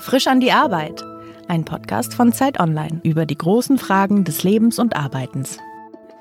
Frisch 0.00 0.28
an 0.28 0.38
die 0.38 0.52
Arbeit. 0.52 1.02
Ein 1.48 1.64
Podcast 1.64 2.14
von 2.14 2.32
Zeit 2.32 2.60
Online 2.60 3.00
über 3.02 3.26
die 3.26 3.36
großen 3.36 3.76
Fragen 3.76 4.22
des 4.22 4.44
Lebens 4.44 4.78
und 4.78 4.94
Arbeitens. 4.94 5.58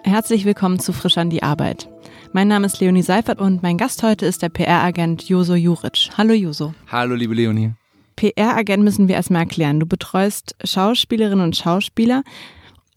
Herzlich 0.04 0.44
willkommen 0.46 0.80
zu 0.80 0.92
Frisch 0.92 1.20
an 1.20 1.30
die 1.30 1.44
Arbeit. 1.44 1.88
Mein 2.34 2.48
Name 2.48 2.66
ist 2.66 2.80
Leonie 2.80 3.04
Seifert 3.04 3.40
und 3.40 3.62
mein 3.62 3.78
Gast 3.78 4.02
heute 4.02 4.26
ist 4.26 4.42
der 4.42 4.50
PR-Agent 4.50 5.30
Joso 5.30 5.54
Juric. 5.54 6.10
Hallo 6.18 6.34
Joso. 6.34 6.74
Hallo 6.88 7.14
liebe 7.14 7.36
Leonie. 7.36 7.74
PR-Agent 8.16 8.84
müssen 8.84 9.08
wir 9.08 9.14
erstmal 9.16 9.44
erklären. 9.44 9.80
Du 9.80 9.86
betreust 9.86 10.56
Schauspielerinnen 10.64 11.46
und 11.46 11.56
Schauspieler. 11.56 12.24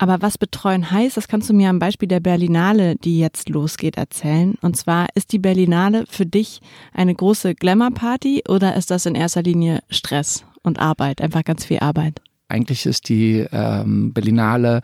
Aber 0.02 0.20
was 0.20 0.36
betreuen 0.36 0.90
heißt, 0.90 1.16
das 1.16 1.28
kannst 1.28 1.48
du 1.48 1.54
mir 1.54 1.68
am 1.68 1.78
Beispiel 1.78 2.08
der 2.08 2.18
Berlinale, 2.18 2.96
die 2.96 3.20
jetzt 3.20 3.48
losgeht, 3.48 3.96
erzählen. 3.96 4.56
Und 4.60 4.76
zwar, 4.76 5.06
ist 5.14 5.30
die 5.30 5.38
Berlinale 5.38 6.06
für 6.08 6.26
dich 6.26 6.60
eine 6.92 7.14
große 7.14 7.54
Glamour-Party 7.54 8.42
oder 8.48 8.74
ist 8.74 8.90
das 8.90 9.06
in 9.06 9.14
erster 9.14 9.44
Linie 9.44 9.78
Stress 9.90 10.44
und 10.64 10.80
Arbeit, 10.80 11.20
einfach 11.20 11.44
ganz 11.44 11.64
viel 11.64 11.78
Arbeit? 11.78 12.20
Eigentlich 12.52 12.84
ist 12.84 13.08
die 13.08 13.46
ähm, 13.50 14.12
Berlinale 14.12 14.82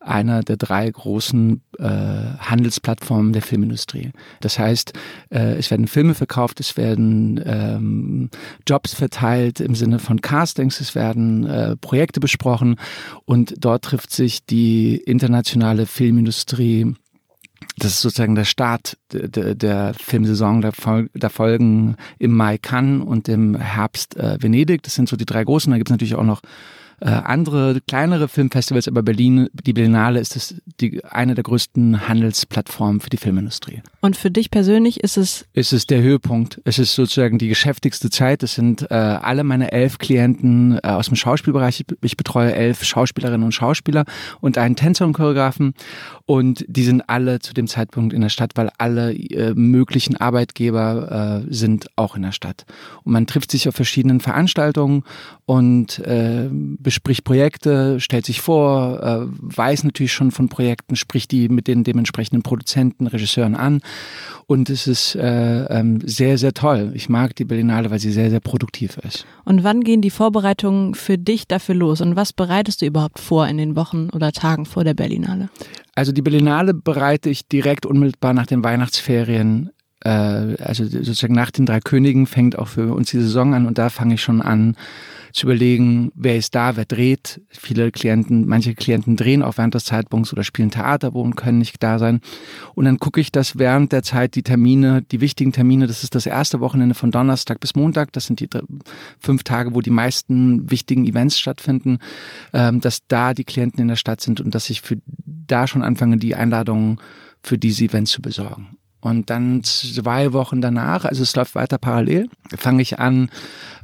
einer 0.00 0.42
der 0.42 0.58
drei 0.58 0.90
großen 0.90 1.62
äh, 1.78 1.82
Handelsplattformen 1.82 3.32
der 3.32 3.40
Filmindustrie. 3.40 4.12
Das 4.42 4.58
heißt, 4.58 4.92
äh, 5.30 5.56
es 5.56 5.70
werden 5.70 5.86
Filme 5.86 6.12
verkauft, 6.12 6.60
es 6.60 6.76
werden 6.76 7.42
ähm, 7.42 8.28
Jobs 8.66 8.92
verteilt 8.92 9.60
im 9.60 9.74
Sinne 9.74 9.98
von 9.98 10.20
Castings, 10.20 10.78
es 10.80 10.94
werden 10.94 11.46
äh, 11.46 11.76
Projekte 11.76 12.20
besprochen 12.20 12.76
und 13.24 13.54
dort 13.58 13.86
trifft 13.86 14.12
sich 14.12 14.44
die 14.44 14.96
internationale 14.96 15.86
Filmindustrie 15.86 16.94
das 17.78 17.92
ist 17.92 18.00
sozusagen 18.02 18.34
der 18.34 18.44
Start 18.44 18.96
der, 19.12 19.54
der 19.54 19.94
Filmsaison. 19.94 20.62
Da, 20.62 20.72
Fol 20.72 21.10
da, 21.14 21.28
folgen 21.28 21.96
im 22.18 22.32
Mai 22.32 22.58
Cannes 22.58 23.06
und 23.06 23.28
im 23.28 23.56
Herbst 23.56 24.16
äh, 24.16 24.36
Venedig. 24.40 24.82
Das 24.82 24.94
sind 24.94 25.08
so 25.08 25.16
die 25.16 25.26
drei 25.26 25.44
großen. 25.44 25.70
Da 25.70 25.76
gibt 25.76 25.88
es 25.88 25.92
natürlich 25.92 26.14
auch 26.14 26.24
noch 26.24 26.40
äh, 27.00 27.08
andere 27.08 27.80
kleinere 27.86 28.28
Filmfestivals, 28.28 28.88
aber 28.88 29.02
Berlin, 29.02 29.48
die 29.52 29.72
Berlinale 29.72 30.20
ist 30.20 30.36
das 30.36 30.54
die, 30.80 31.04
eine 31.04 31.34
der 31.34 31.44
größten 31.44 32.08
Handelsplattformen 32.08 33.00
für 33.00 33.10
die 33.10 33.16
Filmindustrie. 33.16 33.82
Und 34.00 34.16
für 34.16 34.30
dich 34.30 34.50
persönlich 34.50 35.00
ist 35.00 35.16
es? 35.16 35.46
Es 35.52 35.72
ist 35.72 35.90
der 35.90 36.00
Höhepunkt. 36.00 36.60
Es 36.64 36.78
ist 36.78 36.94
sozusagen 36.94 37.38
die 37.38 37.48
geschäftigste 37.48 38.08
Zeit. 38.08 38.42
Es 38.42 38.54
sind 38.54 38.90
äh, 38.90 38.94
alle 38.94 39.44
meine 39.44 39.72
elf 39.72 39.98
Klienten 39.98 40.78
äh, 40.78 40.88
aus 40.88 41.06
dem 41.06 41.16
Schauspielbereich. 41.16 41.80
Ich, 41.80 41.86
ich 42.02 42.16
betreue 42.16 42.54
elf 42.54 42.82
Schauspielerinnen 42.84 43.44
und 43.44 43.52
Schauspieler 43.52 44.04
und 44.40 44.58
einen 44.58 44.76
Tänzer 44.76 45.04
und 45.04 45.12
Choreografen. 45.12 45.74
Und 46.24 46.64
die 46.68 46.84
sind 46.84 47.08
alle 47.08 47.40
zu 47.40 47.54
dem 47.54 47.66
Zeitpunkt 47.68 48.12
in 48.12 48.20
der 48.20 48.28
Stadt, 48.30 48.52
weil 48.54 48.70
alle 48.78 49.12
äh, 49.12 49.54
möglichen 49.54 50.16
Arbeitgeber 50.16 51.44
äh, 51.46 51.52
sind 51.52 51.86
auch 51.96 52.16
in 52.16 52.22
der 52.22 52.32
Stadt. 52.32 52.64
Und 53.04 53.12
man 53.12 53.26
trifft 53.26 53.50
sich 53.50 53.68
auf 53.68 53.74
verschiedenen 53.74 54.20
Veranstaltungen 54.20 55.04
und 55.44 55.98
äh, 56.00 56.48
bespricht 56.86 57.24
Projekte, 57.24 57.98
stellt 57.98 58.26
sich 58.26 58.40
vor, 58.40 59.02
äh, 59.02 59.26
weiß 59.40 59.82
natürlich 59.82 60.12
schon 60.12 60.30
von 60.30 60.48
Projekten, 60.48 60.94
spricht 60.94 61.32
die 61.32 61.48
mit 61.48 61.66
den 61.66 61.82
dementsprechenden 61.82 62.44
Produzenten, 62.44 63.08
Regisseuren 63.08 63.56
an. 63.56 63.80
Und 64.46 64.70
es 64.70 64.86
ist 64.86 65.16
äh, 65.16 65.64
ähm, 65.64 65.98
sehr, 66.04 66.38
sehr 66.38 66.54
toll. 66.54 66.92
Ich 66.94 67.08
mag 67.08 67.34
die 67.34 67.44
Berlinale, 67.44 67.90
weil 67.90 67.98
sie 67.98 68.12
sehr, 68.12 68.30
sehr 68.30 68.38
produktiv 68.38 68.98
ist. 68.98 69.26
Und 69.44 69.64
wann 69.64 69.80
gehen 69.82 70.00
die 70.00 70.10
Vorbereitungen 70.10 70.94
für 70.94 71.18
dich 71.18 71.48
dafür 71.48 71.74
los? 71.74 72.00
Und 72.00 72.14
was 72.14 72.32
bereitest 72.32 72.82
du 72.82 72.86
überhaupt 72.86 73.18
vor 73.18 73.48
in 73.48 73.58
den 73.58 73.74
Wochen 73.74 74.08
oder 74.10 74.30
Tagen 74.30 74.64
vor 74.64 74.84
der 74.84 74.94
Berlinale? 74.94 75.48
Also 75.96 76.12
die 76.12 76.22
Berlinale 76.22 76.72
bereite 76.72 77.30
ich 77.30 77.48
direkt 77.48 77.84
unmittelbar 77.84 78.32
nach 78.32 78.46
den 78.46 78.62
Weihnachtsferien 78.62 79.70
äh, 80.04 80.08
also 80.62 80.84
sozusagen 80.86 81.34
nach 81.34 81.50
den 81.50 81.66
drei 81.66 81.80
Königen 81.80 82.28
fängt 82.28 82.56
auch 82.56 82.68
für 82.68 82.94
uns 82.94 83.10
die 83.10 83.18
Saison 83.18 83.54
an 83.54 83.66
und 83.66 83.76
da 83.76 83.90
fange 83.90 84.14
ich 84.14 84.22
schon 84.22 84.40
an, 84.40 84.76
zu 85.36 85.46
überlegen, 85.46 86.12
wer 86.14 86.36
ist 86.36 86.54
da, 86.54 86.76
wer 86.76 86.86
dreht. 86.86 87.42
Viele 87.50 87.92
Klienten, 87.92 88.46
manche 88.46 88.74
Klienten 88.74 89.16
drehen 89.16 89.42
auch 89.42 89.58
während 89.58 89.74
des 89.74 89.84
Zeitpunkts 89.84 90.32
oder 90.32 90.42
spielen 90.44 90.70
Theater 90.70 91.12
wo 91.12 91.20
und 91.20 91.36
können 91.36 91.58
nicht 91.58 91.82
da 91.82 91.98
sein. 91.98 92.20
Und 92.74 92.86
dann 92.86 92.98
gucke 92.98 93.20
ich, 93.20 93.30
dass 93.32 93.58
während 93.58 93.92
der 93.92 94.02
Zeit 94.02 94.34
die 94.34 94.42
Termine, 94.42 95.02
die 95.02 95.20
wichtigen 95.20 95.52
Termine, 95.52 95.86
das 95.86 96.02
ist 96.02 96.14
das 96.14 96.24
erste 96.24 96.60
Wochenende 96.60 96.94
von 96.94 97.10
Donnerstag 97.10 97.60
bis 97.60 97.74
Montag, 97.74 98.14
das 98.14 98.24
sind 98.24 98.40
die 98.40 98.48
fünf 99.20 99.42
Tage, 99.42 99.74
wo 99.74 99.82
die 99.82 99.90
meisten 99.90 100.70
wichtigen 100.70 101.04
Events 101.04 101.38
stattfinden, 101.38 101.98
ähm, 102.54 102.80
dass 102.80 103.06
da 103.06 103.34
die 103.34 103.44
Klienten 103.44 103.80
in 103.80 103.88
der 103.88 103.96
Stadt 103.96 104.22
sind 104.22 104.40
und 104.40 104.54
dass 104.54 104.70
ich 104.70 104.80
für 104.80 104.96
da 105.16 105.66
schon 105.66 105.82
anfange, 105.82 106.16
die 106.16 106.34
Einladungen 106.34 106.98
für 107.42 107.58
diese 107.58 107.84
Events 107.84 108.10
zu 108.10 108.22
besorgen. 108.22 108.78
Und 109.06 109.30
dann 109.30 109.62
zwei 109.62 110.32
Wochen 110.32 110.60
danach, 110.60 111.04
also 111.04 111.22
es 111.22 111.36
läuft 111.36 111.54
weiter 111.54 111.78
parallel, 111.78 112.28
fange 112.56 112.82
ich 112.82 112.98
an, 112.98 113.30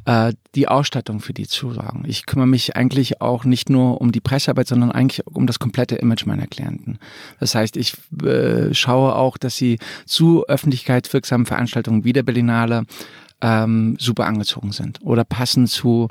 äh, 0.05 0.33
die 0.57 0.67
Ausstattung 0.67 1.21
für 1.21 1.33
die 1.33 1.47
zu 1.47 1.73
sorgen. 1.73 2.03
Ich 2.09 2.27
kümmere 2.27 2.49
mich 2.49 2.75
eigentlich 2.75 3.21
auch 3.21 3.45
nicht 3.45 3.71
nur 3.71 4.01
um 4.01 4.11
die 4.11 4.21
Pressearbeit, 4.21 4.67
sondern 4.67 4.91
eigentlich 4.91 5.25
um 5.25 5.47
das 5.47 5.61
komplette 5.61 5.95
Image 5.95 6.27
meiner 6.27 6.49
Klienten. 6.49 6.99
Das 7.39 7.55
heißt, 7.55 7.77
ich 7.77 7.95
äh, 8.25 8.75
schaue 8.75 9.15
auch, 9.15 9.39
dass 9.39 9.55
sie 9.55 9.79
zu 10.07 10.45
öffentlichkeitswirksamen 10.49 11.47
Veranstaltungen 11.47 12.03
wie 12.03 12.13
der 12.13 12.25
Berlinale 12.25 12.83
ähm, 13.41 13.95
super 14.01 14.27
angezogen 14.27 14.73
sind 14.73 14.99
oder 15.03 15.23
passen 15.23 15.69
zu 15.69 16.09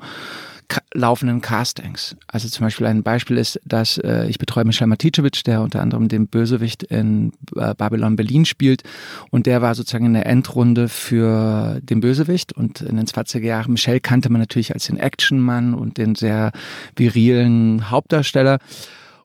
laufenden 0.94 1.42
Castings. 1.42 2.16
Also 2.28 2.48
zum 2.50 2.66
Beispiel 2.66 2.88
ein 2.88 3.04
Beispiel 3.04 3.38
ist, 3.38 3.60
dass 3.66 3.98
äh, 3.98 4.28
ich 4.28 4.40
betreue 4.40 4.66
Michel 4.66 4.88
Maticevic, 4.88 5.44
der 5.44 5.62
unter 5.62 5.82
anderem 5.82 6.08
den 6.08 6.28
Bösewicht 6.28 6.84
in 6.84 7.32
äh, 7.56 7.74
Babylon 7.76 8.16
Berlin 8.16 8.46
spielt. 8.46 8.84
Und 9.30 9.46
der 9.46 9.62
war 9.62 9.76
sozusagen 9.76 10.06
in 10.06 10.14
der 10.14 10.26
Endrunde 10.26 10.90
für 10.90 11.80
den 11.82 12.02
Bösewicht. 12.02 12.54
Und 12.54 12.82
in 12.82 12.98
den 12.98 13.06
20er 13.06 13.40
Jahren, 13.40 13.74
Michel 13.74 14.00
kannte 14.00 14.30
man 14.30 14.42
natürlich 14.42 14.74
als 14.74 14.88
den 14.88 14.98
Actionmann 14.98 15.74
und 15.74 15.98
den 15.98 16.16
sehr 16.16 16.52
virilen 16.96 17.90
Hauptdarsteller 17.90 18.60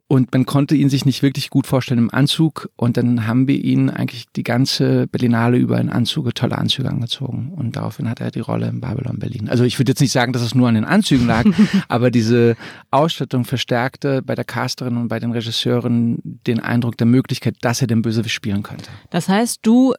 und 0.08 0.32
man 0.32 0.46
konnte 0.46 0.76
ihn 0.76 0.88
sich 0.88 1.04
nicht 1.04 1.22
wirklich 1.22 1.50
gut 1.50 1.66
vorstellen 1.66 1.98
im 1.98 2.14
Anzug. 2.14 2.70
Und 2.76 2.96
dann 2.96 3.26
haben 3.26 3.48
wir 3.48 3.56
ihn 3.56 3.90
eigentlich 3.90 4.26
die 4.36 4.44
ganze 4.44 5.08
Berlinale 5.08 5.56
über 5.56 5.80
in 5.80 5.90
Anzüge, 5.90 6.32
tolle 6.32 6.56
Anzüge 6.58 6.88
angezogen. 6.88 7.52
Und 7.56 7.74
daraufhin 7.74 8.08
hat 8.08 8.20
er 8.20 8.30
die 8.30 8.40
Rolle 8.40 8.68
in 8.68 8.80
Babylon 8.80 9.18
Berlin. 9.18 9.48
Also 9.48 9.64
ich 9.64 9.80
würde 9.80 9.90
jetzt 9.90 10.00
nicht 10.00 10.12
sagen, 10.12 10.32
dass 10.32 10.42
es 10.42 10.54
nur 10.54 10.68
an 10.68 10.76
den 10.76 10.84
Anzügen 10.84 11.26
lag, 11.26 11.44
aber 11.88 12.12
diese 12.12 12.56
Ausstattung 12.92 13.44
verstärkte 13.44 14.22
bei 14.22 14.36
der 14.36 14.44
Casterin 14.44 14.96
und 14.96 15.08
bei 15.08 15.18
den 15.18 15.32
Regisseuren 15.32 16.18
den 16.22 16.60
Eindruck 16.60 16.96
der 16.96 17.08
Möglichkeit, 17.08 17.56
dass 17.62 17.80
er 17.80 17.88
den 17.88 18.02
Bösewicht 18.02 18.34
spielen 18.34 18.62
könnte. 18.62 18.88
Das 19.10 19.28
heißt, 19.28 19.60
du 19.62 19.94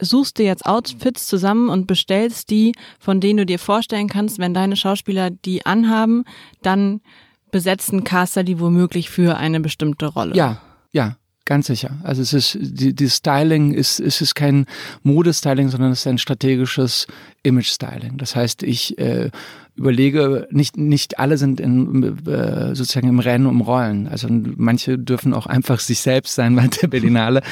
suchst 0.00 0.38
dir 0.38 0.46
jetzt 0.46 0.66
Outfits 0.66 1.28
zusammen 1.28 1.68
und 1.68 1.86
bestellst 1.86 2.50
die, 2.50 2.72
von 2.98 3.20
denen 3.20 3.36
du 3.36 3.46
dir 3.46 3.60
vorstellen 3.60 4.08
kannst, 4.08 4.40
wenn 4.40 4.54
deine 4.54 4.74
Schauspieler 4.74 5.30
die 5.30 5.64
anhaben, 5.64 6.24
dann 6.62 7.02
besetzen 7.50 8.04
Caster 8.04 8.44
die 8.44 8.60
womöglich 8.60 9.10
für 9.10 9.36
eine 9.36 9.60
bestimmte 9.60 10.06
Rolle. 10.06 10.34
Ja, 10.34 10.60
ja. 10.92 11.16
Ganz 11.46 11.66
sicher. 11.66 11.96
Also 12.04 12.22
es 12.22 12.32
ist 12.32 12.58
die, 12.60 12.94
die 12.94 13.08
Styling 13.08 13.72
ist, 13.72 13.98
ist 13.98 14.20
es 14.20 14.36
kein 14.36 14.66
Modestyling, 15.02 15.68
sondern 15.68 15.90
es 15.90 16.00
ist 16.00 16.06
ein 16.06 16.18
strategisches 16.18 17.08
Image-Styling. 17.42 18.18
Das 18.18 18.36
heißt, 18.36 18.62
ich 18.62 18.96
äh, 18.98 19.30
überlege, 19.80 20.46
nicht, 20.50 20.76
nicht 20.76 21.18
alle 21.18 21.38
sind 21.38 21.58
in, 21.58 22.26
äh, 22.26 22.74
sozusagen 22.74 23.08
im 23.08 23.18
Rennen 23.18 23.46
um 23.46 23.62
Rollen. 23.62 24.08
Also 24.08 24.28
manche 24.30 24.98
dürfen 24.98 25.32
auch 25.32 25.46
einfach 25.46 25.80
sich 25.80 26.00
selbst 26.00 26.34
sein 26.34 26.54
bei 26.56 26.68
der 26.68 26.88
Berlinale. 26.88 27.42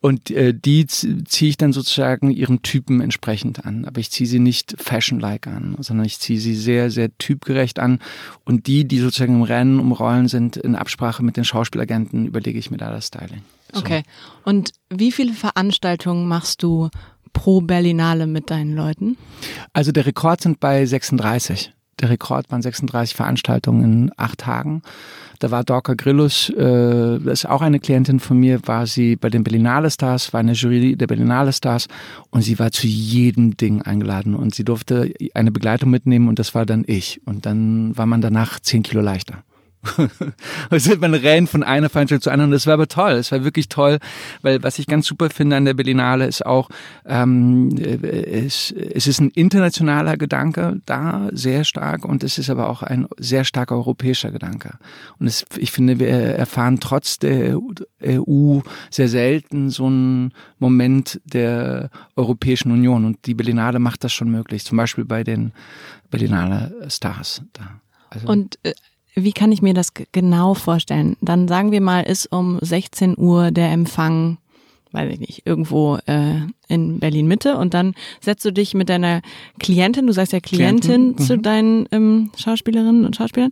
Und 0.00 0.30
äh, 0.30 0.54
die 0.54 0.86
ziehe 0.86 1.50
ich 1.50 1.56
dann 1.56 1.72
sozusagen 1.72 2.30
ihren 2.30 2.62
Typen 2.62 3.00
entsprechend 3.00 3.66
an. 3.66 3.84
Aber 3.84 4.00
ich 4.00 4.12
ziehe 4.12 4.28
sie 4.28 4.38
nicht 4.38 4.76
fashion-like 4.78 5.48
an, 5.48 5.76
sondern 5.80 6.06
ich 6.06 6.20
ziehe 6.20 6.38
sie 6.38 6.54
sehr, 6.54 6.90
sehr 6.92 7.16
typgerecht 7.18 7.80
an. 7.80 7.98
Und 8.44 8.68
die, 8.68 8.84
die 8.84 9.00
sozusagen 9.00 9.34
im 9.34 9.42
Rennen 9.42 9.80
um 9.80 9.90
Rollen 9.90 10.28
sind, 10.28 10.56
in 10.56 10.76
Absprache 10.76 11.24
mit 11.24 11.36
den 11.36 11.44
Schauspielagenten, 11.44 12.26
überlege 12.26 12.60
ich 12.60 12.70
mir 12.70 12.76
da 12.76 12.92
das 12.92 13.08
Styling. 13.08 13.42
So. 13.72 13.80
Okay. 13.80 14.02
Und 14.44 14.72
wie 14.88 15.10
viele 15.10 15.32
Veranstaltungen 15.32 16.28
machst 16.28 16.62
du 16.62 16.90
pro 17.32 17.60
Berlinale 17.60 18.26
mit 18.26 18.50
deinen 18.50 18.74
Leuten? 18.74 19.16
Also 19.72 19.92
der 19.92 20.06
Rekord 20.06 20.40
sind 20.40 20.60
bei 20.60 20.84
36. 20.84 21.72
Der 22.00 22.10
Rekord 22.10 22.50
waren 22.50 22.62
36 22.62 23.14
Veranstaltungen 23.14 23.84
in 23.84 24.10
acht 24.16 24.40
Tagen. 24.40 24.82
Da 25.38 25.50
war 25.50 25.64
Dorka 25.64 25.94
Grillus, 25.94 26.50
äh, 26.50 27.18
das 27.20 27.44
ist 27.44 27.46
auch 27.46 27.62
eine 27.62 27.80
Klientin 27.80 28.20
von 28.20 28.38
mir, 28.38 28.60
war 28.66 28.86
sie 28.86 29.16
bei 29.16 29.28
den 29.28 29.44
Berlinale 29.44 29.90
Stars, 29.90 30.32
war 30.32 30.40
in 30.40 30.48
der 30.48 30.56
Jury 30.56 30.96
der 30.96 31.06
Berlinale 31.06 31.52
Stars 31.52 31.88
und 32.30 32.42
sie 32.42 32.58
war 32.58 32.70
zu 32.70 32.86
jedem 32.86 33.56
Ding 33.56 33.82
eingeladen 33.82 34.34
und 34.34 34.54
sie 34.54 34.64
durfte 34.64 35.12
eine 35.34 35.50
Begleitung 35.50 35.90
mitnehmen 35.90 36.28
und 36.28 36.38
das 36.38 36.54
war 36.54 36.64
dann 36.66 36.84
ich. 36.86 37.20
Und 37.24 37.46
dann 37.46 37.96
war 37.96 38.06
man 38.06 38.20
danach 38.20 38.60
zehn 38.60 38.82
Kilo 38.82 39.00
leichter. 39.00 39.42
also 40.70 40.96
man 40.98 41.14
rennt 41.14 41.48
von 41.48 41.62
einer 41.62 41.88
Veranstaltung 41.88 42.22
zu 42.22 42.30
anderen. 42.30 42.50
Das 42.50 42.66
war 42.66 42.74
aber 42.74 42.88
toll. 42.88 43.12
Es 43.12 43.32
war 43.32 43.44
wirklich 43.44 43.68
toll, 43.68 43.98
weil 44.42 44.62
was 44.62 44.78
ich 44.78 44.86
ganz 44.86 45.06
super 45.06 45.30
finde 45.30 45.56
an 45.56 45.64
der 45.64 45.74
Berlinale 45.74 46.26
ist 46.26 46.46
auch, 46.46 46.68
ähm, 47.04 47.76
es, 47.78 48.70
es 48.70 49.06
ist 49.06 49.20
ein 49.20 49.30
internationaler 49.30 50.16
Gedanke 50.16 50.80
da, 50.86 51.28
sehr 51.32 51.64
stark, 51.64 52.04
und 52.04 52.22
es 52.22 52.38
ist 52.38 52.50
aber 52.50 52.68
auch 52.68 52.82
ein 52.82 53.06
sehr 53.18 53.44
starker 53.44 53.76
europäischer 53.76 54.30
Gedanke. 54.30 54.78
Und 55.18 55.26
es, 55.26 55.44
ich 55.56 55.72
finde, 55.72 55.98
wir 55.98 56.08
erfahren 56.08 56.78
trotz 56.80 57.18
der 57.18 57.58
EU 58.04 58.60
sehr 58.90 59.08
selten 59.08 59.70
so 59.70 59.86
einen 59.86 60.32
Moment 60.58 61.20
der 61.24 61.90
Europäischen 62.16 62.70
Union. 62.70 63.04
Und 63.04 63.26
die 63.26 63.34
Berlinale 63.34 63.78
macht 63.78 64.04
das 64.04 64.12
schon 64.12 64.30
möglich, 64.30 64.64
zum 64.64 64.78
Beispiel 64.78 65.04
bei 65.04 65.24
den 65.24 65.52
Berlinale 66.10 66.86
Stars 66.88 67.42
da. 67.52 67.80
Also 68.10 68.28
und 68.28 68.58
äh, 68.62 68.74
wie 69.14 69.32
kann 69.32 69.52
ich 69.52 69.62
mir 69.62 69.74
das 69.74 69.92
genau 70.12 70.54
vorstellen? 70.54 71.16
Dann 71.20 71.48
sagen 71.48 71.72
wir 71.72 71.80
mal, 71.80 72.02
ist 72.02 72.26
um 72.32 72.58
16 72.60 73.18
Uhr 73.18 73.50
der 73.50 73.70
Empfang, 73.70 74.38
weiß 74.92 75.12
ich 75.12 75.20
nicht, 75.20 75.46
irgendwo 75.46 75.98
äh, 76.06 76.40
in 76.68 76.98
Berlin 76.98 77.26
Mitte 77.26 77.56
und 77.56 77.74
dann 77.74 77.94
setzt 78.20 78.44
du 78.44 78.52
dich 78.52 78.74
mit 78.74 78.88
deiner 78.88 79.20
Klientin, 79.58 80.06
du 80.06 80.12
sagst 80.12 80.32
ja 80.32 80.40
Klientin 80.40 80.80
Klienten, 80.80 81.18
zu 81.18 81.36
mhm. 81.36 81.42
deinen 81.42 81.88
ähm, 81.92 82.30
Schauspielerinnen 82.36 83.04
und 83.04 83.16
Schauspielern, 83.16 83.50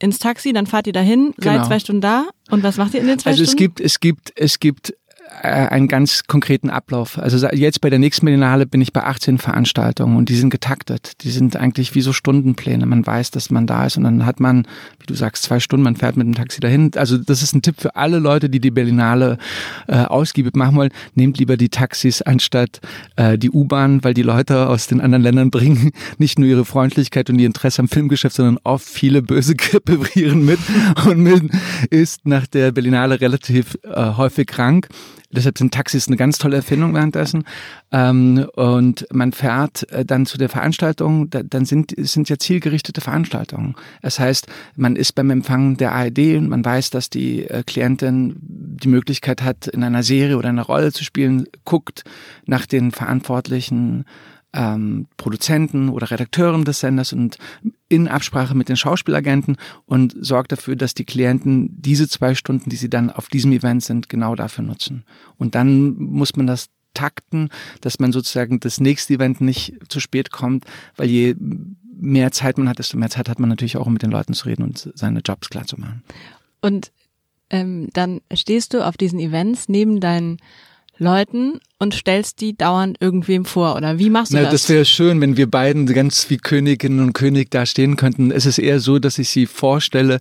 ins 0.00 0.18
Taxi, 0.18 0.52
dann 0.52 0.66
fahrt 0.66 0.86
ihr 0.86 0.92
dahin, 0.92 1.34
genau. 1.36 1.58
seid 1.58 1.66
zwei 1.66 1.78
Stunden 1.78 2.00
da 2.00 2.28
und 2.50 2.62
was 2.62 2.78
macht 2.78 2.94
ihr 2.94 3.00
in 3.00 3.06
den 3.06 3.18
zwei 3.18 3.30
also 3.30 3.44
Stunden? 3.44 3.62
Also 3.62 3.74
es 3.74 3.76
gibt, 3.76 3.80
es 3.80 4.00
gibt, 4.00 4.32
es 4.34 4.60
gibt 4.60 4.94
einen 5.42 5.88
ganz 5.88 6.24
konkreten 6.26 6.70
Ablauf. 6.70 7.18
Also 7.18 7.46
jetzt 7.48 7.80
bei 7.80 7.88
der 7.88 7.98
nächsten 7.98 8.26
Berlinale 8.26 8.66
bin 8.66 8.80
ich 8.80 8.92
bei 8.92 9.04
18 9.04 9.38
Veranstaltungen 9.38 10.16
und 10.16 10.28
die 10.28 10.36
sind 10.36 10.50
getaktet. 10.50 11.22
Die 11.22 11.30
sind 11.30 11.56
eigentlich 11.56 11.94
wie 11.94 12.00
so 12.00 12.12
Stundenpläne. 12.12 12.84
Man 12.84 13.06
weiß, 13.06 13.30
dass 13.30 13.50
man 13.50 13.66
da 13.66 13.86
ist 13.86 13.96
und 13.96 14.04
dann 14.04 14.26
hat 14.26 14.40
man, 14.40 14.66
wie 14.98 15.06
du 15.06 15.14
sagst, 15.14 15.44
zwei 15.44 15.60
Stunden, 15.60 15.84
man 15.84 15.96
fährt 15.96 16.16
mit 16.16 16.26
dem 16.26 16.34
Taxi 16.34 16.60
dahin. 16.60 16.90
Also 16.96 17.16
das 17.16 17.42
ist 17.42 17.54
ein 17.54 17.62
Tipp 17.62 17.76
für 17.80 17.96
alle 17.96 18.18
Leute, 18.18 18.50
die 18.50 18.60
die 18.60 18.70
Berlinale 18.70 19.38
äh, 19.86 19.98
ausgiebig 19.98 20.56
machen 20.56 20.76
wollen. 20.76 20.90
Nehmt 21.14 21.38
lieber 21.38 21.56
die 21.56 21.68
Taxis 21.68 22.22
anstatt 22.22 22.80
äh, 23.16 23.38
die 23.38 23.50
U-Bahn, 23.50 24.04
weil 24.04 24.14
die 24.14 24.22
Leute 24.22 24.68
aus 24.68 24.88
den 24.88 25.00
anderen 25.00 25.22
Ländern 25.22 25.50
bringen 25.50 25.92
nicht 26.18 26.38
nur 26.38 26.48
ihre 26.48 26.64
Freundlichkeit 26.64 27.30
und 27.30 27.38
ihr 27.38 27.46
Interesse 27.46 27.80
am 27.80 27.88
Filmgeschäft, 27.88 28.36
sondern 28.36 28.58
oft 28.64 28.86
viele 28.86 29.22
böse 29.22 29.54
Grippeviren 29.54 30.44
mit 30.44 30.58
und 31.06 31.18
mit 31.18 31.42
ist 31.90 32.26
nach 32.26 32.46
der 32.46 32.72
Berlinale 32.72 33.20
relativ 33.20 33.78
äh, 33.84 34.14
häufig 34.16 34.46
krank. 34.46 34.88
Deshalb 35.32 35.58
sind 35.58 35.72
Taxis 35.72 36.08
eine 36.08 36.16
ganz 36.16 36.38
tolle 36.38 36.56
Erfindung 36.56 36.94
währenddessen. 36.94 37.44
Ähm, 37.92 38.46
und 38.56 39.06
man 39.12 39.32
fährt 39.32 39.90
äh, 39.92 40.04
dann 40.04 40.26
zu 40.26 40.38
der 40.38 40.48
Veranstaltung, 40.48 41.30
da, 41.30 41.42
dann 41.42 41.64
sind, 41.64 41.94
sind 41.96 42.28
ja 42.28 42.36
zielgerichtete 42.36 43.00
Veranstaltungen. 43.00 43.76
Das 44.02 44.18
heißt, 44.18 44.48
man 44.76 44.96
ist 44.96 45.14
beim 45.14 45.30
Empfang 45.30 45.76
der 45.76 45.92
ARD 45.92 46.36
und 46.36 46.48
man 46.48 46.64
weiß, 46.64 46.90
dass 46.90 47.10
die 47.10 47.44
äh, 47.44 47.62
Klientin 47.64 48.36
die 48.40 48.88
Möglichkeit 48.88 49.42
hat, 49.42 49.68
in 49.68 49.84
einer 49.84 50.02
Serie 50.02 50.36
oder 50.36 50.48
einer 50.48 50.62
Rolle 50.62 50.92
zu 50.92 51.04
spielen, 51.04 51.46
guckt 51.64 52.02
nach 52.46 52.66
den 52.66 52.90
verantwortlichen 52.90 54.04
ähm, 54.52 55.06
Produzenten 55.16 55.88
oder 55.88 56.10
Redakteuren 56.10 56.64
des 56.64 56.80
Senders 56.80 57.12
und 57.12 57.38
in 57.88 58.08
Absprache 58.08 58.54
mit 58.54 58.68
den 58.68 58.76
Schauspielagenten 58.76 59.56
und 59.86 60.14
sorgt 60.20 60.52
dafür, 60.52 60.76
dass 60.76 60.94
die 60.94 61.04
Klienten 61.04 61.80
diese 61.80 62.08
zwei 62.08 62.34
Stunden, 62.34 62.70
die 62.70 62.76
sie 62.76 62.90
dann 62.90 63.10
auf 63.10 63.28
diesem 63.28 63.52
Event 63.52 63.84
sind, 63.84 64.08
genau 64.08 64.34
dafür 64.34 64.64
nutzen. 64.64 65.04
Und 65.36 65.54
dann 65.54 65.94
muss 65.96 66.36
man 66.36 66.46
das 66.46 66.68
takten, 66.94 67.50
dass 67.80 68.00
man 68.00 68.12
sozusagen 68.12 68.60
das 68.60 68.80
nächste 68.80 69.14
Event 69.14 69.40
nicht 69.40 69.74
zu 69.88 70.00
spät 70.00 70.32
kommt, 70.32 70.64
weil 70.96 71.08
je 71.08 71.36
mehr 72.00 72.32
Zeit 72.32 72.58
man 72.58 72.68
hat, 72.68 72.78
desto 72.78 72.96
mehr 72.96 73.10
Zeit 73.10 73.28
hat 73.28 73.38
man 73.38 73.48
natürlich 73.48 73.76
auch, 73.76 73.86
um 73.86 73.92
mit 73.92 74.02
den 74.02 74.10
Leuten 74.10 74.32
zu 74.32 74.46
reden 74.46 74.62
und 74.62 74.90
seine 74.94 75.20
Jobs 75.20 75.50
klar 75.50 75.66
zu 75.66 75.78
machen. 75.78 76.02
Und 76.60 76.92
ähm, 77.50 77.88
dann 77.92 78.20
stehst 78.32 78.74
du 78.74 78.84
auf 78.86 78.96
diesen 78.96 79.18
Events 79.18 79.68
neben 79.68 80.00
deinen 80.00 80.38
Leuten 81.00 81.60
und 81.78 81.94
stellst 81.94 82.40
die 82.42 82.56
dauernd 82.56 82.98
irgendwem 83.00 83.46
vor 83.46 83.74
oder 83.74 83.98
wie 83.98 84.10
machst 84.10 84.32
du 84.32 84.36
Na, 84.36 84.42
das? 84.42 84.52
Das 84.52 84.68
wäre 84.68 84.84
schön, 84.84 85.20
wenn 85.20 85.36
wir 85.36 85.50
beiden 85.50 85.86
ganz 85.86 86.28
wie 86.28 86.36
Königinnen 86.36 87.00
und 87.00 87.14
König 87.14 87.50
da 87.50 87.64
stehen 87.64 87.96
könnten. 87.96 88.30
Es 88.30 88.44
ist 88.44 88.58
eher 88.58 88.80
so, 88.80 88.98
dass 88.98 89.18
ich 89.18 89.30
sie 89.30 89.46
vorstelle 89.46 90.18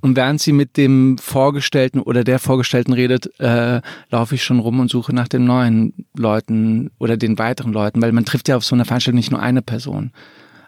und 0.00 0.16
während 0.16 0.40
sie 0.40 0.52
mit 0.52 0.78
dem 0.78 1.18
Vorgestellten 1.18 2.00
oder 2.00 2.24
der 2.24 2.38
Vorgestellten 2.38 2.94
redet, 2.94 3.38
äh, 3.38 3.82
laufe 4.10 4.34
ich 4.34 4.42
schon 4.42 4.60
rum 4.60 4.80
und 4.80 4.90
suche 4.90 5.14
nach 5.14 5.28
den 5.28 5.44
neuen 5.44 6.06
Leuten 6.16 6.90
oder 6.98 7.18
den 7.18 7.38
weiteren 7.38 7.74
Leuten, 7.74 8.00
weil 8.00 8.12
man 8.12 8.24
trifft 8.24 8.48
ja 8.48 8.56
auf 8.56 8.64
so 8.64 8.74
einer 8.74 8.86
Veranstaltung 8.86 9.18
nicht 9.18 9.30
nur 9.30 9.40
eine 9.40 9.60
Person. 9.60 10.10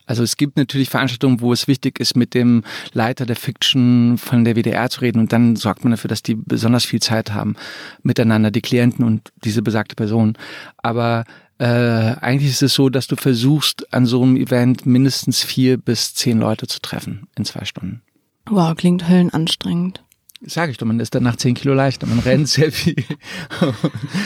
Also 0.07 0.23
es 0.23 0.37
gibt 0.37 0.57
natürlich 0.57 0.89
Veranstaltungen, 0.89 1.41
wo 1.41 1.53
es 1.53 1.69
wichtig 1.69 1.99
ist, 2.01 2.17
mit 2.17 2.33
dem 2.35 2.63
Leiter 2.93 3.27
der 3.27 3.37
Fiction 3.37 4.19
von 4.19 4.45
der 4.45 4.55
WDR 4.55 4.89
zu 4.89 5.01
reden 5.01 5.19
und 5.19 5.33
dann 5.33 5.57
sorgt 5.57 5.85
man 5.85 5.91
dafür, 5.91 6.09
dass 6.09 6.23
die 6.23 6.37
besonders 6.37 6.85
viel 6.85 7.01
Zeit 7.01 7.33
haben 7.33 7.57
miteinander, 8.03 8.51
die 8.51 8.63
Klienten 8.63 9.05
und 9.05 9.33
diese 9.45 9.63
besagte 9.63 9.97
Person. 9.97 10.39
Aber 10.79 11.25
äh, 11.59 11.67
eigentlich 11.67 12.53
ist 12.53 12.63
es 12.63 12.75
so, 12.75 12.89
dass 12.89 13.07
du 13.07 13.17
versuchst, 13.17 13.93
an 13.93 14.07
so 14.07 14.23
einem 14.23 14.37
Event 14.37 14.87
mindestens 14.87 15.43
vier 15.43 15.77
bis 15.77 16.15
zehn 16.15 16.39
Leute 16.39 16.67
zu 16.67 16.81
treffen 16.81 17.27
in 17.37 17.45
zwei 17.45 17.65
Stunden. 17.65 18.03
Wow, 18.49 18.77
klingt 18.77 19.09
höllenanstrengend. 19.09 20.03
Sag 20.43 20.71
ich 20.71 20.77
doch, 20.77 20.87
man 20.87 21.01
ist 21.01 21.15
danach 21.15 21.37
zehn 21.37 21.55
Kilo 21.55 21.75
leichter, 21.75 22.07
man 22.07 22.19
rennt 22.21 22.49
sehr 22.49 22.71
viel. 22.71 23.03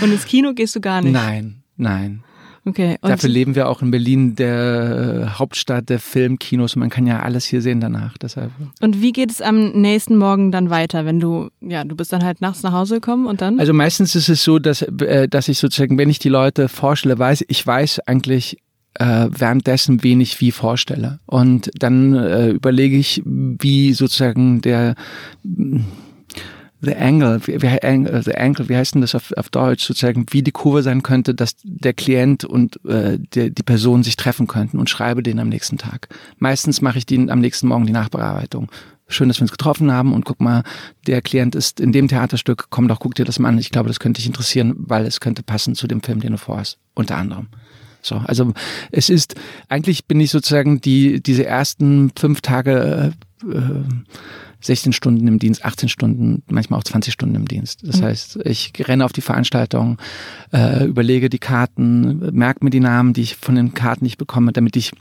und 0.03 0.12
ins 0.12 0.27
Kino 0.27 0.53
gehst 0.55 0.75
du 0.75 0.81
gar 0.81 1.00
nicht? 1.00 1.12
Nein, 1.12 1.62
nein. 1.77 2.25
Okay. 2.64 2.96
Und 3.00 3.10
Dafür 3.10 3.30
leben 3.30 3.54
wir 3.54 3.68
auch 3.68 3.80
in 3.80 3.90
Berlin, 3.90 4.36
der 4.36 5.28
äh, 5.34 5.38
Hauptstadt 5.38 5.88
der 5.88 5.98
Filmkinos. 5.98 6.76
Man 6.76 6.90
kann 6.90 7.06
ja 7.06 7.20
alles 7.20 7.46
hier 7.46 7.62
sehen 7.62 7.80
danach. 7.80 8.18
Deshalb. 8.18 8.50
Und 8.80 9.00
wie 9.00 9.12
geht 9.12 9.30
es 9.30 9.40
am 9.40 9.70
nächsten 9.72 10.16
Morgen 10.16 10.52
dann 10.52 10.68
weiter, 10.68 11.06
wenn 11.06 11.20
du, 11.20 11.48
ja, 11.60 11.84
du 11.84 11.96
bist 11.96 12.12
dann 12.12 12.24
halt 12.24 12.40
nachts 12.40 12.62
nach 12.62 12.72
Hause 12.72 12.96
gekommen 12.96 13.26
und 13.26 13.40
dann? 13.40 13.58
Also 13.58 13.72
meistens 13.72 14.14
ist 14.14 14.28
es 14.28 14.44
so, 14.44 14.58
dass, 14.58 14.82
äh, 14.82 15.28
dass 15.28 15.48
ich 15.48 15.58
sozusagen, 15.58 15.96
wenn 15.96 16.10
ich 16.10 16.18
die 16.18 16.28
Leute 16.28 16.68
vorstelle, 16.68 17.18
weiß, 17.18 17.44
ich 17.48 17.66
weiß 17.66 18.00
eigentlich, 18.06 18.58
äh, 18.94 19.28
währenddessen 19.30 20.02
wenig 20.02 20.40
wie 20.40 20.50
vorstelle. 20.50 21.20
Und 21.26 21.70
dann 21.78 22.14
äh, 22.14 22.50
überlege 22.50 22.96
ich, 22.96 23.22
wie 23.24 23.92
sozusagen 23.94 24.60
der 24.60 24.94
the 26.81 26.94
angle, 26.94 27.41
wie, 27.47 27.61
wie, 27.62 27.69
the 28.23 28.35
angle, 28.35 28.69
wie 28.69 28.77
heißt 28.77 28.94
denn 28.94 29.00
das 29.00 29.15
auf, 29.15 29.32
auf 29.37 29.49
Deutsch, 29.50 29.87
sozusagen, 29.87 30.27
wie 30.31 30.43
die 30.43 30.53
Kurve 30.53 30.82
sein 30.82 31.03
könnte, 31.03 31.35
dass 31.35 31.56
der 31.62 31.93
Klient 31.93 32.44
und 32.44 32.85
äh, 32.87 33.19
die, 33.19 33.53
die 33.53 33.62
Person 33.62 34.03
sich 34.03 34.17
treffen 34.17 34.47
könnten 34.47 34.79
und 34.79 34.88
schreibe 34.88 35.23
den 35.23 35.38
am 35.38 35.49
nächsten 35.49 35.79
Tag. 35.79 36.09
Meistens 36.38 36.81
mache 36.81 36.99
ich 36.99 37.06
den 37.06 37.31
am 37.31 37.41
nächsten 37.41 37.69
Morgen 37.69 37.87
die 37.87 37.93
Nachbearbeitung. 37.93 38.71
Schön, 39.09 39.29
dass 39.29 39.38
wir 39.38 39.43
uns 39.43 39.50
getroffen 39.50 39.91
haben 39.91 40.12
und 40.12 40.25
guck 40.25 40.41
mal, 40.41 40.62
der 41.06 41.21
Klient 41.21 41.55
ist 41.55 41.81
in 41.81 41.93
dem 41.93 42.06
Theaterstück, 42.06 42.67
komm 42.71 42.87
doch, 42.87 43.00
guck 43.00 43.15
dir 43.17 43.25
das 43.25 43.38
mal 43.38 43.49
an. 43.49 43.59
Ich 43.59 43.71
glaube, 43.71 43.88
das 43.88 43.99
könnte 43.99 44.19
dich 44.19 44.27
interessieren, 44.27 44.75
weil 44.79 45.05
es 45.05 45.21
könnte 45.21 45.43
passen 45.43 45.75
zu 45.75 45.88
dem 45.88 46.03
Film, 46.03 46.21
den 46.21 46.32
du 46.32 46.38
vorhast, 46.38 46.79
unter 46.94 47.17
anderem. 47.17 47.49
So, 48.03 48.17
also 48.25 48.55
es 48.93 49.11
ist, 49.11 49.35
eigentlich 49.69 50.06
bin 50.06 50.21
ich 50.21 50.31
sozusagen 50.31 50.81
die, 50.81 51.21
diese 51.23 51.44
ersten 51.44 52.12
fünf 52.17 52.41
Tage 52.41 53.12
äh, 53.44 53.56
äh 53.56 53.85
16 54.60 54.92
Stunden 54.92 55.26
im 55.26 55.38
Dienst, 55.38 55.64
18 55.64 55.88
Stunden, 55.88 56.42
manchmal 56.48 56.78
auch 56.78 56.84
20 56.84 57.12
Stunden 57.12 57.34
im 57.34 57.48
Dienst. 57.48 57.86
Das 57.86 58.00
mhm. 58.00 58.04
heißt, 58.04 58.40
ich 58.44 58.72
renne 58.80 59.04
auf 59.04 59.12
die 59.12 59.20
Veranstaltung, 59.20 59.98
äh, 60.52 60.84
überlege 60.84 61.30
die 61.30 61.38
Karten, 61.38 62.30
merke 62.32 62.64
mir 62.64 62.70
die 62.70 62.80
Namen, 62.80 63.12
die 63.12 63.22
ich 63.22 63.36
von 63.36 63.55
den 63.55 63.74
Karten 63.74 64.05
nicht 64.05 64.19
bekomme, 64.19 64.52
damit 64.52 64.76
ich 64.76 64.93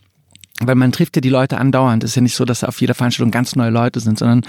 weil 0.62 0.76
man 0.76 0.92
trifft 0.92 1.16
ja 1.16 1.22
die 1.22 1.30
Leute 1.30 1.58
andauernd. 1.58 2.04
Es 2.04 2.12
ist 2.12 2.16
ja 2.16 2.22
nicht 2.22 2.36
so, 2.36 2.46
dass 2.46 2.64
auf 2.64 2.80
jeder 2.82 2.94
Veranstaltung 2.94 3.32
ganz 3.32 3.56
neue 3.56 3.70
Leute 3.70 4.00
sind, 4.00 4.20
sondern 4.20 4.44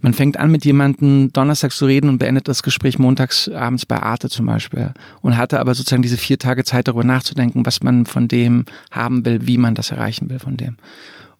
man 0.00 0.14
fängt 0.14 0.38
an 0.38 0.50
mit 0.50 0.64
jemandem 0.64 1.32
donnerstags 1.32 1.76
zu 1.76 1.86
reden 1.86 2.08
und 2.08 2.18
beendet 2.18 2.48
das 2.48 2.62
Gespräch 2.62 2.98
montags 2.98 3.48
abends 3.48 3.84
bei 3.84 4.02
Arte 4.02 4.30
zum 4.30 4.46
Beispiel. 4.46 4.92
Und 5.20 5.36
hatte 5.36 5.60
aber 5.60 5.74
sozusagen 5.74 6.02
diese 6.02 6.16
vier 6.16 6.38
Tage 6.38 6.64
Zeit 6.64 6.88
darüber 6.88 7.04
nachzudenken, 7.04 7.66
was 7.66 7.82
man 7.82 8.06
von 8.06 8.26
dem 8.26 8.64
haben 8.90 9.24
will, 9.24 9.46
wie 9.46 9.58
man 9.58 9.74
das 9.74 9.90
erreichen 9.90 10.30
will 10.30 10.38
von 10.38 10.56
dem. 10.56 10.76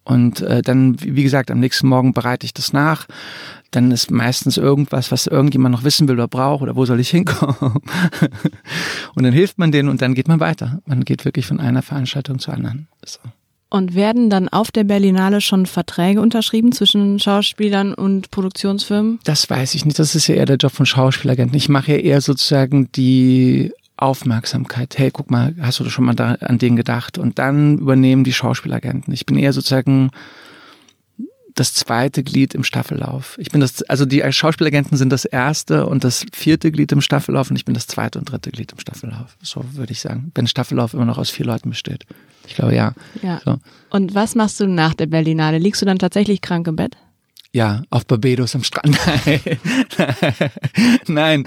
Und 0.03 0.41
äh, 0.41 0.61
dann, 0.61 0.95
wie 0.99 1.23
gesagt, 1.23 1.51
am 1.51 1.59
nächsten 1.59 1.87
Morgen 1.87 2.13
bereite 2.13 2.45
ich 2.45 2.53
das 2.53 2.73
nach. 2.73 3.07
Dann 3.69 3.91
ist 3.91 4.11
meistens 4.11 4.57
irgendwas, 4.57 5.11
was 5.11 5.27
irgendjemand 5.27 5.73
noch 5.73 5.83
wissen 5.83 6.07
will 6.07 6.15
oder 6.15 6.27
braucht 6.27 6.63
oder 6.63 6.75
wo 6.75 6.85
soll 6.85 6.99
ich 6.99 7.09
hinkommen. 7.09 7.79
und 9.15 9.23
dann 9.23 9.33
hilft 9.33 9.57
man 9.59 9.71
denen 9.71 9.89
und 9.89 10.01
dann 10.01 10.13
geht 10.13 10.27
man 10.27 10.39
weiter. 10.39 10.81
Man 10.85 11.05
geht 11.05 11.23
wirklich 11.23 11.45
von 11.45 11.59
einer 11.59 11.81
Veranstaltung 11.81 12.39
zur 12.39 12.53
anderen. 12.53 12.87
So. 13.05 13.19
Und 13.69 13.95
werden 13.95 14.29
dann 14.29 14.49
auf 14.49 14.69
der 14.71 14.83
Berlinale 14.83 15.39
schon 15.39 15.65
Verträge 15.65 16.19
unterschrieben 16.19 16.73
zwischen 16.73 17.19
Schauspielern 17.19 17.93
und 17.93 18.29
Produktionsfirmen? 18.29 19.19
Das 19.23 19.49
weiß 19.49 19.75
ich 19.75 19.85
nicht. 19.85 19.97
Das 19.97 20.13
ist 20.13 20.27
ja 20.27 20.35
eher 20.35 20.45
der 20.45 20.57
Job 20.57 20.73
von 20.73 20.85
Schauspielagenten. 20.85 21.55
Ich 21.55 21.69
mache 21.69 21.93
ja 21.93 21.97
eher 21.99 22.19
sozusagen 22.19 22.91
die 22.91 23.71
Aufmerksamkeit. 24.01 24.97
Hey, 24.97 25.11
guck 25.11 25.29
mal, 25.29 25.55
hast 25.61 25.79
du 25.79 25.89
schon 25.89 26.05
mal 26.05 26.15
da, 26.15 26.33
an 26.35 26.57
den 26.57 26.75
gedacht? 26.75 27.17
Und 27.17 27.39
dann 27.39 27.77
übernehmen 27.77 28.23
die 28.23 28.33
Schauspielagenten. 28.33 29.13
Ich 29.13 29.25
bin 29.25 29.37
eher 29.37 29.53
sozusagen 29.53 30.11
das 31.55 31.73
zweite 31.73 32.23
Glied 32.23 32.55
im 32.55 32.63
Staffellauf. 32.63 33.37
Ich 33.39 33.51
bin 33.51 33.61
das, 33.61 33.83
also 33.83 34.05
die 34.05 34.23
Schauspielagenten 34.31 34.97
sind 34.97 35.09
das 35.09 35.25
erste 35.25 35.85
und 35.85 36.03
das 36.03 36.25
vierte 36.33 36.71
Glied 36.71 36.91
im 36.91 37.01
Staffellauf 37.01 37.49
und 37.49 37.55
ich 37.55 37.65
bin 37.65 37.73
das 37.73 37.87
zweite 37.87 38.19
und 38.19 38.31
dritte 38.31 38.51
Glied 38.51 38.71
im 38.71 38.79
Staffellauf. 38.79 39.37
So 39.41 39.63
würde 39.73 39.91
ich 39.91 39.99
sagen. 39.99 40.31
Wenn 40.33 40.47
Staffellauf 40.47 40.93
immer 40.93 41.05
noch 41.05 41.17
aus 41.17 41.29
vier 41.29 41.45
Leuten 41.45 41.69
besteht. 41.69 42.05
Ich 42.47 42.55
glaube 42.55 42.75
ja. 42.75 42.93
Ja. 43.21 43.41
So. 43.43 43.57
Und 43.89 44.15
was 44.15 44.35
machst 44.35 44.59
du 44.59 44.67
nach 44.67 44.93
der 44.93 45.07
Berlinale? 45.07 45.57
Liegst 45.57 45.81
du 45.81 45.85
dann 45.85 45.99
tatsächlich 45.99 46.41
krank 46.41 46.67
im 46.67 46.75
Bett? 46.75 46.97
Ja, 47.53 47.83
auf 47.89 48.05
Barbados 48.07 48.55
am 48.55 48.63
Strand. 48.63 48.97
Nein, 51.07 51.43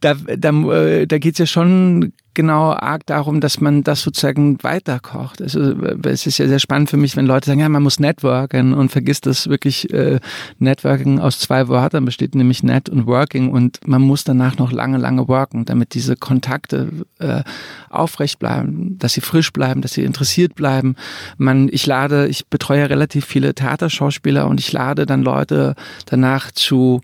da, 0.00 0.14
da, 0.14 0.50
äh, 0.72 1.06
da 1.06 1.18
geht's 1.18 1.38
ja 1.38 1.46
schon 1.46 2.12
genau 2.34 2.72
arg 2.72 3.06
darum, 3.06 3.40
dass 3.40 3.60
man 3.60 3.84
das 3.84 4.02
sozusagen 4.02 4.62
weiterkocht. 4.62 5.40
Also 5.40 5.74
es 6.04 6.26
ist 6.26 6.38
ja 6.38 6.48
sehr 6.48 6.58
spannend 6.58 6.90
für 6.90 6.96
mich, 6.96 7.16
wenn 7.16 7.26
Leute 7.26 7.46
sagen, 7.46 7.60
ja, 7.60 7.68
man 7.68 7.82
muss 7.82 8.00
networken 8.00 8.74
und 8.74 8.90
vergisst 8.90 9.26
das 9.26 9.48
wirklich, 9.48 9.92
äh, 9.92 10.18
Networking 10.58 11.20
aus 11.20 11.38
zwei 11.38 11.68
Wörtern 11.68 12.04
besteht, 12.04 12.34
nämlich 12.34 12.62
net 12.62 12.88
und 12.88 13.06
working 13.06 13.50
und 13.50 13.86
man 13.86 14.02
muss 14.02 14.24
danach 14.24 14.58
noch 14.58 14.72
lange, 14.72 14.98
lange 14.98 15.28
worken, 15.28 15.64
damit 15.64 15.94
diese 15.94 16.16
Kontakte 16.16 16.90
äh, 17.20 17.42
aufrecht 17.88 18.40
bleiben, 18.40 18.98
dass 18.98 19.14
sie 19.14 19.20
frisch 19.20 19.52
bleiben, 19.52 19.80
dass 19.80 19.92
sie 19.92 20.02
interessiert 20.02 20.56
bleiben. 20.56 20.96
Man, 21.38 21.68
ich 21.70 21.86
lade, 21.86 22.26
ich 22.26 22.46
betreue 22.48 22.90
relativ 22.90 23.24
viele 23.24 23.54
Theaterschauspieler 23.54 24.48
und 24.48 24.60
ich 24.60 24.72
lade 24.72 25.06
dann 25.06 25.22
Leute 25.22 25.74
danach 26.06 26.50
zu 26.50 27.00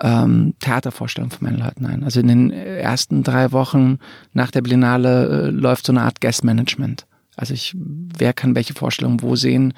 ähm, 0.00 0.54
Theatervorstellungen 0.60 1.30
von 1.30 1.48
meinen 1.48 1.58
Leuten 1.58 1.86
ein. 1.86 2.04
Also 2.04 2.20
in 2.20 2.28
den 2.28 2.50
ersten 2.50 3.22
drei 3.22 3.52
Wochen 3.52 3.98
nach 4.32 4.50
der 4.50 4.62
Biennale 4.62 5.46
äh, 5.46 5.50
läuft 5.50 5.86
so 5.86 5.92
eine 5.92 6.02
Art 6.02 6.20
Guest-Management. 6.20 7.06
Also 7.36 7.54
ich, 7.54 7.74
wer 7.76 8.32
kann 8.32 8.54
welche 8.54 8.74
Vorstellungen 8.74 9.22
wo 9.22 9.36
sehen, 9.36 9.74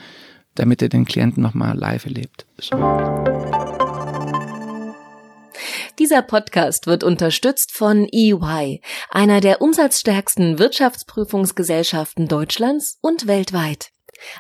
damit 0.54 0.82
er 0.82 0.88
den 0.88 1.04
Klienten 1.04 1.42
nochmal 1.42 1.76
live 1.76 2.04
erlebt. 2.04 2.46
Dieser 5.98 6.20
Podcast 6.20 6.86
wird 6.86 7.04
unterstützt 7.04 7.72
von 7.72 8.06
EY, 8.12 8.82
einer 9.08 9.40
der 9.40 9.62
umsatzstärksten 9.62 10.58
Wirtschaftsprüfungsgesellschaften 10.58 12.28
Deutschlands 12.28 12.98
und 13.00 13.26
weltweit. 13.26 13.90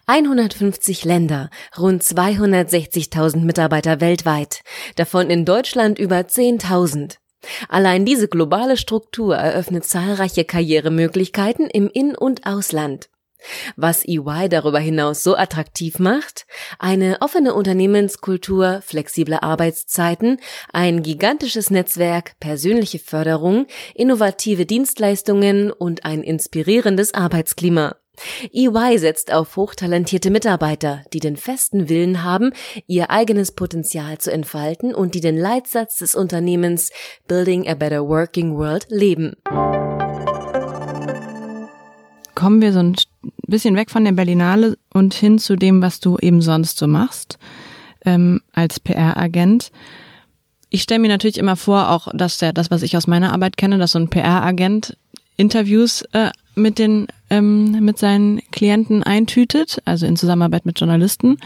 150 0.06 1.04
Länder, 1.04 1.50
rund 1.78 2.02
260.000 2.02 3.38
Mitarbeiter 3.38 4.00
weltweit, 4.00 4.62
davon 4.96 5.30
in 5.30 5.44
Deutschland 5.44 5.98
über 5.98 6.18
10.000. 6.18 7.16
Allein 7.68 8.04
diese 8.04 8.28
globale 8.28 8.76
Struktur 8.76 9.36
eröffnet 9.36 9.84
zahlreiche 9.84 10.44
Karrieremöglichkeiten 10.44 11.68
im 11.68 11.88
In- 11.88 12.16
und 12.16 12.46
Ausland. 12.46 13.08
Was 13.76 14.04
EY 14.04 14.48
darüber 14.48 14.78
hinaus 14.78 15.22
so 15.22 15.36
attraktiv 15.36 15.98
macht? 15.98 16.46
Eine 16.78 17.18
offene 17.20 17.54
Unternehmenskultur, 17.54 18.80
flexible 18.84 19.38
Arbeitszeiten, 19.42 20.40
ein 20.72 21.02
gigantisches 21.02 21.70
Netzwerk, 21.70 22.38
persönliche 22.40 22.98
Förderung, 22.98 23.66
innovative 23.94 24.66
Dienstleistungen 24.66 25.70
und 25.70 26.04
ein 26.04 26.22
inspirierendes 26.22 27.14
Arbeitsklima. 27.14 27.96
EY 28.52 28.98
setzt 28.98 29.32
auf 29.32 29.56
hochtalentierte 29.56 30.30
Mitarbeiter, 30.30 31.02
die 31.12 31.20
den 31.20 31.36
festen 31.36 31.88
Willen 31.88 32.22
haben, 32.22 32.52
ihr 32.86 33.10
eigenes 33.10 33.52
Potenzial 33.52 34.18
zu 34.18 34.32
entfalten 34.32 34.94
und 34.94 35.14
die 35.14 35.20
den 35.20 35.36
Leitsatz 35.36 35.96
des 35.96 36.14
Unternehmens 36.14 36.90
Building 37.28 37.68
a 37.68 37.74
Better 37.74 38.06
Working 38.06 38.56
World 38.56 38.86
leben. 38.90 39.34
Kommen 42.34 42.60
wir 42.60 42.72
so 42.72 42.80
ein 42.80 42.96
bisschen 43.46 43.76
weg 43.76 43.90
von 43.90 44.04
der 44.04 44.12
Berlinale 44.12 44.76
und 44.92 45.14
hin 45.14 45.38
zu 45.38 45.56
dem, 45.56 45.80
was 45.80 46.00
du 46.00 46.18
eben 46.18 46.42
sonst 46.42 46.78
so 46.78 46.86
machst 46.86 47.38
ähm, 48.06 48.40
als 48.52 48.80
PR-Agent. 48.80 49.70
Ich 50.70 50.82
stelle 50.82 51.00
mir 51.00 51.08
natürlich 51.08 51.38
immer 51.38 51.56
vor, 51.56 51.90
auch 51.90 52.08
dass 52.14 52.38
der, 52.38 52.52
das, 52.52 52.70
was 52.70 52.82
ich 52.82 52.96
aus 52.96 53.06
meiner 53.06 53.32
Arbeit 53.32 53.56
kenne, 53.56 53.78
dass 53.78 53.92
so 53.92 53.98
ein 53.98 54.08
PR-Agent 54.08 54.96
Interviews 55.36 56.02
äh, 56.12 56.30
mit 56.56 56.78
den 56.78 57.06
ähm, 57.30 57.84
mit 57.84 57.98
seinen 57.98 58.40
Klienten 58.50 59.02
eintütet, 59.02 59.80
also 59.84 60.06
in 60.06 60.16
Zusammenarbeit 60.16 60.66
mit 60.66 60.80
Journalisten, 60.80 61.38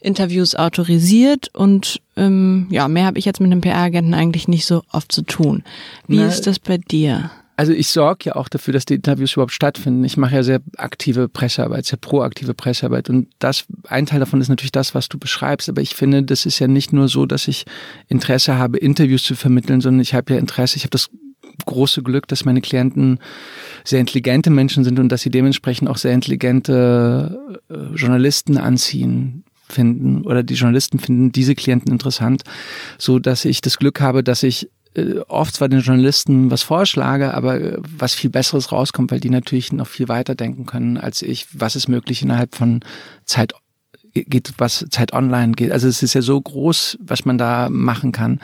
Interviews 0.00 0.54
autorisiert 0.54 1.50
und 1.54 2.00
ähm, 2.16 2.66
ja, 2.70 2.88
mehr 2.88 3.06
habe 3.06 3.18
ich 3.18 3.24
jetzt 3.24 3.40
mit 3.40 3.50
einem 3.50 3.60
PR-Agenten 3.60 4.14
eigentlich 4.14 4.48
nicht 4.48 4.66
so 4.66 4.82
oft 4.92 5.12
zu 5.12 5.22
tun. 5.22 5.62
Wie 6.06 6.16
Na, 6.16 6.26
ist 6.26 6.46
das 6.46 6.58
bei 6.58 6.78
dir? 6.78 7.30
Also 7.56 7.74
ich 7.74 7.88
sorge 7.88 8.24
ja 8.24 8.36
auch 8.36 8.48
dafür, 8.48 8.72
dass 8.72 8.86
die 8.86 8.94
Interviews 8.94 9.34
überhaupt 9.34 9.52
stattfinden. 9.52 10.02
Ich 10.04 10.16
mache 10.16 10.34
ja 10.34 10.42
sehr 10.42 10.62
aktive 10.78 11.28
Pressearbeit, 11.28 11.84
sehr 11.84 11.98
proaktive 11.98 12.54
Pressearbeit. 12.54 13.10
Und 13.10 13.28
das, 13.38 13.66
ein 13.86 14.06
Teil 14.06 14.18
davon 14.18 14.40
ist 14.40 14.48
natürlich 14.48 14.72
das, 14.72 14.94
was 14.94 15.10
du 15.10 15.18
beschreibst. 15.18 15.68
Aber 15.68 15.82
ich 15.82 15.94
finde, 15.94 16.22
das 16.22 16.46
ist 16.46 16.58
ja 16.58 16.68
nicht 16.68 16.94
nur 16.94 17.08
so, 17.08 17.26
dass 17.26 17.48
ich 17.48 17.66
Interesse 18.08 18.56
habe, 18.56 18.78
Interviews 18.78 19.24
zu 19.24 19.34
vermitteln, 19.34 19.82
sondern 19.82 20.00
ich 20.00 20.14
habe 20.14 20.32
ja 20.32 20.38
Interesse, 20.38 20.78
ich 20.78 20.84
habe 20.84 20.92
das 20.92 21.10
große 21.66 22.02
Glück, 22.02 22.28
dass 22.28 22.44
meine 22.44 22.60
Klienten 22.60 23.18
sehr 23.84 24.00
intelligente 24.00 24.50
Menschen 24.50 24.84
sind 24.84 24.98
und 24.98 25.08
dass 25.08 25.22
sie 25.22 25.30
dementsprechend 25.30 25.88
auch 25.88 25.96
sehr 25.96 26.12
intelligente 26.12 27.58
äh, 27.68 27.94
Journalisten 27.94 28.58
anziehen 28.58 29.44
finden 29.68 30.22
oder 30.22 30.42
die 30.42 30.54
Journalisten 30.54 30.98
finden 30.98 31.32
diese 31.32 31.54
Klienten 31.54 31.92
interessant, 31.92 32.42
so 32.98 33.18
dass 33.18 33.44
ich 33.44 33.60
das 33.60 33.78
Glück 33.78 34.00
habe, 34.00 34.24
dass 34.24 34.42
ich 34.42 34.68
äh, 34.94 35.20
oft 35.28 35.54
zwar 35.54 35.68
den 35.68 35.80
Journalisten 35.80 36.50
was 36.50 36.62
vorschlage, 36.62 37.34
aber 37.34 37.60
äh, 37.60 37.78
was 37.80 38.14
viel 38.14 38.30
Besseres 38.30 38.72
rauskommt, 38.72 39.10
weil 39.10 39.20
die 39.20 39.30
natürlich 39.30 39.72
noch 39.72 39.86
viel 39.86 40.08
weiter 40.08 40.34
denken 40.34 40.66
können 40.66 40.96
als 40.96 41.22
ich. 41.22 41.46
Was 41.52 41.76
ist 41.76 41.88
möglich 41.88 42.22
innerhalb 42.22 42.54
von 42.54 42.80
Zeit 43.24 43.54
geht, 44.14 44.52
was 44.58 44.86
Zeit 44.90 45.12
online 45.12 45.52
geht. 45.52 45.72
Also 45.72 45.88
es 45.88 46.02
ist 46.02 46.14
ja 46.14 46.22
so 46.22 46.40
groß, 46.40 46.98
was 47.00 47.24
man 47.24 47.38
da 47.38 47.68
machen 47.70 48.12
kann. 48.12 48.40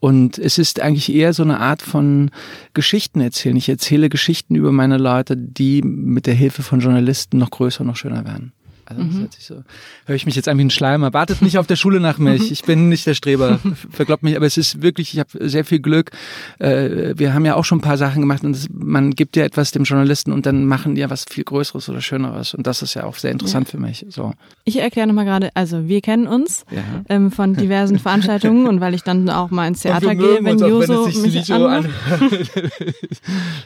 Und 0.00 0.38
es 0.38 0.58
ist 0.58 0.80
eigentlich 0.80 1.12
eher 1.12 1.32
so 1.32 1.42
eine 1.42 1.60
Art 1.60 1.80
von 1.80 2.30
Geschichten 2.74 3.20
erzählen. 3.20 3.56
Ich 3.56 3.68
erzähle 3.68 4.08
Geschichten 4.08 4.54
über 4.54 4.70
meine 4.70 4.98
Leute, 4.98 5.36
die 5.36 5.82
mit 5.82 6.26
der 6.26 6.34
Hilfe 6.34 6.62
von 6.62 6.80
Journalisten 6.80 7.38
noch 7.38 7.50
größer, 7.50 7.84
noch 7.84 7.96
schöner 7.96 8.24
werden. 8.24 8.52
Also 8.86 9.02
das 9.02 9.12
mhm. 9.12 9.20
hört 9.20 9.32
sich 9.34 9.44
so, 9.44 9.62
höre 10.06 10.16
ich 10.16 10.26
mich 10.26 10.36
jetzt 10.36 10.48
an 10.48 10.58
wie 10.58 10.64
ein 10.64 10.70
Schleimer. 10.70 11.12
Wartet 11.12 11.42
nicht 11.42 11.58
auf 11.58 11.66
der 11.66 11.76
Schule 11.76 12.00
nach 12.00 12.18
mich. 12.18 12.50
Ich 12.50 12.62
bin 12.62 12.88
nicht 12.88 13.06
der 13.06 13.14
Streber. 13.14 13.58
Verglaubt 13.90 14.22
mich, 14.22 14.36
aber 14.36 14.46
es 14.46 14.56
ist 14.56 14.82
wirklich, 14.82 15.14
ich 15.14 15.20
habe 15.20 15.48
sehr 15.48 15.64
viel 15.64 15.80
Glück. 15.80 16.10
Äh, 16.58 17.14
wir 17.16 17.34
haben 17.34 17.44
ja 17.44 17.54
auch 17.54 17.64
schon 17.64 17.78
ein 17.78 17.82
paar 17.82 17.98
Sachen 17.98 18.20
gemacht 18.20 18.44
und 18.44 18.68
man 18.72 19.12
gibt 19.12 19.36
ja 19.36 19.44
etwas 19.44 19.70
dem 19.70 19.84
Journalisten 19.84 20.32
und 20.32 20.46
dann 20.46 20.66
machen 20.66 20.94
die 20.94 21.00
ja 21.00 21.10
was 21.10 21.24
viel 21.28 21.44
Größeres 21.44 21.88
oder 21.88 22.00
Schöneres. 22.00 22.54
Und 22.54 22.66
das 22.66 22.82
ist 22.82 22.94
ja 22.94 23.04
auch 23.04 23.16
sehr 23.16 23.32
interessant 23.32 23.68
ja. 23.68 23.72
für 23.72 23.78
mich. 23.78 24.06
So. 24.08 24.32
Ich 24.64 24.78
erkläre 24.78 25.06
nochmal 25.06 25.24
gerade, 25.24 25.50
also 25.54 25.88
wir 25.88 26.00
kennen 26.00 26.26
uns 26.26 26.64
ja. 26.70 26.82
ähm, 27.08 27.30
von 27.30 27.54
diversen 27.54 27.98
Veranstaltungen 27.98 28.66
und 28.66 28.80
weil 28.80 28.94
ich 28.94 29.02
dann 29.02 29.28
auch 29.30 29.50
mal 29.50 29.66
ins 29.68 29.80
Theater 29.80 30.14
gehe, 30.14 30.38
wenn 30.42 30.58
Joso 30.58 31.06
mich 31.06 31.52
an. 31.52 31.88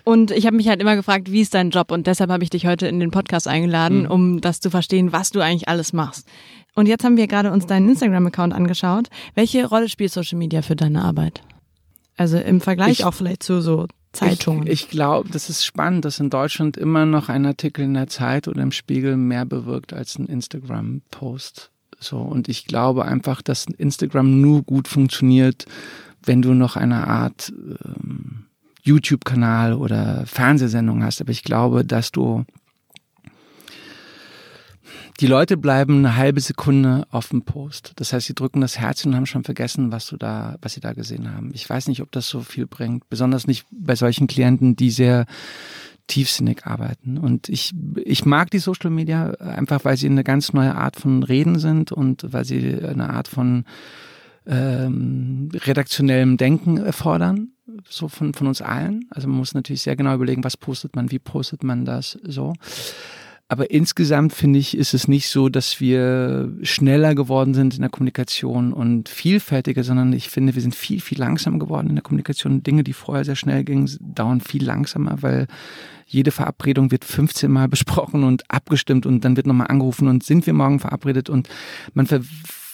Und 0.05 0.31
ich 0.31 0.47
habe 0.47 0.57
mich 0.57 0.69
halt 0.69 0.81
immer 0.81 0.97
gefragt, 0.97 1.31
wie 1.31 1.41
ist 1.41 1.55
dein 1.55 1.71
Job? 1.71 1.91
Und 1.91 2.07
deshalb 2.07 2.31
habe 2.31 2.43
ich 2.43 2.51
dich 2.51 2.67
heute 2.67 2.87
in 2.87 3.01
den 3.01 3.11
Podcast 3.11 3.49
eingeladen, 3.49 4.03
mhm. 4.03 4.11
um 4.11 4.41
das 4.41 4.61
zu 4.61 4.71
verstehen, 4.71 5.08
was 5.12 5.31
du 5.31 5.41
eigentlich 5.41 5.69
alles 5.69 5.93
machst. 5.93 6.27
Und 6.75 6.87
jetzt 6.87 7.05
haben 7.05 7.17
wir 7.17 7.27
gerade 7.27 7.50
uns 7.50 7.67
deinen 7.67 7.88
Instagram-Account 7.88 8.55
angeschaut. 8.55 9.09
Welche 9.35 9.67
Rolle 9.67 9.88
spielt 9.88 10.12
Social 10.12 10.38
Media 10.38 10.62
für 10.62 10.77
deine 10.77 11.03
Arbeit? 11.03 11.43
Also 12.17 12.38
im 12.38 12.61
Vergleich 12.61 13.00
ich, 13.00 13.05
auch 13.05 13.15
vielleicht 13.15 13.43
zu 13.43 13.61
so 13.61 13.87
Zeitungen. 14.12 14.67
Ich, 14.67 14.85
ich 14.85 14.88
glaube, 14.88 15.29
das 15.31 15.50
ist 15.50 15.65
spannend, 15.65 16.05
dass 16.05 16.19
in 16.19 16.31
Deutschland 16.31 16.77
immer 16.77 17.07
noch 17.07 17.29
ein 17.29 17.47
Artikel 17.47 17.85
in 17.85 17.95
der 17.95 18.09
Zeit 18.09 18.49
oder 18.49 18.62
im 18.62 18.73
Spiegel 18.73 19.17
mehr 19.17 19.45
bewirkt 19.45 19.93
als 19.93 20.19
ein 20.19 20.27
Instagram-Post. 20.27 21.71
So, 22.00 22.19
und 22.19 22.49
ich 22.49 22.67
glaube 22.67 23.05
einfach, 23.05 23.43
dass 23.43 23.67
Instagram 23.67 24.41
nur 24.41 24.62
gut 24.62 24.88
funktioniert, 24.88 25.67
wenn 26.25 26.43
du 26.43 26.55
noch 26.55 26.77
eine 26.77 27.07
Art 27.07 27.53
ähm, 27.85 28.47
YouTube-Kanal 28.83 29.75
oder 29.75 30.25
Fernsehsendung 30.27 31.03
hast. 31.03 31.21
Aber 31.21 31.31
ich 31.31 31.43
glaube, 31.43 31.85
dass 31.85 32.12
du 32.12 32.45
die 35.21 35.26
Leute 35.26 35.57
bleiben 35.57 35.99
eine 35.99 36.16
halbe 36.16 36.40
Sekunde 36.40 37.07
auf 37.11 37.28
dem 37.28 37.42
Post. 37.42 37.92
Das 37.97 38.12
heißt, 38.12 38.26
sie 38.26 38.35
drücken 38.35 38.61
das 38.61 38.78
Herz 38.78 39.04
und 39.04 39.16
haben 39.16 39.26
schon 39.26 39.45
vergessen, 39.45 39.92
was 39.92 40.07
du 40.07 40.16
da, 40.16 40.57
was 40.62 40.75
sie 40.75 40.80
da 40.80 40.92
gesehen 40.92 41.35
haben. 41.35 41.50
Ich 41.54 41.68
weiß 41.68 41.88
nicht, 41.88 42.02
ob 42.02 42.12
das 42.12 42.28
so 42.28 42.40
viel 42.40 42.66
bringt. 42.66 43.09
Besonders 43.09 43.47
nicht 43.47 43.66
bei 43.71 43.97
solchen 43.97 44.26
Klienten, 44.26 44.76
die 44.76 44.90
sehr 44.90 45.26
tiefsinnig 46.07 46.66
arbeiten. 46.66 47.18
Und 47.18 47.49
ich, 47.49 47.73
ich 48.04 48.25
mag 48.25 48.50
die 48.50 48.59
Social 48.59 48.90
Media 48.90 49.33
einfach, 49.35 49.85
weil 49.85 49.97
sie 49.97 50.07
eine 50.07 50.25
ganz 50.25 50.52
neue 50.52 50.75
Art 50.75 50.97
von 50.97 51.23
Reden 51.23 51.59
sind 51.59 51.92
und 51.92 52.33
weil 52.33 52.45
sie 52.45 52.83
eine 52.83 53.11
Art 53.11 53.28
von 53.28 53.64
ähm, 54.47 55.50
redaktionellem 55.52 56.38
Denken 56.38 56.78
erfordern, 56.78 57.50
so 57.88 58.09
von, 58.09 58.33
von 58.33 58.47
uns 58.47 58.62
allen. 58.62 59.04
Also 59.11 59.28
man 59.28 59.37
muss 59.37 59.54
natürlich 59.54 59.83
sehr 59.83 59.97
genau 59.97 60.14
überlegen, 60.14 60.42
was 60.42 60.57
postet 60.57 60.97
man, 60.97 61.11
wie 61.11 61.18
postet 61.18 61.62
man 61.62 61.85
das, 61.85 62.18
so. 62.25 62.54
Aber 63.50 63.71
insgesamt 63.71 64.35
finde 64.35 64.59
ich, 64.59 64.76
ist 64.76 64.93
es 64.93 65.09
nicht 65.09 65.28
so, 65.28 65.49
dass 65.49 65.81
wir 65.81 66.52
schneller 66.62 67.14
geworden 67.14 67.55
sind 67.55 67.75
in 67.75 67.81
der 67.81 67.88
Kommunikation 67.88 68.75
und 68.75 69.09
vielfältiger, 69.09 69.85
sondern 69.85 70.12
ich 70.12 70.28
finde, 70.28 70.55
wir 70.55 70.61
sind 70.61 70.75
viel, 70.75 71.00
viel 71.00 71.19
langsamer 71.19 71.59
geworden 71.59 71.88
in 71.88 71.95
der 71.95 72.02
Kommunikation. 72.02 72.62
Dinge, 72.62 72.85
die 72.85 72.93
vorher 72.93 73.25
sehr 73.25 73.37
schnell 73.37 73.64
gingen, 73.64 73.90
dauern 74.00 74.43
viel 74.43 74.62
langsamer, 74.62 75.23
weil 75.23 75.47
jede 76.07 76.31
Verabredung 76.31 76.90
wird 76.90 77.07
15 77.07 77.50
Mal 77.50 77.69
besprochen 77.71 78.23
und 78.23 78.50
abgestimmt 78.50 79.07
und 79.07 79.25
dann 79.25 79.37
wird 79.37 79.47
nochmal 79.47 79.69
angerufen 79.69 80.09
und 80.09 80.25
sind 80.25 80.47
wir 80.47 80.52
morgen 80.52 80.78
verabredet 80.78 81.31
und 81.31 81.49
man 81.95 82.07
ver 82.07 82.21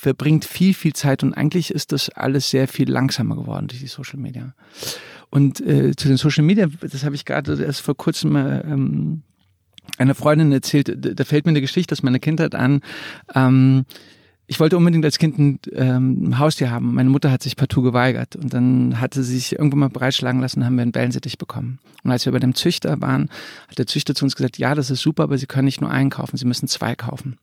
verbringt 0.05 0.45
viel, 0.45 0.75
viel 0.75 0.93
Zeit 0.93 1.23
und 1.23 1.33
eigentlich 1.33 1.71
ist 1.71 1.91
das 1.91 2.11
alles 2.11 2.51
sehr 2.51 2.69
viel 2.69 2.91
langsamer 2.91 3.37
geworden 3.37 3.69
durch 3.69 3.81
die 3.81 3.87
Social 3.87 4.19
Media. 4.19 4.55
Und 5.31 5.63
äh, 5.63 5.97
zu 5.97 6.09
den 6.09 6.19
Social 6.19 6.45
Media, 6.45 6.67
das 6.67 7.05
habe 7.05 7.15
ich 7.15 7.25
gerade 7.25 7.55
erst 7.65 7.81
vor 7.81 7.97
kurzem 7.97 8.37
äh, 8.37 8.61
ähm, 8.71 9.23
eine 9.99 10.15
Freundin 10.15 10.53
erzählt, 10.53 10.97
da 10.97 11.25
fällt 11.25 11.47
mir 11.47 11.51
eine 11.51 11.61
Geschichte 11.61 11.93
aus 11.93 12.03
meiner 12.03 12.19
Kindheit 12.19 12.55
an. 12.55 12.81
Ähm, 13.35 13.85
ich 14.47 14.61
wollte 14.61 14.77
unbedingt 14.77 15.05
als 15.05 15.19
Kind 15.19 15.39
ein 15.39 15.59
ähm, 15.73 16.39
Haustier 16.39 16.71
haben. 16.71 16.95
Meine 16.95 17.09
Mutter 17.09 17.31
hat 17.31 17.43
sich 17.43 17.57
partout 17.57 17.83
geweigert 17.83 18.37
und 18.37 18.53
dann 18.53 19.01
hatte 19.01 19.23
sie 19.23 19.37
sich 19.37 19.53
irgendwann 19.53 19.81
mal 19.81 19.89
breitschlagen 19.89 20.41
lassen, 20.41 20.65
haben 20.65 20.77
wir 20.77 20.83
einen 20.83 20.95
Wellensittich 20.95 21.39
bekommen. 21.39 21.79
Und 22.03 22.11
als 22.11 22.27
wir 22.27 22.33
bei 22.33 22.41
dem 22.41 22.55
Züchter 22.55 23.01
waren, 23.01 23.31
hat 23.69 23.79
der 23.79 23.87
Züchter 23.87 24.15
zu 24.15 24.25
uns 24.27 24.37
gesagt, 24.37 24.59
ja, 24.59 24.75
das 24.75 24.91
ist 24.91 25.01
super, 25.01 25.23
aber 25.23 25.39
Sie 25.39 25.47
können 25.47 25.65
nicht 25.65 25.81
nur 25.81 25.91
einen 25.91 26.11
kaufen, 26.11 26.37
Sie 26.37 26.45
müssen 26.45 26.69
zwei 26.69 26.95
kaufen. 26.95 27.39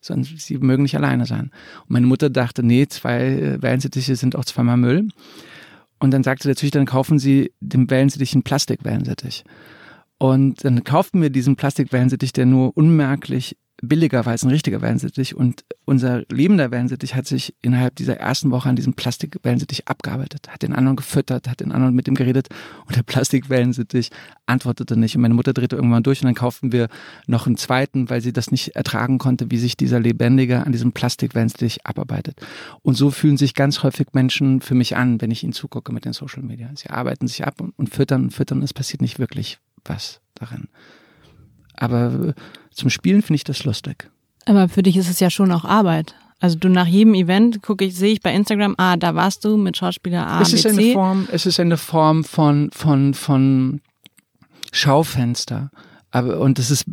Sondern 0.00 0.24
Sie 0.24 0.56
mögen 0.56 0.84
nicht 0.84 0.96
alleine 0.96 1.26
sein. 1.26 1.50
Und 1.82 1.90
meine 1.90 2.06
Mutter 2.06 2.30
dachte, 2.30 2.62
nee, 2.62 2.86
zwei 2.86 3.26
äh, 3.26 3.62
Wellensittiche 3.62 4.16
sind 4.16 4.34
auch 4.34 4.44
zweimal 4.46 4.78
Müll. 4.78 5.08
Und 5.98 6.10
dann 6.12 6.22
sagte 6.22 6.48
der 6.48 6.56
Züchter, 6.56 6.78
dann 6.78 6.86
kaufen 6.86 7.18
Sie 7.18 7.52
dem 7.60 7.90
Wellensittich 7.90 8.32
einen 8.32 8.42
Plastikwellensittich. 8.42 9.44
Und 10.18 10.64
dann 10.64 10.84
kauften 10.84 11.20
wir 11.20 11.30
diesen 11.30 11.56
Plastikwellensittich, 11.56 12.32
der 12.32 12.46
nur 12.46 12.76
unmerklich 12.76 13.56
billiger 13.82 14.24
war 14.24 14.32
als 14.32 14.42
ein 14.42 14.50
richtiger 14.50 14.80
Wellensittich. 14.80 15.36
Und 15.36 15.64
unser 15.84 16.22
lebender 16.30 16.70
Wellensittich 16.70 17.14
hat 17.14 17.26
sich 17.26 17.54
innerhalb 17.62 17.94
dieser 17.96 18.16
ersten 18.16 18.50
Woche 18.50 18.68
an 18.68 18.76
diesem 18.76 18.94
Plastikwellensittich 18.94 19.88
abgearbeitet, 19.88 20.48
hat 20.48 20.62
den 20.62 20.72
anderen 20.72 20.96
gefüttert, 20.96 21.48
hat 21.48 21.60
den 21.60 21.72
anderen 21.72 21.94
mit 21.94 22.06
dem 22.06 22.14
geredet 22.14 22.48
und 22.86 22.96
der 22.96 23.02
Plastikwellensittich 23.02 24.10
antwortete 24.46 24.96
nicht. 24.96 25.16
Und 25.16 25.22
meine 25.22 25.34
Mutter 25.34 25.52
drehte 25.52 25.76
irgendwann 25.76 26.02
durch 26.02 26.22
und 26.22 26.26
dann 26.26 26.34
kauften 26.34 26.72
wir 26.72 26.88
noch 27.26 27.46
einen 27.46 27.56
zweiten, 27.56 28.08
weil 28.08 28.20
sie 28.20 28.32
das 28.32 28.50
nicht 28.50 28.76
ertragen 28.76 29.18
konnte, 29.18 29.50
wie 29.50 29.58
sich 29.58 29.76
dieser 29.76 30.00
Lebendige 30.00 30.64
an 30.64 30.72
diesem 30.72 30.92
Plastikwellensittich 30.92 31.86
abarbeitet. 31.86 32.40
Und 32.82 32.94
so 32.94 33.10
fühlen 33.10 33.36
sich 33.36 33.54
ganz 33.54 33.82
häufig 33.82 34.08
Menschen 34.12 34.60
für 34.60 34.74
mich 34.74 34.96
an, 34.96 35.20
wenn 35.20 35.30
ich 35.30 35.44
ihnen 35.44 35.52
zugucke 35.52 35.92
mit 35.92 36.04
den 36.04 36.12
Social 36.12 36.42
Media. 36.42 36.70
Sie 36.74 36.88
arbeiten 36.88 37.28
sich 37.28 37.46
ab 37.46 37.60
und 37.60 37.90
füttern 37.90 38.24
und 38.24 38.30
füttern, 38.30 38.62
es 38.62 38.72
passiert 38.72 39.02
nicht 39.02 39.18
wirklich 39.18 39.58
was 39.88 40.20
darin. 40.34 40.68
Aber 41.74 42.34
zum 42.72 42.90
Spielen 42.90 43.22
finde 43.22 43.36
ich 43.36 43.44
das 43.44 43.64
lustig. 43.64 44.10
Aber 44.44 44.68
für 44.68 44.82
dich 44.82 44.96
ist 44.96 45.10
es 45.10 45.20
ja 45.20 45.30
schon 45.30 45.52
auch 45.52 45.64
Arbeit. 45.64 46.14
Also 46.38 46.58
du 46.58 46.68
nach 46.68 46.86
jedem 46.86 47.14
Event 47.14 47.62
gucke 47.62 47.84
ich, 47.84 47.96
sehe 47.96 48.12
ich 48.12 48.20
bei 48.20 48.34
Instagram, 48.34 48.74
ah, 48.76 48.96
da 48.96 49.14
warst 49.14 49.44
du 49.44 49.56
mit 49.56 49.76
Schauspieler 49.76 50.26
A, 50.26 50.42
es 50.42 50.52
ist 50.52 50.66
eine. 50.66 50.92
Form, 50.92 51.28
es 51.32 51.46
ist 51.46 51.58
eine 51.58 51.78
Form 51.78 52.24
von 52.24 52.70
von 52.72 53.14
von 53.14 53.80
Schaufenster. 54.72 55.70
Aber, 56.12 56.38
und 56.40 56.58
das 56.58 56.70
ist, 56.70 56.86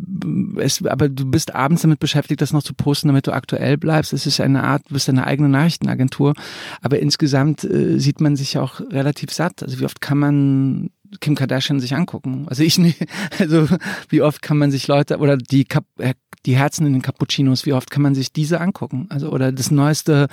es, 0.58 0.84
aber 0.84 1.08
du 1.08 1.24
bist 1.24 1.54
abends 1.54 1.82
damit 1.82 1.98
beschäftigt, 1.98 2.42
das 2.42 2.52
noch 2.52 2.62
zu 2.62 2.74
posten, 2.74 3.08
damit 3.08 3.26
du 3.26 3.32
aktuell 3.32 3.78
bleibst. 3.78 4.12
Es 4.12 4.26
ist 4.26 4.40
eine 4.40 4.64
Art, 4.64 4.82
du 4.88 4.94
bist 4.94 5.08
eine 5.08 5.26
eigene 5.26 5.48
Nachrichtenagentur. 5.48 6.34
Aber 6.82 6.98
insgesamt 6.98 7.64
äh, 7.64 7.98
sieht 7.98 8.20
man 8.20 8.36
sich 8.36 8.58
auch 8.58 8.80
relativ 8.80 9.32
satt. 9.32 9.62
Also 9.62 9.78
wie 9.80 9.84
oft 9.84 10.00
kann 10.02 10.18
man 10.18 10.90
Kim 11.20 11.34
Kardashian 11.34 11.80
sich 11.80 11.94
angucken. 11.94 12.46
Also 12.48 12.62
ich 12.62 12.78
nicht, 12.78 13.04
also 13.38 13.68
wie 14.08 14.22
oft 14.22 14.42
kann 14.42 14.58
man 14.58 14.70
sich 14.70 14.86
Leute 14.86 15.18
oder 15.18 15.36
die 15.36 15.64
Kap 15.64 15.84
äh, 15.98 16.14
die 16.46 16.56
Herzen 16.56 16.86
in 16.86 16.92
den 16.92 17.02
Cappuccinos, 17.02 17.64
wie 17.64 17.72
oft 17.72 17.90
kann 17.90 18.02
man 18.02 18.14
sich 18.14 18.32
diese 18.32 18.60
angucken? 18.60 19.06
Also 19.08 19.30
oder 19.30 19.50
das 19.50 19.70
neueste 19.70 20.28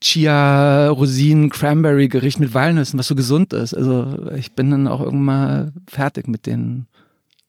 Chia 0.00 0.88
Rosinen 0.88 1.48
Cranberry 1.48 2.08
Gericht 2.08 2.38
mit 2.38 2.52
Walnüssen, 2.52 2.98
was 2.98 3.06
so 3.06 3.14
gesund 3.14 3.52
ist. 3.52 3.72
Also 3.72 4.30
ich 4.32 4.52
bin 4.52 4.70
dann 4.70 4.88
auch 4.88 5.00
irgendwann 5.00 5.72
fertig 5.88 6.28
mit 6.28 6.46
den 6.46 6.86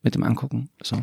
mit 0.02 0.16
dem 0.16 0.24
Angucken. 0.24 0.70
So. 0.82 0.98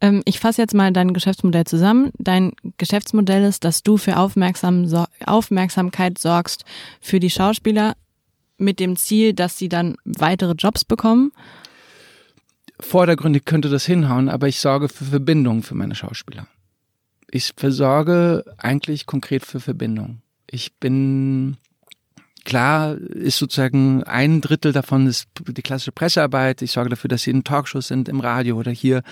Ähm, 0.00 0.22
ich 0.24 0.40
fasse 0.40 0.62
jetzt 0.62 0.74
mal 0.74 0.92
dein 0.92 1.12
Geschäftsmodell 1.12 1.64
zusammen. 1.64 2.10
Dein 2.18 2.52
Geschäftsmodell 2.78 3.44
ist, 3.44 3.64
dass 3.64 3.82
du 3.82 3.96
für 3.96 4.16
Aufmerksam 4.16 4.86
Aufmerksamkeit 5.26 6.18
sorgst 6.18 6.64
für 7.00 7.20
die 7.20 7.30
Schauspieler 7.30 7.94
mit 8.60 8.80
dem 8.80 8.96
Ziel, 8.96 9.32
dass 9.32 9.58
sie 9.58 9.68
dann 9.68 9.96
weitere 10.04 10.52
Jobs 10.52 10.84
bekommen? 10.84 11.32
Vordergründig 12.78 13.44
könnte 13.44 13.68
das 13.68 13.84
hinhauen, 13.84 14.28
aber 14.28 14.48
ich 14.48 14.58
sorge 14.58 14.88
für 14.88 15.04
Verbindungen 15.04 15.62
für 15.62 15.74
meine 15.74 15.94
Schauspieler. 15.94 16.46
Ich 17.30 17.52
versorge 17.56 18.44
eigentlich 18.58 19.06
konkret 19.06 19.44
für 19.44 19.60
Verbindung. 19.60 20.22
Ich 20.46 20.74
bin 20.76 21.58
klar, 22.44 22.96
ist 22.96 23.38
sozusagen 23.38 24.02
ein 24.04 24.40
Drittel 24.40 24.72
davon 24.72 25.06
ist 25.06 25.28
die 25.46 25.62
klassische 25.62 25.92
Pressearbeit. 25.92 26.62
Ich 26.62 26.72
sorge 26.72 26.90
dafür, 26.90 27.08
dass 27.08 27.22
sie 27.22 27.30
in 27.30 27.44
Talkshows 27.44 27.88
sind, 27.88 28.08
im 28.08 28.20
Radio 28.20 28.56
oder 28.56 28.72
hier 28.72 29.02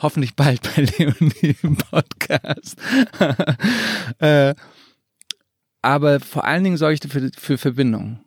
hoffentlich 0.00 0.34
bald 0.34 0.60
bei 0.62 0.82
Leonie 0.98 1.56
im 1.62 1.76
Podcast. 1.76 2.76
äh, 4.18 4.54
aber 5.82 6.20
vor 6.20 6.44
allen 6.44 6.64
Dingen 6.64 6.76
sorge 6.76 6.94
ich 6.94 7.00
dafür 7.00 7.30
für 7.36 7.58
Verbindung. 7.58 8.20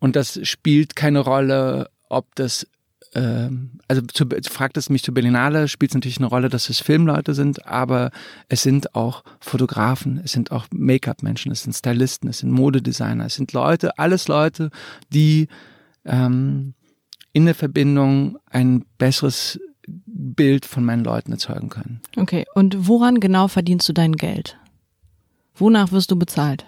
Und 0.00 0.16
das 0.16 0.40
spielt 0.42 0.96
keine 0.96 1.20
Rolle, 1.20 1.90
ob 2.08 2.34
das 2.34 2.66
ähm, 3.14 3.80
also 3.88 4.02
zu, 4.02 4.26
fragt 4.48 4.76
es 4.76 4.88
mich 4.88 5.02
zu 5.02 5.12
Berlinale, 5.12 5.68
spielt 5.68 5.90
es 5.90 5.94
natürlich 5.94 6.18
eine 6.18 6.26
Rolle, 6.26 6.48
dass 6.48 6.70
es 6.70 6.80
Filmleute 6.80 7.34
sind, 7.34 7.66
aber 7.66 8.10
es 8.48 8.62
sind 8.62 8.94
auch 8.94 9.24
Fotografen, 9.40 10.20
es 10.22 10.32
sind 10.32 10.52
auch 10.52 10.66
Make-up-Menschen, 10.72 11.50
es 11.50 11.64
sind 11.64 11.72
Stylisten, 11.72 12.28
es 12.28 12.38
sind 12.38 12.50
Modedesigner, 12.50 13.26
es 13.26 13.34
sind 13.34 13.52
Leute, 13.52 13.98
alles 13.98 14.28
Leute, 14.28 14.70
die 15.12 15.48
ähm, 16.04 16.74
in 17.32 17.46
der 17.46 17.54
Verbindung 17.54 18.38
ein 18.46 18.84
besseres 18.98 19.60
Bild 19.86 20.66
von 20.66 20.84
meinen 20.84 21.02
Leuten 21.02 21.32
erzeugen 21.32 21.68
können. 21.68 22.00
Okay, 22.16 22.44
und 22.54 22.86
woran 22.86 23.18
genau 23.18 23.48
verdienst 23.48 23.88
du 23.88 23.92
dein 23.92 24.12
Geld? 24.12 24.56
Wonach 25.56 25.90
wirst 25.90 26.10
du 26.10 26.16
bezahlt? 26.16 26.64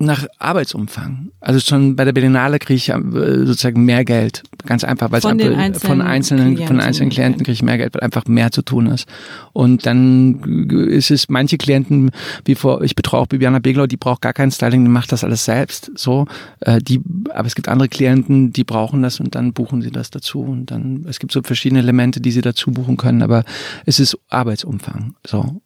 Nach 0.00 0.26
Arbeitsumfang. 0.38 1.30
Also 1.40 1.60
schon 1.60 1.94
bei 1.94 2.04
der 2.04 2.12
Berlinale 2.12 2.58
kriege 2.58 2.74
ich 2.74 2.88
äh, 2.88 3.00
sozusagen 3.46 3.84
mehr 3.84 4.04
Geld. 4.04 4.42
Ganz 4.66 4.82
einfach, 4.82 5.12
weil 5.12 5.20
von, 5.20 5.38
es 5.38 5.46
den 5.46 5.54
einzelnen 5.54 5.88
von 5.88 6.00
einzelnen, 6.02 6.44
Klienten. 6.54 6.66
von 6.66 6.80
einzelnen 6.80 7.10
Klienten 7.10 7.42
kriege 7.44 7.52
ich 7.52 7.62
mehr 7.62 7.78
Geld, 7.78 7.94
weil 7.94 8.00
einfach 8.02 8.26
mehr 8.26 8.50
zu 8.50 8.62
tun 8.62 8.86
ist. 8.86 9.06
Und 9.52 9.86
dann 9.86 10.68
ist 10.88 11.12
es 11.12 11.28
manche 11.28 11.58
Klienten, 11.58 12.10
wie 12.44 12.56
vor, 12.56 12.82
ich 12.82 12.96
betreue 12.96 13.20
auch 13.20 13.26
Bibiana 13.28 13.60
Beglau, 13.60 13.86
die 13.86 13.96
braucht 13.96 14.22
gar 14.22 14.32
kein 14.32 14.50
Styling, 14.50 14.82
die 14.82 14.90
macht 14.90 15.12
das 15.12 15.22
alles 15.22 15.44
selbst. 15.44 15.92
So, 15.94 16.26
äh, 16.60 16.80
die, 16.80 17.00
aber 17.32 17.46
es 17.46 17.54
gibt 17.54 17.68
andere 17.68 17.88
Klienten, 17.88 18.52
die 18.52 18.64
brauchen 18.64 19.02
das 19.02 19.20
und 19.20 19.36
dann 19.36 19.52
buchen 19.52 19.80
sie 19.80 19.92
das 19.92 20.10
dazu. 20.10 20.40
Und 20.40 20.72
dann, 20.72 21.06
es 21.08 21.20
gibt 21.20 21.30
so 21.30 21.40
verschiedene 21.42 21.80
Elemente, 21.80 22.20
die 22.20 22.32
sie 22.32 22.40
dazu 22.40 22.72
buchen 22.72 22.96
können, 22.96 23.22
aber 23.22 23.44
es 23.86 24.00
ist 24.00 24.18
Arbeitsumfang. 24.28 25.14
So. 25.24 25.60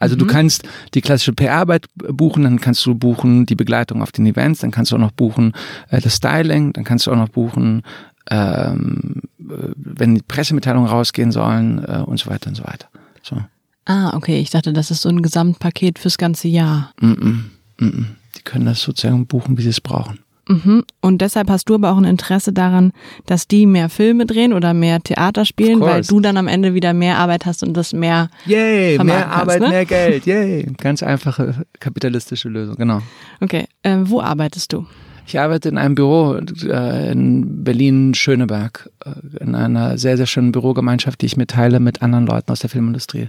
Also 0.00 0.16
mhm. 0.16 0.20
du 0.20 0.26
kannst 0.26 0.64
die 0.94 1.00
klassische 1.00 1.32
PR-Arbeit 1.32 1.86
buchen, 1.94 2.42
dann 2.42 2.60
kannst 2.60 2.84
du 2.84 2.94
buchen 2.96 3.46
die 3.46 3.54
Begleitung 3.54 4.02
auf 4.02 4.10
den 4.10 4.26
Events, 4.26 4.60
dann 4.60 4.72
kannst 4.72 4.90
du 4.90 4.96
auch 4.96 5.00
noch 5.00 5.12
buchen 5.12 5.52
äh, 5.90 6.00
das 6.00 6.16
Styling, 6.16 6.72
dann 6.72 6.82
kannst 6.82 7.06
du 7.06 7.12
auch 7.12 7.16
noch 7.16 7.28
buchen, 7.28 7.82
ähm, 8.28 9.22
wenn 9.38 10.16
die 10.16 10.22
Pressemitteilungen 10.22 10.88
rausgehen 10.88 11.30
sollen 11.30 11.84
äh, 11.84 12.02
und 12.04 12.18
so 12.18 12.28
weiter 12.30 12.48
und 12.48 12.56
so 12.56 12.64
weiter. 12.64 12.88
So. 13.22 13.36
Ah, 13.84 14.16
okay. 14.16 14.40
Ich 14.40 14.50
dachte, 14.50 14.72
das 14.72 14.90
ist 14.90 15.02
so 15.02 15.08
ein 15.08 15.22
Gesamtpaket 15.22 15.98
fürs 15.98 16.18
ganze 16.18 16.48
Jahr. 16.48 16.92
Mm 17.00 17.12
-mm, 17.12 17.84
mm 17.84 18.06
die 18.36 18.42
können 18.42 18.64
das 18.64 18.80
sozusagen 18.80 19.26
buchen, 19.26 19.58
wie 19.58 19.62
sie 19.62 19.68
es 19.68 19.80
brauchen. 19.80 20.20
Mhm. 20.50 20.82
Und 21.00 21.22
deshalb 21.22 21.48
hast 21.48 21.68
du 21.68 21.76
aber 21.76 21.92
auch 21.92 21.96
ein 21.96 22.04
Interesse 22.04 22.52
daran, 22.52 22.92
dass 23.26 23.46
die 23.46 23.66
mehr 23.66 23.88
Filme 23.88 24.26
drehen 24.26 24.52
oder 24.52 24.74
mehr 24.74 25.00
Theater 25.00 25.44
spielen, 25.44 25.80
weil 25.80 26.02
du 26.02 26.18
dann 26.18 26.36
am 26.36 26.48
Ende 26.48 26.74
wieder 26.74 26.92
mehr 26.92 27.18
Arbeit 27.18 27.46
hast 27.46 27.62
und 27.62 27.74
das 27.74 27.92
mehr. 27.92 28.30
Yay, 28.46 28.98
mehr 28.98 29.20
kannst, 29.20 29.36
Arbeit, 29.36 29.60
ne? 29.60 29.68
mehr 29.68 29.84
Geld. 29.84 30.26
Yay. 30.26 30.66
Ganz 30.76 31.04
einfache 31.04 31.64
kapitalistische 31.78 32.48
Lösung, 32.48 32.74
genau. 32.74 33.00
Okay. 33.40 33.66
Äh, 33.84 33.98
wo 34.02 34.20
arbeitest 34.20 34.72
du? 34.72 34.86
Ich 35.30 35.38
arbeite 35.38 35.68
in 35.68 35.78
einem 35.78 35.94
Büro 35.94 36.34
äh, 36.64 37.12
in 37.12 37.62
Berlin-Schöneberg, 37.62 38.90
äh, 39.04 39.10
in 39.44 39.54
einer 39.54 39.96
sehr, 39.96 40.16
sehr 40.16 40.26
schönen 40.26 40.50
Bürogemeinschaft, 40.50 41.20
die 41.20 41.26
ich 41.26 41.36
mitteile 41.36 41.78
mit 41.78 42.02
anderen 42.02 42.26
Leuten 42.26 42.50
aus 42.50 42.58
der 42.58 42.68
Filmindustrie. 42.68 43.28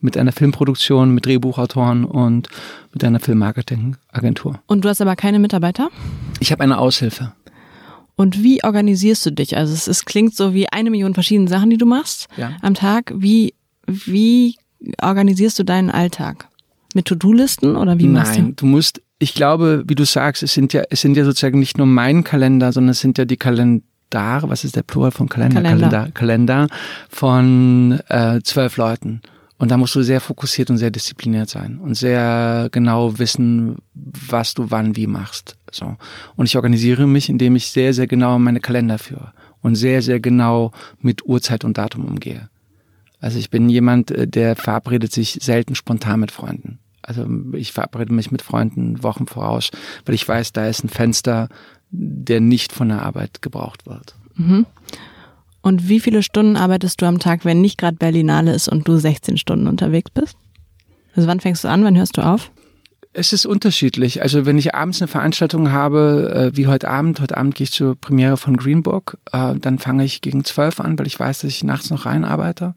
Mit 0.00 0.16
einer 0.16 0.32
Filmproduktion, 0.32 1.10
mit 1.12 1.26
Drehbuchautoren 1.26 2.06
und 2.06 2.48
mit 2.94 3.04
einer 3.04 3.20
Filmmarketingagentur. 3.20 4.60
Und 4.66 4.86
du 4.86 4.88
hast 4.88 5.02
aber 5.02 5.14
keine 5.14 5.38
Mitarbeiter? 5.38 5.90
Ich 6.40 6.52
habe 6.52 6.64
eine 6.64 6.78
Aushilfe. 6.78 7.34
Und 8.16 8.42
wie 8.42 8.64
organisierst 8.64 9.26
du 9.26 9.30
dich? 9.30 9.54
Also 9.54 9.74
es, 9.74 9.88
es 9.88 10.06
klingt 10.06 10.34
so 10.34 10.54
wie 10.54 10.70
eine 10.70 10.90
Million 10.90 11.12
verschiedene 11.12 11.48
Sachen, 11.50 11.68
die 11.68 11.76
du 11.76 11.84
machst 11.84 12.28
Ja. 12.38 12.52
am 12.62 12.72
Tag. 12.72 13.12
Wie, 13.14 13.52
wie 13.86 14.56
organisierst 15.02 15.58
du 15.58 15.64
deinen 15.64 15.90
Alltag? 15.90 16.48
Mit 16.94 17.04
To-Do-Listen 17.06 17.76
oder 17.76 17.98
wie 17.98 18.08
machst 18.08 18.38
Nein, 18.38 18.54
du 18.56 18.64
musst, 18.64 19.02
ich 19.22 19.34
glaube, 19.34 19.84
wie 19.86 19.94
du 19.94 20.04
sagst, 20.04 20.42
es 20.42 20.52
sind 20.52 20.72
ja, 20.72 20.82
es 20.90 21.00
sind 21.00 21.16
ja 21.16 21.24
sozusagen 21.24 21.60
nicht 21.60 21.78
nur 21.78 21.86
mein 21.86 22.24
Kalender, 22.24 22.72
sondern 22.72 22.90
es 22.90 23.00
sind 23.00 23.18
ja 23.18 23.24
die 23.24 23.36
Kalendare, 23.36 24.48
was 24.48 24.64
ist 24.64 24.74
der 24.74 24.82
Plural 24.82 25.12
von 25.12 25.28
Kalender? 25.28 25.62
Kalender. 25.62 26.10
Kalender, 26.12 26.12
Kalender 26.12 26.66
von 27.08 28.00
äh, 28.08 28.40
zwölf 28.42 28.76
Leuten. 28.76 29.22
Und 29.58 29.70
da 29.70 29.76
musst 29.76 29.94
du 29.94 30.02
sehr 30.02 30.20
fokussiert 30.20 30.70
und 30.70 30.78
sehr 30.78 30.90
diszipliniert 30.90 31.48
sein 31.48 31.78
und 31.78 31.94
sehr 31.94 32.68
genau 32.72 33.16
wissen, 33.20 33.76
was 33.94 34.54
du 34.54 34.72
wann 34.72 34.96
wie 34.96 35.06
machst. 35.06 35.56
So. 35.70 35.96
Und 36.34 36.46
ich 36.46 36.56
organisiere 36.56 37.06
mich, 37.06 37.28
indem 37.28 37.54
ich 37.54 37.68
sehr, 37.68 37.94
sehr 37.94 38.08
genau 38.08 38.40
meine 38.40 38.58
Kalender 38.58 38.98
führe 38.98 39.32
und 39.60 39.76
sehr, 39.76 40.02
sehr 40.02 40.18
genau 40.18 40.72
mit 41.00 41.24
Uhrzeit 41.24 41.64
und 41.64 41.78
Datum 41.78 42.06
umgehe. 42.06 42.48
Also 43.20 43.38
ich 43.38 43.50
bin 43.50 43.68
jemand, 43.68 44.10
äh, 44.10 44.26
der 44.26 44.56
verabredet 44.56 45.12
sich 45.12 45.38
selten 45.40 45.76
spontan 45.76 46.18
mit 46.18 46.32
Freunden. 46.32 46.80
Also 47.02 47.26
ich 47.52 47.72
verabrede 47.72 48.12
mich 48.12 48.30
mit 48.30 48.42
Freunden 48.42 49.02
Wochen 49.02 49.26
voraus, 49.26 49.70
weil 50.06 50.14
ich 50.14 50.26
weiß, 50.26 50.52
da 50.52 50.66
ist 50.66 50.84
ein 50.84 50.88
Fenster, 50.88 51.48
der 51.90 52.40
nicht 52.40 52.72
von 52.72 52.88
der 52.88 53.02
Arbeit 53.02 53.42
gebraucht 53.42 53.86
wird. 53.86 54.14
Mhm. 54.36 54.66
Und 55.60 55.88
wie 55.88 56.00
viele 56.00 56.22
Stunden 56.22 56.56
arbeitest 56.56 57.00
du 57.00 57.06
am 57.06 57.18
Tag, 57.18 57.44
wenn 57.44 57.60
nicht 57.60 57.78
gerade 57.78 57.96
Berlinale 57.96 58.52
ist 58.52 58.68
und 58.68 58.88
du 58.88 58.96
16 58.96 59.36
Stunden 59.36 59.68
unterwegs 59.68 60.10
bist? 60.10 60.36
Also 61.14 61.28
wann 61.28 61.40
fängst 61.40 61.62
du 61.64 61.68
an, 61.68 61.84
wann 61.84 61.96
hörst 61.96 62.16
du 62.16 62.22
auf? 62.22 62.50
Es 63.14 63.32
ist 63.34 63.44
unterschiedlich. 63.44 64.22
Also 64.22 64.46
wenn 64.46 64.56
ich 64.56 64.74
abends 64.74 65.02
eine 65.02 65.08
Veranstaltung 65.08 65.70
habe, 65.70 66.50
äh, 66.52 66.56
wie 66.56 66.66
heute 66.66 66.88
Abend, 66.88 67.20
heute 67.20 67.36
Abend 67.36 67.54
gehe 67.54 67.64
ich 67.64 67.72
zur 67.72 67.94
Premiere 67.94 68.38
von 68.38 68.56
Green 68.56 68.82
Book, 68.82 69.18
äh, 69.32 69.54
dann 69.54 69.78
fange 69.78 70.04
ich 70.04 70.22
gegen 70.22 70.44
zwölf 70.44 70.80
an, 70.80 70.98
weil 70.98 71.06
ich 71.06 71.20
weiß, 71.20 71.40
dass 71.40 71.50
ich 71.50 71.62
nachts 71.62 71.90
noch 71.90 72.06
reinarbeite. 72.06 72.74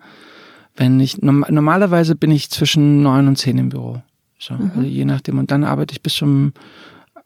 Wenn 0.75 0.99
ich 0.99 1.21
normalerweise 1.21 2.15
bin 2.15 2.31
ich 2.31 2.49
zwischen 2.49 3.01
neun 3.01 3.29
und 3.29 3.37
zehn 3.37 3.57
im 3.57 3.69
Büro. 3.69 4.03
So, 4.39 4.53
mhm. 4.53 4.71
also 4.75 4.81
je 4.81 5.05
nachdem. 5.05 5.39
Und 5.39 5.51
dann 5.51 5.63
arbeite 5.63 5.93
ich 5.93 6.01
bis 6.01 6.15
zum 6.15 6.53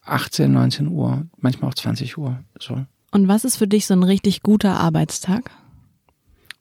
18, 0.04 0.52
19 0.52 0.88
Uhr, 0.88 1.26
manchmal 1.38 1.70
auch 1.70 1.76
20 1.76 2.18
Uhr. 2.18 2.40
So. 2.60 2.86
Und 3.12 3.28
was 3.28 3.46
ist 3.46 3.58
für 3.58 3.68
dich 3.68 3.86
so 3.86 3.94
ein 3.94 4.04
richtig 4.04 4.44
guter 4.44 4.80
Arbeitstag? 4.80 5.52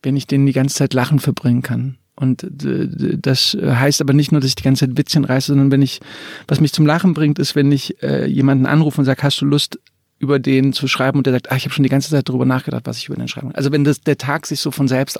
Wenn 0.03 0.17
ich 0.17 0.27
den 0.27 0.47
die 0.47 0.53
ganze 0.53 0.77
Zeit 0.77 0.95
lachen 0.95 1.19
verbringen 1.19 1.63
kann. 1.63 1.99
Und 2.15 2.47
das 2.51 3.57
heißt 3.61 4.01
aber 4.01 4.13
nicht 4.13 4.33
nur, 4.33 4.41
dass 4.41 4.49
ich 4.49 4.57
die 4.57 4.65
ganze 4.65 4.87
Zeit 4.87 4.97
Witzchen 4.97 5.25
reiße, 5.25 5.49
sondern 5.49 5.71
wenn 5.71 5.83
ich, 5.83 6.01
was 6.49 6.61
mich 6.61 6.73
zum 6.73 6.85
Lachen 6.85 7.15
bringt, 7.15 7.39
ist, 7.39 7.55
wenn 7.55 7.71
ich 7.71 8.03
äh, 8.03 8.27
jemanden 8.27 8.67
anrufe 8.67 9.01
und 9.01 9.05
sage, 9.05 9.23
hast 9.23 9.41
du 9.41 9.45
Lust, 9.45 9.79
über 10.19 10.39
den 10.39 10.73
zu 10.73 10.89
schreiben 10.89 11.19
und 11.19 11.27
der 11.27 11.33
sagt, 11.35 11.53
ah, 11.53 11.57
ich 11.57 11.65
habe 11.65 11.73
schon 11.73 11.85
die 11.85 11.89
ganze 11.89 12.11
Zeit 12.11 12.29
darüber 12.29 12.45
nachgedacht, 12.45 12.87
was 12.87 12.99
ich 12.99 13.07
über 13.07 13.17
den 13.17 13.29
schreibe. 13.29 13.55
Also 13.55 13.71
wenn 13.71 13.85
das, 13.85 14.01
der 14.01 14.19
Tag 14.19 14.47
sich 14.47 14.61
so 14.61 14.71
von 14.71 14.89
selbst 14.89 15.19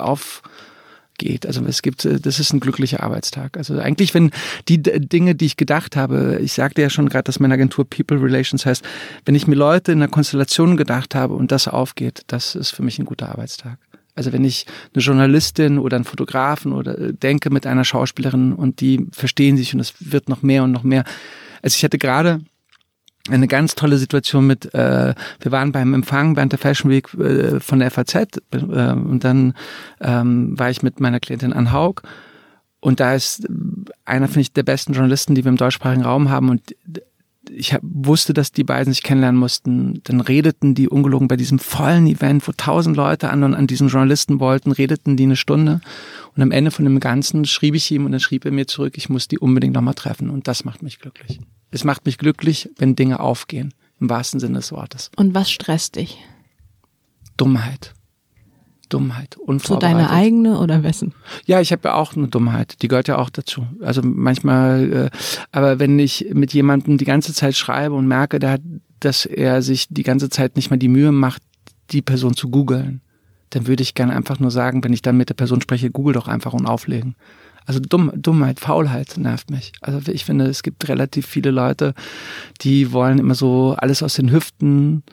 aufgeht, 1.19 1.45
also 1.45 1.63
es 1.65 1.81
gibt, 1.81 2.05
äh, 2.05 2.19
das 2.19 2.39
ist 2.39 2.53
ein 2.53 2.59
glücklicher 2.59 3.03
Arbeitstag. 3.03 3.57
Also 3.57 3.77
eigentlich, 3.77 4.13
wenn 4.13 4.31
die 4.67 4.81
Dinge, 4.81 5.35
die 5.35 5.45
ich 5.45 5.57
gedacht 5.57 5.95
habe, 5.95 6.39
ich 6.41 6.53
sagte 6.53 6.81
ja 6.81 6.89
schon 6.89 7.09
gerade, 7.09 7.23
dass 7.23 7.39
meine 7.39 7.53
Agentur 7.53 7.85
People 7.89 8.21
Relations 8.21 8.65
heißt, 8.65 8.83
wenn 9.25 9.35
ich 9.35 9.47
mir 9.47 9.55
Leute 9.55 9.91
in 9.91 9.99
einer 9.99 10.11
Konstellation 10.11 10.77
gedacht 10.77 11.15
habe 11.15 11.33
und 11.33 11.51
das 11.51 11.67
aufgeht, 11.67 12.23
das 12.27 12.55
ist 12.55 12.71
für 12.71 12.83
mich 12.83 12.99
ein 12.99 13.05
guter 13.05 13.29
Arbeitstag. 13.29 13.77
Also 14.15 14.33
wenn 14.33 14.43
ich 14.43 14.65
eine 14.93 15.03
Journalistin 15.03 15.77
oder 15.77 15.95
einen 15.95 16.05
Fotografen 16.05 16.73
oder 16.73 16.97
äh, 16.97 17.13
denke 17.13 17.49
mit 17.49 17.65
einer 17.67 17.83
Schauspielerin 17.83 18.53
und 18.53 18.81
die 18.81 19.07
verstehen 19.11 19.57
sich 19.57 19.73
und 19.73 19.79
es 19.79 19.93
wird 19.99 20.29
noch 20.29 20.41
mehr 20.41 20.63
und 20.63 20.71
noch 20.71 20.83
mehr. 20.83 21.03
Also 21.61 21.75
ich 21.75 21.83
hatte 21.83 21.97
gerade 21.97 22.39
eine 23.29 23.47
ganz 23.47 23.75
tolle 23.75 23.97
Situation 23.97 24.47
mit, 24.47 24.73
äh, 24.73 25.13
wir 25.39 25.51
waren 25.51 25.71
beim 25.71 25.93
Empfang 25.93 26.35
während 26.35 26.51
der 26.51 26.59
Fashion 26.59 26.89
Week 26.89 27.13
äh, 27.15 27.59
von 27.59 27.79
der 27.79 27.91
FAZ 27.91 28.15
äh, 28.15 28.57
und 28.57 29.23
dann 29.23 29.53
ähm, 30.01 30.57
war 30.57 30.69
ich 30.69 30.81
mit 30.81 30.99
meiner 30.99 31.19
Klientin 31.19 31.53
Ann 31.53 31.71
Haug. 31.71 32.01
Und 32.81 33.01
da 33.01 33.13
ist 33.13 33.45
einer, 34.05 34.27
finde 34.27 34.41
ich, 34.41 34.53
der 34.53 34.63
besten 34.63 34.93
Journalisten, 34.93 35.35
die 35.35 35.43
wir 35.43 35.49
im 35.49 35.57
deutschsprachigen 35.57 36.05
Raum 36.05 36.29
haben. 36.29 36.49
Und 36.49 36.75
ich 37.49 37.73
hab, 37.73 37.81
wusste, 37.83 38.33
dass 38.33 38.51
die 38.51 38.63
beiden 38.63 38.93
sich 38.93 39.03
kennenlernen 39.03 39.39
mussten. 39.39 40.01
Dann 40.03 40.21
redeten 40.21 40.75
die 40.75 40.87
ungelogen 40.87 41.27
bei 41.27 41.35
diesem 41.35 41.59
vollen 41.59 42.07
Event, 42.07 42.47
wo 42.47 42.51
tausend 42.51 42.95
Leute 42.95 43.29
an 43.29 43.43
und 43.43 43.53
an 43.53 43.67
diesen 43.67 43.89
Journalisten 43.89 44.39
wollten, 44.39 44.71
redeten 44.71 45.17
die 45.17 45.23
eine 45.23 45.35
Stunde. 45.35 45.81
Und 46.35 46.41
am 46.41 46.51
Ende 46.51 46.71
von 46.71 46.85
dem 46.85 46.99
Ganzen 46.99 47.45
schrieb 47.45 47.75
ich 47.75 47.89
ihm 47.91 48.05
und 48.05 48.11
dann 48.11 48.19
schrieb 48.19 48.45
er 48.45 48.51
mir 48.51 48.67
zurück, 48.67 48.97
ich 48.97 49.09
muss 49.09 49.27
die 49.27 49.39
unbedingt 49.39 49.73
nochmal 49.73 49.93
treffen. 49.93 50.29
Und 50.29 50.47
das 50.47 50.65
macht 50.65 50.83
mich 50.83 50.99
glücklich. 50.99 51.39
Es 51.71 51.83
macht 51.83 52.05
mich 52.05 52.17
glücklich, 52.17 52.69
wenn 52.77 52.95
Dinge 52.95 53.19
aufgehen, 53.19 53.73
im 53.99 54.09
wahrsten 54.09 54.39
Sinne 54.39 54.59
des 54.59 54.71
Wortes. 54.71 55.11
Und 55.15 55.33
was 55.35 55.51
stresst 55.51 55.95
dich? 55.95 56.17
Dummheit. 57.37 57.93
Dummheit. 58.89 59.37
So 59.63 59.77
deine 59.77 60.09
eigene 60.09 60.59
oder 60.59 60.83
wessen? 60.83 61.13
Ja, 61.45 61.61
ich 61.61 61.71
habe 61.71 61.89
ja 61.89 61.95
auch 61.95 62.15
eine 62.15 62.27
Dummheit. 62.27 62.81
Die 62.81 62.87
gehört 62.87 63.07
ja 63.07 63.17
auch 63.17 63.29
dazu. 63.29 63.67
Also 63.81 64.01
manchmal, 64.03 65.11
äh, 65.11 65.17
aber 65.51 65.79
wenn 65.79 65.97
ich 65.99 66.27
mit 66.33 66.53
jemandem 66.53 66.97
die 66.97 67.05
ganze 67.05 67.33
Zeit 67.33 67.55
schreibe 67.55 67.95
und 67.95 68.07
merke, 68.07 68.39
dass 68.99 69.25
er 69.25 69.61
sich 69.61 69.87
die 69.89 70.03
ganze 70.03 70.29
Zeit 70.29 70.55
nicht 70.55 70.69
mehr 70.69 70.79
die 70.79 70.87
Mühe 70.87 71.11
macht, 71.11 71.41
die 71.91 72.01
Person 72.01 72.35
zu 72.35 72.49
googeln, 72.49 73.01
dann 73.51 73.67
würde 73.67 73.83
ich 73.83 73.95
gerne 73.95 74.15
einfach 74.15 74.39
nur 74.39 74.51
sagen, 74.51 74.83
wenn 74.83 74.93
ich 74.93 75.01
dann 75.01 75.17
mit 75.17 75.29
der 75.29 75.35
Person 75.35 75.61
spreche, 75.61 75.89
google 75.89 76.13
doch 76.13 76.27
einfach 76.27 76.53
und 76.53 76.67
auflegen. 76.67 77.15
Also 77.65 77.79
Dumm, 77.79 78.11
Dummheit, 78.15 78.59
Faulheit 78.59 79.17
nervt 79.17 79.51
mich. 79.51 79.73
Also 79.81 80.11
ich 80.11 80.25
finde, 80.25 80.45
es 80.45 80.63
gibt 80.63 80.87
relativ 80.87 81.27
viele 81.27 81.51
Leute, 81.51 81.93
die 82.61 82.91
wollen 82.91 83.19
immer 83.19 83.35
so 83.35 83.75
alles 83.77 84.01
aus 84.01 84.15
den 84.15 84.31
Hüften 84.31 85.03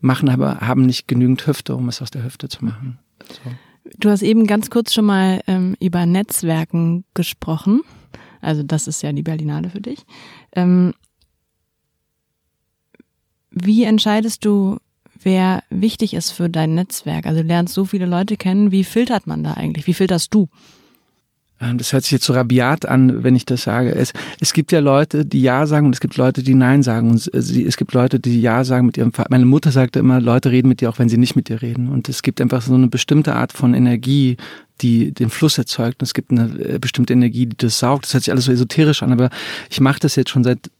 machen, 0.00 0.28
aber 0.28 0.60
haben 0.60 0.86
nicht 0.86 1.06
genügend 1.08 1.46
Hüfte, 1.46 1.76
um 1.76 1.88
es 1.88 2.02
aus 2.02 2.10
der 2.10 2.24
Hüfte 2.24 2.48
zu 2.48 2.64
machen. 2.64 2.98
So. 3.28 3.50
Du 3.98 4.10
hast 4.10 4.22
eben 4.22 4.46
ganz 4.46 4.70
kurz 4.70 4.92
schon 4.92 5.06
mal 5.06 5.40
ähm, 5.46 5.76
über 5.80 6.06
Netzwerken 6.06 7.04
gesprochen. 7.14 7.82
Also 8.40 8.62
das 8.62 8.86
ist 8.86 9.02
ja 9.02 9.12
die 9.12 9.22
Berlinale 9.22 9.70
für 9.70 9.80
dich. 9.80 10.04
Ähm, 10.52 10.94
wie 13.50 13.84
entscheidest 13.84 14.44
du, 14.44 14.78
wer 15.20 15.62
wichtig 15.70 16.14
ist 16.14 16.30
für 16.30 16.48
dein 16.48 16.74
Netzwerk? 16.74 17.26
Also 17.26 17.42
du 17.42 17.48
lernst 17.48 17.74
so 17.74 17.84
viele 17.84 18.06
Leute 18.06 18.36
kennen. 18.36 18.70
Wie 18.70 18.84
filtert 18.84 19.26
man 19.26 19.42
da 19.42 19.54
eigentlich? 19.54 19.86
Wie 19.86 19.94
filterst 19.94 20.32
du? 20.32 20.48
Ähm, 21.60 21.78
das 21.78 21.92
hört 21.92 22.04
sich 22.04 22.12
jetzt 22.12 22.24
so 22.24 22.32
rabiat 22.32 22.86
an, 22.86 23.22
wenn 23.22 23.36
ich 23.36 23.44
das 23.44 23.62
sage. 23.62 23.94
Es, 23.94 24.12
es 24.40 24.52
gibt 24.52 24.72
ja 24.72 24.80
Leute, 24.80 25.26
die 25.26 25.42
Ja 25.42 25.66
sagen 25.66 25.86
und 25.86 25.94
es 25.94 26.00
gibt 26.00 26.16
Leute, 26.16 26.42
die 26.42 26.54
Nein 26.54 26.82
sagen. 26.82 27.10
Und 27.10 27.30
es 27.32 27.76
gibt 27.76 27.92
Leute, 27.92 28.18
die 28.18 28.40
Ja 28.40 28.64
sagen 28.64 28.86
mit 28.86 28.96
ihrem 28.96 29.12
Vater. 29.12 29.28
Meine 29.30 29.44
Mutter 29.44 29.70
sagte 29.70 29.98
immer, 29.98 30.20
Leute 30.20 30.50
reden 30.50 30.68
mit 30.68 30.80
dir, 30.80 30.88
auch 30.90 30.98
wenn 30.98 31.08
sie 31.08 31.18
nicht 31.18 31.36
mit 31.36 31.48
dir 31.48 31.62
reden. 31.62 31.88
Und 31.88 32.08
es 32.08 32.22
gibt 32.22 32.40
einfach 32.40 32.62
so 32.62 32.74
eine 32.74 32.88
bestimmte 32.88 33.34
Art 33.34 33.52
von 33.52 33.74
Energie, 33.74 34.36
die 34.80 35.12
den 35.12 35.30
Fluss 35.30 35.58
erzeugt. 35.58 36.00
Und 36.00 36.06
es 36.06 36.14
gibt 36.14 36.30
eine 36.30 36.46
äh, 36.58 36.78
bestimmte 36.78 37.12
Energie, 37.12 37.46
die 37.46 37.56
das 37.56 37.78
saugt. 37.78 38.04
Das 38.04 38.14
hört 38.14 38.24
sich 38.24 38.32
alles 38.32 38.46
so 38.46 38.52
esoterisch 38.52 39.02
an, 39.02 39.12
aber 39.12 39.30
ich 39.68 39.80
mache 39.80 40.00
das 40.00 40.16
jetzt 40.16 40.30
schon 40.30 40.44
seit 40.44 40.70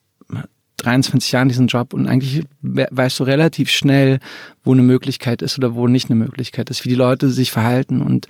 23 0.79 1.33
Jahren 1.33 1.49
diesen 1.49 1.67
Job 1.67 1.93
und 1.93 2.07
eigentlich 2.07 2.43
weißt 2.63 3.21
du 3.21 3.25
relativ 3.25 3.69
schnell, 3.69 4.19
wo 4.65 4.73
eine 4.73 4.81
Möglichkeit 4.83 5.43
ist 5.43 5.59
oder 5.59 5.75
wo 5.75 5.87
nicht 5.87 6.11
eine 6.11 6.19
Möglichkeit 6.19 6.71
ist, 6.71 6.85
wie 6.85 6.89
die 6.89 6.95
Leute 6.95 7.29
sich 7.29 7.51
verhalten 7.51 8.01
und 8.01 8.29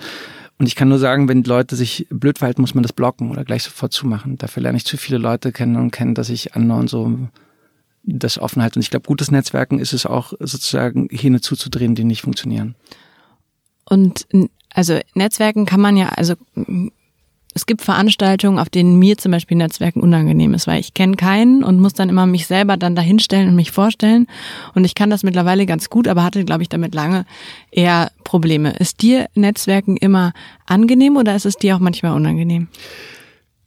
und 0.61 0.67
ich 0.67 0.77
kann 0.77 0.91
nur 0.91 0.99
sagen, 0.99 1.27
wenn 1.27 1.43
Leute 1.43 1.75
sich 1.75 2.07
blöd 2.11 2.37
verhalten, 2.37 2.61
muss 2.61 2.75
man 2.75 2.83
das 2.83 2.93
blocken 2.93 3.31
oder 3.31 3.47
gleich 3.47 3.63
sofort 3.63 3.95
zumachen. 3.95 4.37
Dafür 4.37 4.63
lerne 4.63 4.77
ich 4.77 4.85
zu 4.85 4.99
viele 4.99 5.17
Leute 5.17 5.53
kennen 5.53 5.77
und 5.77 5.91
kennen, 5.91 6.15
dass 6.15 6.29
ich 6.29 6.55
anderen 6.55 6.87
so 6.87 7.19
das 8.03 8.39
offen 8.39 8.61
halte. 8.61 8.79
Und 8.79 8.83
ich 8.83 8.91
glaube, 8.91 9.07
gutes 9.07 9.31
Netzwerken 9.31 9.79
ist 9.79 9.95
es 9.95 10.05
auch 10.05 10.35
sozusagen 10.39 11.09
Hähne 11.11 11.41
zuzudrehen, 11.41 11.95
die 11.95 12.05
nicht 12.05 12.21
funktionieren. 12.21 12.75
Und 13.87 14.27
also 14.75 15.01
Netzwerken 15.15 15.65
kann 15.65 15.81
man 15.81 15.97
ja, 15.97 16.11
also 16.11 16.35
es 17.55 17.67
gibt 17.67 17.83
Veranstaltungen, 17.83 18.59
auf 18.59 18.69
denen 18.69 18.99
mir 18.99 19.19
zum 19.19 19.33
Beispiel 19.33 19.57
Netzwerken 19.57 20.01
unangenehm 20.01 20.55
ist, 20.55 20.67
weil 20.67 20.81
ich 20.81 20.95
kenne 20.95 21.17
keinen 21.17 21.65
und 21.65 21.81
muss 21.81 21.95
dann 21.95 22.09
immer 22.09 22.27
mich 22.27 22.47
selber 22.47 22.77
dann 22.77 22.95
dahinstellen 22.95 23.49
und 23.49 23.57
mich 23.57 23.73
vorstellen. 23.73 24.27
Und 24.75 24.85
ich 24.85 24.95
kann 24.95 25.11
das 25.11 25.25
mittlerweile 25.25 25.67
ganz 25.67 25.91
gut, 25.91 26.07
aber 26.07 26.23
hatte, 26.23 26.45
glaube 26.45 26.63
ich, 26.63 26.69
damit 26.69 26.95
lange 26.95 27.27
eher 27.71 28.13
Probleme. 28.23 28.71
Ist 28.79 29.03
dir 29.03 29.27
Netzwerken 29.35 29.97
immer 29.97 30.33
angenehm 30.67 31.17
oder 31.17 31.35
ist 31.35 31.47
es 31.47 31.57
dir 31.57 31.75
auch 31.75 31.81
manchmal 31.81 32.13
unangenehm? 32.13 32.69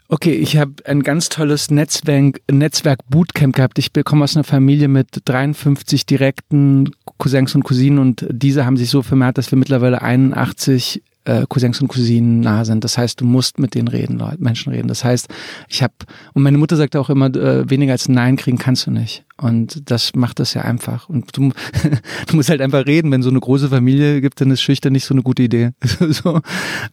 Okay, 0.08 0.34
ich 0.34 0.58
habe 0.58 0.74
ein 0.86 1.02
ganz 1.02 1.30
tolles 1.30 1.72
Netzwerk, 1.72 2.40
Netzwerk 2.50 3.00
Bootcamp 3.10 3.56
gehabt. 3.56 3.80
Ich 3.80 3.94
bekomme 3.94 4.24
aus 4.24 4.36
einer 4.36 4.44
Familie 4.44 4.88
mit 4.88 5.08
53 5.26 6.06
direkten 6.06 6.92
Cousins 7.18 7.56
und 7.56 7.64
Cousinen 7.64 8.00
und 8.00 8.26
diese 8.30 8.66
haben 8.66 8.78
sich 8.78 8.90
so 8.90 9.02
vermehrt, 9.02 9.38
dass 9.38 9.52
wir 9.52 9.58
mittlerweile 9.58 10.02
81 10.02 11.02
äh, 11.26 11.46
Cousins 11.48 11.80
und 11.82 11.88
Cousinen 11.88 12.42
nah 12.42 12.66
sind. 12.66 12.84
Das 12.84 12.98
heißt, 12.98 13.22
du 13.22 13.26
musst 13.26 13.60
mit 13.60 13.76
denen 13.76 13.88
reden, 13.88 14.18
Leute, 14.18 14.42
Menschen 14.42 14.74
reden. 14.74 14.88
Das 14.88 15.04
heißt, 15.04 15.28
ich 15.70 15.82
habe 15.82 15.94
und 16.34 16.44
meine 16.44 16.58
Mutter 16.58 16.76
sagte 16.76 17.00
auch 17.00 17.10
immer, 17.10 17.34
äh, 17.36 17.70
weniger 17.70 17.94
als 17.94 18.08
ein 18.08 18.14
Nein 18.14 18.36
kriegen 18.36 18.58
kannst 18.58 18.88
du 18.88 18.92
nicht. 18.92 19.26
Und 19.38 19.90
das 19.90 20.14
macht 20.16 20.40
das 20.40 20.54
ja 20.54 20.62
einfach. 20.62 21.10
Und 21.10 21.36
du, 21.36 21.52
du 22.28 22.36
musst 22.36 22.50
halt 22.50 22.62
einfach 22.62 22.86
reden. 22.86 23.12
Wenn 23.12 23.24
so 23.24 23.30
eine 23.30 23.40
große 23.40 23.70
Familie 23.70 24.22
gibt, 24.22 24.40
dann 24.42 24.52
ist 24.52 24.62
schüchtern 24.62 24.94
nicht 24.94 25.06
so 25.06 25.14
eine 25.14 25.24
gute 25.24 25.44
Idee. 25.44 25.72
so, 26.10 26.42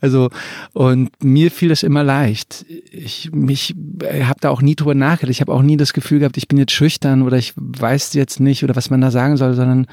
also 0.00 0.30
und 0.72 1.10
mir 1.22 1.50
fiel 1.50 1.68
das 1.68 1.82
immer 1.82 2.04
leicht. 2.04 2.64
Ich 2.90 3.30
mich 3.32 3.74
habe 4.02 4.40
da 4.40 4.50
auch 4.50 4.62
nie 4.62 4.76
drüber 4.76 4.94
nachgedacht. 4.94 5.30
Ich 5.30 5.40
habe 5.40 5.52
auch 5.52 5.62
nie 5.62 5.76
das 5.76 5.92
Gefühl 5.92 6.20
gehabt, 6.20 6.36
ich 6.36 6.48
bin 6.48 6.58
jetzt 6.58 6.72
schüchtern 6.72 7.22
oder 7.22 7.36
ich 7.36 7.52
weiß 7.56 8.14
jetzt 8.14 8.40
nicht 8.40 8.64
oder 8.64 8.76
was 8.76 8.90
man 8.90 9.00
da 9.00 9.10
sagen 9.10 9.36
soll, 9.36 9.54
sondern 9.54 9.86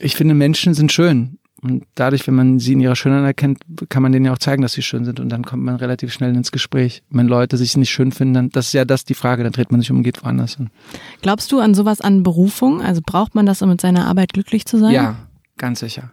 ich 0.00 0.14
finde, 0.14 0.34
Menschen 0.34 0.74
sind 0.74 0.92
schön 0.92 1.37
und 1.60 1.84
dadurch, 1.96 2.26
wenn 2.26 2.34
man 2.34 2.60
sie 2.60 2.74
in 2.74 2.80
ihrer 2.80 2.94
Schönheit 2.94 3.24
erkennt, 3.24 3.58
kann 3.88 4.02
man 4.02 4.12
denen 4.12 4.26
ja 4.26 4.32
auch 4.32 4.38
zeigen, 4.38 4.62
dass 4.62 4.72
sie 4.72 4.82
schön 4.82 5.04
sind. 5.04 5.18
Und 5.18 5.28
dann 5.28 5.44
kommt 5.44 5.64
man 5.64 5.74
relativ 5.76 6.12
schnell 6.12 6.34
ins 6.36 6.52
Gespräch. 6.52 7.02
Wenn 7.10 7.26
Leute 7.26 7.56
sich 7.56 7.76
nicht 7.76 7.90
schön 7.90 8.12
finden, 8.12 8.34
dann, 8.34 8.48
das 8.50 8.68
ist 8.68 8.74
ja 8.74 8.84
das 8.84 9.04
die 9.04 9.14
Frage, 9.14 9.42
dann 9.42 9.52
dreht 9.52 9.72
man 9.72 9.80
sich 9.80 9.90
um 9.90 9.98
und 9.98 10.02
geht 10.04 10.22
woanders 10.22 10.56
hin. 10.56 10.70
Glaubst 11.20 11.50
du 11.50 11.58
an 11.58 11.74
sowas 11.74 12.00
an 12.00 12.22
Berufung? 12.22 12.80
Also 12.80 13.00
braucht 13.04 13.34
man 13.34 13.44
das, 13.44 13.60
um 13.60 13.70
mit 13.70 13.80
seiner 13.80 14.06
Arbeit 14.06 14.32
glücklich 14.32 14.66
zu 14.66 14.78
sein? 14.78 14.92
Ja, 14.92 15.16
ganz 15.56 15.80
sicher. 15.80 16.12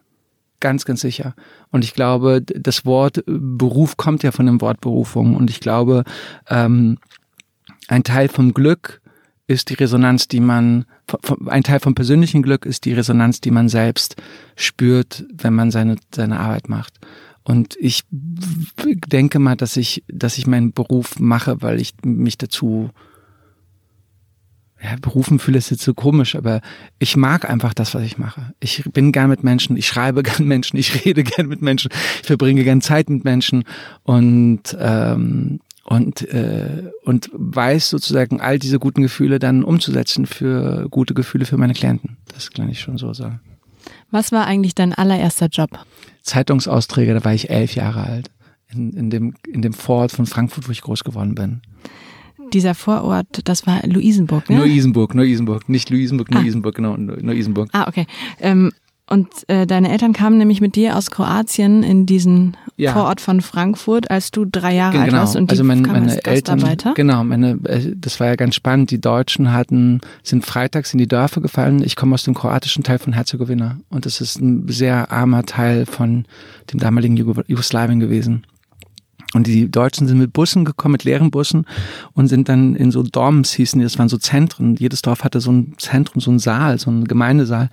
Ganz, 0.62 0.86
ganz 0.86 1.02
sicher. 1.02 1.36
Und 1.70 1.84
ich 1.84 1.94
glaube, 1.94 2.42
das 2.42 2.86
Wort 2.86 3.24
Beruf 3.28 3.98
kommt 3.98 4.24
ja 4.24 4.32
von 4.32 4.48
dem 4.48 4.62
Wort 4.62 4.82
Berufung. 4.82 5.36
Und 5.36 5.52
ich 5.52 5.60
glaube, 5.60 6.06
ähm, 6.50 6.98
ein 7.88 8.04
Teil 8.04 8.30
vom 8.30 8.54
Glück 8.54 9.02
ist 9.48 9.70
die 9.70 9.76
Resonanz, 9.76 10.28
die 10.28 10.40
man, 10.40 10.86
ein 11.48 11.64
Teil 11.64 11.80
vom 11.80 11.96
persönlichen 11.96 12.42
Glück 12.42 12.66
ist 12.66 12.86
die 12.86 12.94
Resonanz, 12.94 13.42
die 13.42 13.52
man 13.52 13.70
selbst 13.70 14.16
spürt, 14.56 15.26
wenn 15.32 15.54
man 15.54 15.72
seine, 15.72 15.98
seine 16.14 16.40
Arbeit 16.40 16.68
macht. 16.68 17.00
Und 17.44 17.78
ich 17.80 18.04
denke 18.10 19.38
mal, 19.38 19.56
dass 19.56 19.78
ich, 19.78 20.04
dass 20.08 20.40
ich 20.40 20.48
meinen 20.48 20.74
Beruf 20.74 21.20
mache, 21.20 21.62
weil 21.62 21.80
ich 21.80 21.94
mich 22.04 22.40
dazu 22.40 22.90
ja, 24.82 24.96
berufen 25.00 25.40
fühle, 25.40 25.60
ist 25.60 25.70
jetzt 25.70 25.84
so 25.84 25.94
komisch, 25.94 26.36
aber 26.36 26.62
ich 27.00 27.16
mag 27.16 27.50
einfach 27.50 27.74
das, 27.74 27.94
was 27.96 28.04
ich 28.04 28.18
mache. 28.18 28.54
Ich 28.60 28.84
bin 28.92 29.12
gern 29.12 29.30
mit 29.30 29.44
Menschen, 29.44 29.78
ich 29.78 29.88
schreibe 29.88 30.24
gern 30.24 30.48
Menschen, 30.48 30.78
ich 30.78 31.06
rede 31.06 31.24
gern 31.24 31.48
mit 31.48 31.62
Menschen, 31.62 31.92
ich 32.22 32.28
verbringe 32.28 32.64
gern 32.64 32.82
Zeit 32.82 33.10
mit 33.10 33.24
Menschen 33.24 33.64
und 34.04 34.76
ähm, 34.80 35.60
und, 35.86 36.28
äh, 36.30 36.92
und 37.04 37.30
weiß 37.34 37.90
sozusagen 37.90 38.42
all 38.42 38.60
diese 38.60 38.80
guten 38.80 39.04
Gefühle 39.04 39.40
dann 39.40 39.64
umzusetzen 39.64 40.26
für 40.26 40.88
gute 40.90 41.14
Gefühle 41.14 41.46
für 41.46 41.58
meine 41.58 41.74
Klienten. 41.74 42.18
Das 42.34 42.52
kann 42.52 42.70
ich 42.70 42.82
schon 42.82 42.98
so 42.98 43.14
sagen. 43.14 43.40
Was 44.10 44.32
war 44.32 44.48
eigentlich 44.48 44.74
dein 44.74 44.94
allererster 44.94 45.48
Job? 45.48 45.70
Zeitungsausträger, 46.24 47.14
da 47.14 47.24
war 47.24 47.34
ich 47.34 47.50
elf 47.52 47.76
Jahre 47.76 48.04
alt. 48.04 48.32
In, 48.74 48.94
in, 48.94 49.10
dem, 49.12 49.36
in 49.48 49.62
dem 49.62 49.74
Vorort 49.74 50.12
von 50.12 50.26
Frankfurt, 50.26 50.68
wo 50.68 50.72
ich 50.72 50.82
groß 50.82 51.04
geworden 51.04 51.36
bin. 51.36 51.62
Dieser 52.52 52.74
Vorort, 52.74 53.28
das 53.46 53.68
war 53.68 53.86
Luisenburg, 53.86 54.50
ne? 54.50 54.58
Luisenburg, 54.58 55.14
Luisenburg, 55.14 55.70
nicht 55.70 55.90
Luisenburg, 55.90 56.34
Luisenburg, 56.34 56.76
ah. 56.76 56.96
genau, 56.96 56.96
Luisenburg. 56.96 57.70
Ah, 57.74 57.88
okay. 57.88 58.08
Ähm, 58.40 58.72
und 59.08 59.28
äh, 59.48 59.68
deine 59.68 59.92
Eltern 59.92 60.14
kamen 60.14 60.40
nämlich 60.40 60.62
mit 60.62 60.76
dir 60.76 60.98
aus 60.98 61.12
Kroatien 61.12 61.84
in 61.84 62.08
diesen 62.08 62.58
ja. 62.76 62.92
Vorort 62.92 63.22
von 63.22 63.42
Frankfurt, 63.42 64.10
als 64.10 64.32
du 64.32 64.46
drei 64.46 64.74
Jahre 64.74 64.94
genau. 64.94 65.04
alt 65.04 65.14
warst 65.14 65.36
und 65.36 65.52
die 65.52 65.54
also 65.54 65.64
mein, 65.64 65.84
kamen 65.84 66.02
meine 66.02 66.14
als 66.14 66.24
Gastarbeiter. 66.24 66.90
Eltern, 66.90 66.94
genau, 66.96 67.24
meine, 67.24 67.60
äh, 67.66 67.94
das 67.96 68.20
war 68.20 68.28
ja 68.28 68.36
ganz 68.36 68.56
spannend. 68.56 68.90
Die 68.90 69.00
Deutschen 69.00 69.54
hatten 69.54 70.02
sind 70.24 70.44
freitags 70.44 70.92
in 70.94 70.98
die 70.98 71.08
Dörfer 71.08 71.42
gefallen. 71.42 71.84
Ich 71.84 71.96
komme 71.96 72.16
aus 72.16 72.24
dem 72.24 72.34
kroatischen 72.34 72.84
Teil 72.84 72.98
von 72.98 73.14
Herzegowina 73.14 73.78
und 73.90 74.08
das 74.08 74.22
ist 74.22 74.42
ein 74.42 74.68
sehr 74.70 75.12
armer 75.12 75.44
Teil 75.44 75.86
von 75.86 76.26
dem 76.74 76.80
damaligen 76.80 77.16
Jugoslawien 77.16 78.00
gewesen. 78.00 78.48
Und 79.36 79.48
die 79.48 79.70
Deutschen 79.70 80.08
sind 80.08 80.18
mit 80.18 80.32
Bussen 80.32 80.64
gekommen, 80.64 80.94
mit 80.94 81.04
leeren 81.04 81.30
Bussen 81.30 81.66
und 82.14 82.28
sind 82.28 82.48
dann 82.48 82.74
in 82.74 82.90
so 82.90 83.04
Dorms 83.04 83.52
hießen 83.52 83.78
die, 83.78 83.84
das 83.84 84.00
waren 84.00 84.08
so 84.08 84.18
Zentren. 84.18 84.78
Jedes 84.78 85.02
Dorf 85.02 85.26
hatte 85.26 85.42
so 85.42 85.52
ein 85.52 85.74
Zentrum, 85.78 86.22
so 86.22 86.32
ein 86.32 86.40
Saal, 86.40 86.80
so 86.80 86.90
ein 86.90 87.04
Gemeindesaal. 87.04 87.70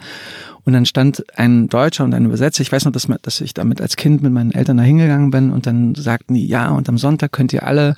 Und 0.65 0.73
dann 0.73 0.87
stand 0.87 1.23
ein 1.39 1.69
Deutscher 1.69 2.03
und 2.03 2.15
ein 2.15 2.25
Übersetzer. 2.25 2.63
Ich 2.63 2.73
weiß 2.73 2.85
noch, 2.85 2.91
dass, 2.91 3.41
ich 3.41 3.55
damit 3.55 3.81
als 3.81 3.95
Kind 3.95 4.23
mit 4.23 4.33
meinen 4.33 4.51
Eltern 4.51 4.79
da 4.79 4.83
hingegangen 4.83 5.31
bin 5.31 5.53
und 5.53 5.69
dann 5.69 5.95
sagten 5.95 6.35
die, 6.35 6.49
ja, 6.49 6.69
und 6.71 6.89
am 6.89 6.99
Sonntag 6.99 7.31
könnt 7.31 7.53
ihr 7.53 7.65
alle 7.65 7.95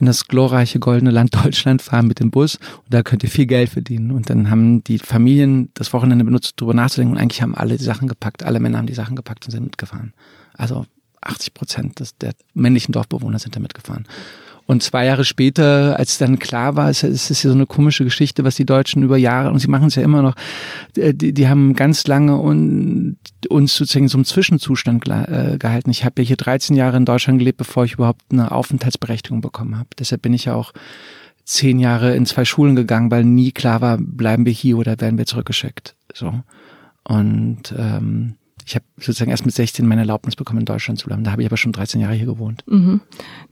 in 0.00 0.06
das 0.06 0.26
glorreiche 0.26 0.80
goldene 0.80 1.12
Land 1.12 1.36
Deutschland 1.44 1.82
fahren 1.82 2.08
mit 2.08 2.18
dem 2.18 2.32
Bus 2.32 2.56
und 2.56 2.92
da 2.92 3.04
könnt 3.04 3.22
ihr 3.22 3.30
viel 3.30 3.46
Geld 3.46 3.70
verdienen. 3.70 4.10
Und 4.10 4.28
dann 4.28 4.50
haben 4.50 4.82
die 4.82 4.98
Familien 4.98 5.70
das 5.74 5.92
Wochenende 5.92 6.24
benutzt, 6.24 6.54
darüber 6.56 6.74
nachzudenken 6.74 7.14
und 7.14 7.22
eigentlich 7.22 7.42
haben 7.42 7.54
alle 7.54 7.76
die 7.76 7.84
Sachen 7.84 8.08
gepackt, 8.08 8.42
alle 8.42 8.58
Männer 8.58 8.78
haben 8.78 8.88
die 8.88 8.94
Sachen 8.94 9.14
gepackt 9.14 9.44
und 9.44 9.52
sind 9.52 9.62
mitgefahren. 9.62 10.14
Also 10.54 10.84
80 11.24 11.54
Prozent 11.54 12.00
des, 12.00 12.16
der 12.16 12.32
männlichen 12.54 12.92
Dorfbewohner 12.92 13.38
sind 13.38 13.56
damit 13.56 13.74
gefahren. 13.74 14.06
Und 14.66 14.82
zwei 14.82 15.04
Jahre 15.04 15.24
später, 15.24 15.98
als 15.98 16.16
dann 16.16 16.38
klar 16.38 16.74
war, 16.74 16.88
es, 16.88 17.02
ist 17.02 17.28
ja 17.28 17.50
so 17.50 17.54
eine 17.54 17.66
komische 17.66 18.04
Geschichte, 18.04 18.44
was 18.44 18.56
die 18.56 18.64
Deutschen 18.64 19.02
über 19.02 19.18
Jahre, 19.18 19.50
und 19.50 19.58
sie 19.58 19.68
machen 19.68 19.88
es 19.88 19.94
ja 19.94 20.02
immer 20.02 20.22
noch, 20.22 20.34
äh, 20.96 21.12
die, 21.12 21.34
die 21.34 21.48
haben 21.48 21.74
ganz 21.74 22.06
lange 22.06 22.38
un, 22.40 23.18
uns 23.50 23.74
sozusagen 23.74 24.08
so 24.08 24.16
einen 24.16 24.24
Zwischenzustand 24.24 25.06
äh, 25.06 25.58
gehalten. 25.58 25.90
Ich 25.90 26.04
habe 26.04 26.22
ja 26.22 26.28
hier 26.28 26.36
13 26.36 26.76
Jahre 26.76 26.96
in 26.96 27.04
Deutschland 27.04 27.38
gelebt, 27.40 27.58
bevor 27.58 27.84
ich 27.84 27.94
überhaupt 27.94 28.22
eine 28.32 28.52
Aufenthaltsberechtigung 28.52 29.42
bekommen 29.42 29.76
habe. 29.76 29.90
Deshalb 29.98 30.22
bin 30.22 30.32
ich 30.32 30.46
ja 30.46 30.54
auch 30.54 30.72
zehn 31.44 31.78
Jahre 31.78 32.16
in 32.16 32.24
zwei 32.24 32.46
Schulen 32.46 32.74
gegangen, 32.74 33.10
weil 33.10 33.24
nie 33.24 33.52
klar 33.52 33.82
war, 33.82 33.98
bleiben 33.98 34.46
wir 34.46 34.52
hier 34.52 34.78
oder 34.78 34.98
werden 34.98 35.18
wir 35.18 35.26
zurückgeschickt. 35.26 35.94
So. 36.14 36.40
Und 37.02 37.74
ähm, 37.76 38.36
ich 38.66 38.74
habe 38.74 38.84
sozusagen 38.96 39.30
erst 39.30 39.44
mit 39.44 39.54
16 39.54 39.86
meine 39.86 40.02
Erlaubnis 40.02 40.36
bekommen, 40.36 40.60
in 40.60 40.64
Deutschland 40.64 40.98
zu 40.98 41.06
bleiben. 41.06 41.24
Da 41.24 41.32
habe 41.32 41.42
ich 41.42 41.48
aber 41.48 41.56
schon 41.56 41.72
13 41.72 42.00
Jahre 42.00 42.14
hier 42.14 42.26
gewohnt. 42.26 42.62
Mhm. 42.66 43.00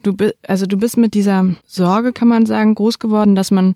Du 0.02 0.14
bist, 0.14 0.34
also 0.46 0.66
du 0.66 0.78
bist 0.78 0.96
mit 0.96 1.14
dieser 1.14 1.54
Sorge, 1.66 2.12
kann 2.12 2.28
man 2.28 2.46
sagen, 2.46 2.74
groß 2.74 2.98
geworden, 2.98 3.34
dass 3.34 3.50
man 3.50 3.74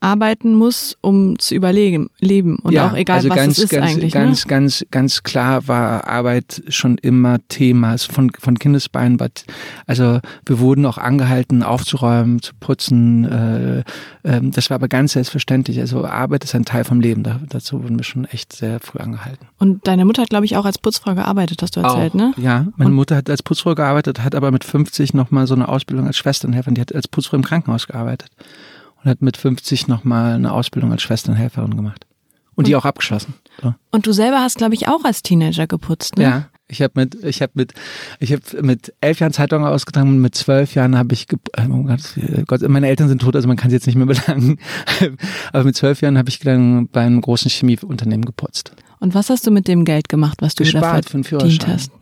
arbeiten 0.00 0.54
muss, 0.54 0.96
um 1.00 1.38
zu 1.38 1.54
überleben 1.54 2.10
leben 2.20 2.56
und 2.56 2.72
ja, 2.72 2.88
auch 2.88 2.94
egal 2.94 3.16
also 3.16 3.28
was 3.30 3.36
ganz, 3.36 3.58
es 3.58 3.64
ist 3.64 3.70
ganz, 3.70 3.90
eigentlich. 3.90 4.12
Ganz, 4.12 4.44
ne? 4.44 4.48
ganz, 4.48 4.86
ganz 4.90 5.22
klar 5.22 5.66
war 5.68 6.06
Arbeit 6.06 6.62
schon 6.68 6.98
immer 6.98 7.38
Thema 7.48 7.90
also 7.90 8.12
von 8.12 8.30
von 8.38 8.58
Kindesbeinen. 8.58 9.18
Also 9.86 10.20
wir 10.46 10.58
wurden 10.58 10.86
auch 10.86 10.98
angehalten, 10.98 11.62
aufzuräumen, 11.62 12.42
zu 12.42 12.52
putzen. 12.58 13.24
Äh, 13.24 13.78
äh, 14.22 14.40
das 14.42 14.70
war 14.70 14.76
aber 14.76 14.88
ganz 14.88 15.12
selbstverständlich. 15.12 15.78
Also 15.80 16.04
Arbeit 16.04 16.44
ist 16.44 16.54
ein 16.54 16.64
Teil 16.64 16.84
vom 16.84 17.00
Leben. 17.00 17.22
Da, 17.22 17.40
dazu 17.48 17.82
wurden 17.82 17.98
wir 17.98 18.04
schon 18.04 18.24
echt 18.26 18.52
sehr 18.52 18.80
früh 18.80 18.98
angehalten. 18.98 19.46
Und 19.58 19.86
deine 19.86 20.04
Mutter 20.04 20.22
hat, 20.22 20.30
glaube 20.30 20.44
ich, 20.44 20.56
auch 20.56 20.64
als 20.64 20.78
Putzfrau 20.78 21.14
gearbeitet, 21.14 21.62
hast 21.62 21.76
du 21.76 21.80
erzählt, 21.80 22.14
auch, 22.14 22.18
ne? 22.18 22.32
Ja, 22.36 22.66
meine 22.76 22.90
und 22.90 22.96
Mutter 22.96 23.16
hat 23.16 23.30
als 23.30 23.42
Putzfrau 23.42 23.74
gearbeitet, 23.74 24.22
hat 24.22 24.34
aber 24.34 24.50
mit 24.50 24.64
50 24.64 25.14
nochmal 25.14 25.46
so 25.46 25.54
eine 25.54 25.68
Ausbildung 25.68 26.06
als 26.06 26.16
Schwesternhelferin. 26.16 26.74
Die 26.74 26.80
hat 26.80 26.94
als 26.94 27.08
Putzfrau 27.08 27.36
im 27.36 27.44
Krankenhaus 27.44 27.86
gearbeitet 27.86 28.30
und 29.04 29.10
hat 29.10 29.22
mit 29.22 29.36
50 29.36 29.86
nochmal 29.88 30.34
eine 30.34 30.52
Ausbildung 30.52 30.92
als 30.92 31.02
Schwesternhelferin 31.02 31.76
gemacht. 31.76 32.06
Und, 32.56 32.68
die 32.68 32.76
auch 32.76 32.84
abgeschlossen. 32.84 33.34
So. 33.60 33.74
Und 33.90 34.06
du 34.06 34.12
selber 34.12 34.40
hast, 34.40 34.58
glaube 34.58 34.74
ich, 34.74 34.86
auch 34.86 35.04
als 35.04 35.22
Teenager 35.22 35.66
geputzt, 35.66 36.16
ne? 36.16 36.24
Ja. 36.24 36.48
Ich 36.66 36.80
habe 36.80 36.92
mit, 36.94 37.22
ich 37.22 37.42
habe 37.42 37.52
mit, 37.56 37.74
ich 38.20 38.32
habe 38.32 38.62
mit 38.62 38.94
elf 39.02 39.20
Jahren 39.20 39.34
Zeitung 39.34 39.66
ausgetragen 39.66 40.08
und 40.08 40.20
mit 40.20 40.34
zwölf 40.34 40.74
Jahren 40.74 40.96
habe 40.96 41.12
ich, 41.12 41.26
oh 41.58 42.44
Gott, 42.46 42.62
meine 42.68 42.88
Eltern 42.88 43.08
sind 43.08 43.20
tot, 43.20 43.36
also 43.36 43.46
man 43.46 43.58
kann 43.58 43.68
sie 43.68 43.76
jetzt 43.76 43.86
nicht 43.86 43.96
mehr 43.96 44.06
belangen. 44.06 44.58
Aber 45.52 45.64
mit 45.64 45.76
zwölf 45.76 46.00
Jahren 46.00 46.16
habe 46.16 46.30
ich 46.30 46.38
dann 46.38 46.88
bei 46.88 47.02
einem 47.02 47.20
großen 47.20 47.50
Chemieunternehmen 47.50 48.24
geputzt. 48.24 48.72
Und 48.98 49.14
was 49.14 49.28
hast 49.28 49.46
du 49.46 49.50
mit 49.50 49.68
dem 49.68 49.84
Geld 49.84 50.08
gemacht, 50.08 50.40
was 50.40 50.54
du 50.54 50.64
Gespart 50.64 51.04
dafür 51.04 51.22
für 51.22 51.38
verdient 51.40 51.66
hast? 51.66 51.92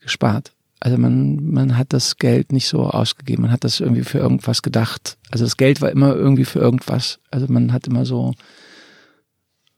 Gespart. 0.00 0.52
Also 0.84 0.98
man, 0.98 1.36
man 1.48 1.78
hat 1.78 1.92
das 1.92 2.16
Geld 2.16 2.50
nicht 2.50 2.66
so 2.66 2.80
ausgegeben, 2.90 3.42
man 3.42 3.52
hat 3.52 3.62
das 3.62 3.78
irgendwie 3.78 4.02
für 4.02 4.18
irgendwas 4.18 4.62
gedacht. 4.62 5.16
Also 5.30 5.44
das 5.44 5.56
Geld 5.56 5.80
war 5.80 5.92
immer 5.92 6.12
irgendwie 6.16 6.44
für 6.44 6.58
irgendwas. 6.58 7.20
Also 7.30 7.46
man 7.48 7.72
hat 7.72 7.86
immer 7.86 8.04
so 8.04 8.34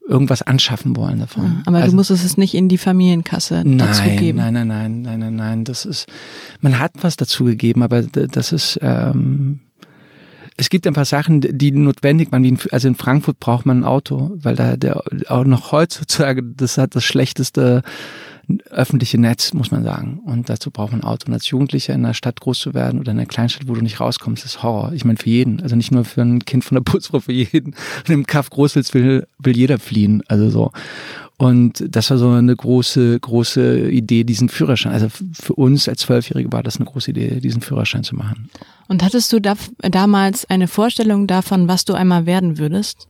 irgendwas 0.07 0.41
anschaffen 0.41 0.95
wollen 0.95 1.19
davon. 1.19 1.61
Aber 1.67 1.77
also, 1.77 1.91
du 1.91 1.95
musstest 1.95 2.25
es 2.25 2.37
nicht 2.37 2.55
in 2.55 2.69
die 2.69 2.79
Familienkasse 2.79 3.61
nein, 3.63 3.77
dazugeben. 3.77 4.37
Nein, 4.37 4.53
nein, 4.53 4.67
nein, 4.67 5.01
nein, 5.03 5.19
nein, 5.19 5.35
nein. 5.35 5.63
Das 5.63 5.85
ist, 5.85 6.07
man 6.61 6.79
hat 6.79 6.93
was 7.01 7.17
dazugegeben, 7.17 7.83
aber 7.83 8.01
das 8.01 8.51
ist, 8.51 8.79
ähm, 8.81 9.59
es 10.57 10.69
gibt 10.69 10.87
ein 10.87 10.93
paar 10.95 11.05
Sachen, 11.05 11.39
die 11.41 11.71
notwendig 11.71 12.31
waren. 12.31 12.57
Also 12.71 12.87
in 12.87 12.95
Frankfurt 12.95 13.39
braucht 13.39 13.67
man 13.67 13.81
ein 13.81 13.83
Auto, 13.83 14.31
weil 14.37 14.55
da 14.55 14.75
der 14.75 15.03
auch 15.27 15.45
noch 15.45 15.71
heutzutage 15.71 16.41
das 16.41 16.79
hat 16.79 16.95
das 16.95 17.03
schlechteste 17.03 17.83
öffentliche 18.69 19.17
Netz, 19.17 19.53
muss 19.53 19.71
man 19.71 19.83
sagen. 19.83 20.19
Und 20.25 20.49
dazu 20.49 20.71
braucht 20.71 20.91
man 20.91 21.01
ein 21.01 21.07
Auto. 21.07 21.27
Und 21.27 21.33
als 21.33 21.49
Jugendlicher 21.49 21.93
in 21.93 22.05
einer 22.05 22.13
Stadt 22.13 22.39
groß 22.41 22.59
zu 22.59 22.73
werden 22.73 22.99
oder 22.99 23.11
in 23.11 23.17
einer 23.17 23.27
Kleinstadt, 23.27 23.67
wo 23.67 23.73
du 23.73 23.81
nicht 23.81 23.99
rauskommst, 23.99 24.45
ist 24.45 24.63
Horror. 24.63 24.93
Ich 24.93 25.05
meine, 25.05 25.17
für 25.17 25.29
jeden. 25.29 25.61
Also 25.61 25.75
nicht 25.75 25.91
nur 25.91 26.05
für 26.05 26.21
ein 26.21 26.45
Kind 26.45 26.63
von 26.63 26.75
der 26.75 26.83
Putzfrau, 26.83 27.19
für 27.19 27.31
jeden. 27.31 27.75
Und 28.07 28.09
im 28.13 28.25
Kaff 28.25 28.49
Großwitz 28.49 28.93
will, 28.93 29.27
will 29.39 29.55
jeder 29.55 29.79
fliehen. 29.79 30.23
Also 30.27 30.49
so. 30.49 30.71
Und 31.37 31.83
das 31.87 32.09
war 32.11 32.17
so 32.17 32.29
eine 32.29 32.55
große, 32.55 33.19
große 33.19 33.89
Idee, 33.89 34.23
diesen 34.23 34.47
Führerschein. 34.47 34.93
Also 34.93 35.07
für 35.09 35.53
uns 35.53 35.89
als 35.89 36.01
Zwölfjährige 36.01 36.51
war 36.51 36.63
das 36.63 36.77
eine 36.77 36.85
große 36.85 37.11
Idee, 37.11 37.41
diesen 37.41 37.61
Führerschein 37.61 38.03
zu 38.03 38.15
machen. 38.15 38.49
Und 38.87 39.03
hattest 39.03 39.33
du 39.33 39.41
da, 39.41 39.55
damals 39.79 40.45
eine 40.45 40.67
Vorstellung 40.67 41.27
davon, 41.27 41.67
was 41.67 41.83
du 41.83 41.93
einmal 41.93 42.25
werden 42.25 42.57
würdest? 42.57 43.07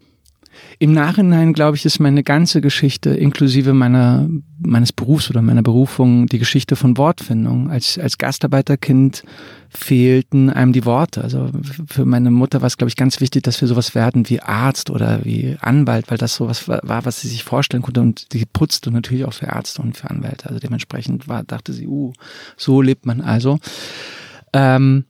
Im 0.80 0.94
Nachhinein, 0.94 1.54
glaube 1.54 1.78
ich, 1.78 1.86
ist 1.86 2.00
meine 2.00 2.24
ganze 2.24 2.62
Geschichte, 2.62 3.12
inklusive 3.12 3.74
meiner, 3.74 4.28
meines 4.60 4.92
Berufs 4.92 5.30
oder 5.30 5.42
meiner 5.42 5.64
Berufung, 5.64 6.28
die 6.28 6.40
Geschichte 6.40 6.76
von 6.76 6.98
Wortfindung. 6.98 7.70
Als, 7.70 7.98
als 7.98 8.18
Gastarbeiterkind 8.18 9.24
fehlten 9.70 10.50
einem 10.50 10.74
die 10.74 10.86
Worte. 10.86 11.22
Also 11.22 11.50
für 11.88 12.06
meine 12.06 12.32
Mutter 12.32 12.62
war 12.62 12.68
es, 12.68 12.78
glaube 12.78 12.90
ich, 12.90 12.96
ganz 12.96 13.22
wichtig, 13.22 13.44
dass 13.44 13.62
wir 13.62 13.68
sowas 13.68 13.96
werden 13.96 14.30
wie 14.30 14.42
Arzt 14.42 14.90
oder 14.90 15.24
wie 15.24 15.58
Anwalt, 15.62 16.10
weil 16.10 16.18
das 16.18 16.36
sowas 16.36 16.68
war, 16.68 17.06
was 17.06 17.22
sie 17.22 17.28
sich 17.28 17.44
vorstellen 17.44 17.84
konnte. 17.84 18.02
Und 18.02 18.28
sie 18.32 18.46
putzte 18.46 18.92
natürlich 18.92 19.26
auch 19.26 19.34
für 19.34 19.46
Ärzte 19.46 19.82
und 19.82 19.96
für 19.96 20.10
Anwälte. 20.10 20.48
Also 20.48 20.60
dementsprechend 20.60 21.28
war, 21.28 21.44
dachte 21.44 21.74
sie, 21.74 21.88
uh, 21.88 22.14
so 22.58 22.82
lebt 22.82 23.06
man 23.06 23.22
also. 23.22 23.60
Ähm, 24.54 25.06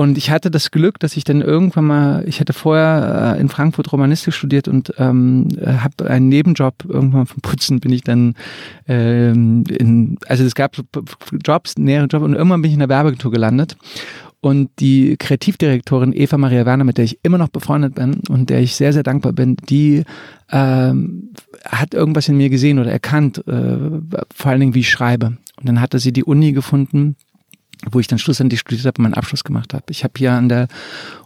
und 0.00 0.16
ich 0.16 0.30
hatte 0.30 0.50
das 0.50 0.70
Glück, 0.70 0.98
dass 0.98 1.14
ich 1.18 1.24
dann 1.24 1.42
irgendwann 1.42 1.84
mal, 1.84 2.24
ich 2.26 2.40
hatte 2.40 2.54
vorher 2.54 3.34
äh, 3.36 3.40
in 3.42 3.50
Frankfurt 3.50 3.92
Romanistik 3.92 4.32
studiert 4.32 4.66
und 4.66 4.94
ähm, 4.96 5.48
habe 5.62 6.08
einen 6.08 6.30
Nebenjob, 6.30 6.86
irgendwann 6.88 7.26
vom 7.26 7.42
Putzen 7.42 7.80
bin 7.80 7.92
ich 7.92 8.00
dann 8.00 8.34
ähm, 8.88 9.62
in, 9.68 10.16
also 10.26 10.42
es 10.42 10.54
gab 10.54 10.74
Jobs, 11.44 11.76
nähere 11.76 12.06
Jobs 12.06 12.24
und 12.24 12.32
irgendwann 12.32 12.62
bin 12.62 12.70
ich 12.70 12.76
in 12.76 12.78
der 12.78 12.88
Werbeagentur 12.88 13.30
gelandet. 13.30 13.76
Und 14.40 14.70
die 14.78 15.18
Kreativdirektorin 15.18 16.14
Eva 16.14 16.38
Maria 16.38 16.64
Werner, 16.64 16.84
mit 16.84 16.96
der 16.96 17.04
ich 17.04 17.18
immer 17.22 17.36
noch 17.36 17.50
befreundet 17.50 17.96
bin 17.96 18.22
und 18.30 18.48
der 18.48 18.60
ich 18.60 18.76
sehr, 18.76 18.94
sehr 18.94 19.02
dankbar 19.02 19.34
bin, 19.34 19.56
die 19.68 20.04
ähm, 20.50 21.34
hat 21.66 21.92
irgendwas 21.92 22.26
in 22.26 22.38
mir 22.38 22.48
gesehen 22.48 22.78
oder 22.78 22.90
erkannt, 22.90 23.46
äh, 23.46 23.76
vor 24.34 24.50
allen 24.50 24.60
Dingen, 24.60 24.74
wie 24.74 24.80
ich 24.80 24.88
schreibe. 24.88 25.36
Und 25.58 25.68
dann 25.68 25.82
hatte 25.82 25.98
sie 25.98 26.14
die 26.14 26.24
Uni 26.24 26.52
gefunden, 26.52 27.16
wo 27.90 28.00
ich 28.00 28.06
dann 28.06 28.18
schlussendlich 28.18 28.60
studiert 28.60 28.86
habe 28.86 28.98
und 28.98 29.04
meinen 29.04 29.14
Abschluss 29.14 29.44
gemacht 29.44 29.74
habe. 29.74 29.84
Ich 29.90 30.04
habe 30.04 30.14
hier 30.16 30.32
an 30.32 30.48
der 30.48 30.68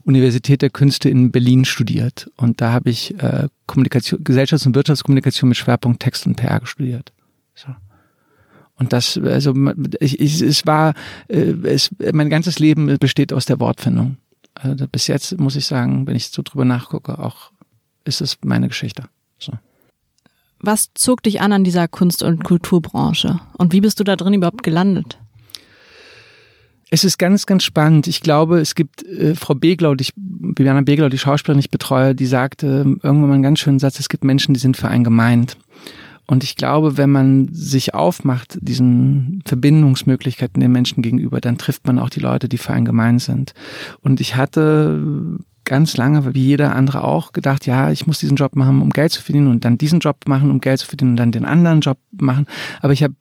Universität 0.04 0.62
der 0.62 0.70
Künste 0.70 1.08
in 1.08 1.30
Berlin 1.30 1.64
studiert 1.64 2.30
und 2.36 2.60
da 2.60 2.72
habe 2.72 2.90
ich 2.90 3.18
äh, 3.22 3.48
Kommunikation, 3.66 4.22
Gesellschafts- 4.22 4.66
und 4.66 4.74
Wirtschaftskommunikation 4.74 5.48
mit 5.48 5.58
Schwerpunkt 5.58 6.00
Text 6.00 6.26
und 6.26 6.36
PR 6.36 6.64
studiert. 6.64 7.12
So. 7.54 7.68
Und 8.76 8.92
das, 8.92 9.18
also 9.18 9.54
ich, 10.00 10.20
ich, 10.20 10.40
es 10.40 10.66
war, 10.66 10.94
äh, 11.28 11.54
es, 11.64 11.90
mein 12.12 12.30
ganzes 12.30 12.58
Leben 12.58 12.98
besteht 12.98 13.32
aus 13.32 13.46
der 13.46 13.60
Wortfindung. 13.60 14.16
Also 14.54 14.86
bis 14.88 15.06
jetzt 15.06 15.38
muss 15.38 15.56
ich 15.56 15.66
sagen, 15.66 16.06
wenn 16.06 16.16
ich 16.16 16.28
so 16.28 16.42
drüber 16.42 16.64
nachgucke, 16.64 17.18
auch 17.18 17.50
ist 18.04 18.20
es 18.20 18.38
meine 18.44 18.68
Geschichte. 18.68 19.04
So. 19.38 19.52
Was 20.60 20.90
zog 20.94 21.22
dich 21.22 21.40
an 21.40 21.52
an 21.52 21.64
dieser 21.64 21.88
Kunst- 21.88 22.22
und 22.22 22.44
Kulturbranche? 22.44 23.40
Und 23.58 23.72
wie 23.72 23.80
bist 23.80 24.00
du 24.00 24.04
da 24.04 24.16
drin 24.16 24.34
überhaupt 24.34 24.62
gelandet? 24.62 25.18
Es 26.94 27.02
ist 27.02 27.18
ganz, 27.18 27.44
ganz 27.44 27.64
spannend. 27.64 28.07
Ich 28.07 28.20
glaube, 28.20 28.61
es 28.61 28.76
gibt 28.76 29.02
äh, 29.02 29.35
Frau 29.35 29.57
Beglau, 29.57 29.96
die 29.96 30.02
ich, 30.02 30.12
Bibiana 30.14 30.80
Beglau, 30.83 31.09
die 31.09 31.18
Schauspielerin, 31.18 31.59
die 31.59 31.64
ich 31.64 31.70
betreue, 31.72 32.14
die 32.14 32.24
sagte 32.24 32.66
irgendwann 32.66 33.20
mal 33.22 33.33
einen 33.33 33.42
ganz 33.42 33.59
schönen 33.59 33.80
Satz, 33.80 33.98
es 33.98 34.09
gibt 34.09 34.22
Menschen, 34.22 34.54
die 34.54 34.61
sind 34.61 34.76
für 34.76 34.87
einen 34.87 35.02
gemeint. 35.02 35.57
Und 36.26 36.44
ich 36.44 36.54
glaube, 36.54 36.96
wenn 36.96 37.11
man 37.11 37.48
sich 37.50 37.94
aufmacht, 37.94 38.59
diesen 38.61 39.42
Verbindungsmöglichkeiten 39.44 40.61
den 40.61 40.70
Menschen 40.70 41.02
gegenüber, 41.02 41.40
dann 41.40 41.59
trifft 41.59 41.85
man 41.85 41.98
auch 41.98 42.11
die 42.11 42.20
Leute, 42.20 42.48
die 42.48 42.59
für 42.59 42.72
einen 42.72 42.85
gemein 42.85 43.18
sind. 43.18 43.54
Und 44.00 44.20
ich 44.20 44.37
hatte 44.37 45.02
ganz 45.64 45.96
lange, 45.96 46.33
wie 46.33 46.44
jeder 46.44 46.76
andere 46.76 47.02
auch, 47.02 47.33
gedacht, 47.33 47.66
ja, 47.66 47.90
ich 47.90 48.07
muss 48.07 48.20
diesen 48.20 48.37
Job 48.37 48.54
machen, 48.54 48.80
um 48.80 48.90
Geld 48.90 49.11
zu 49.11 49.20
verdienen 49.20 49.48
und 49.48 49.64
dann 49.64 49.78
diesen 49.78 49.98
Job 49.98 50.18
machen, 50.28 50.48
um 50.48 50.61
Geld 50.61 50.78
zu 50.78 50.87
verdienen 50.87 51.11
und 51.11 51.16
dann 51.16 51.33
den 51.33 51.44
anderen 51.44 51.80
Job 51.80 51.98
machen. 52.12 52.46
Aber 52.83 52.92
ich 52.92 53.02
habe 53.02 53.14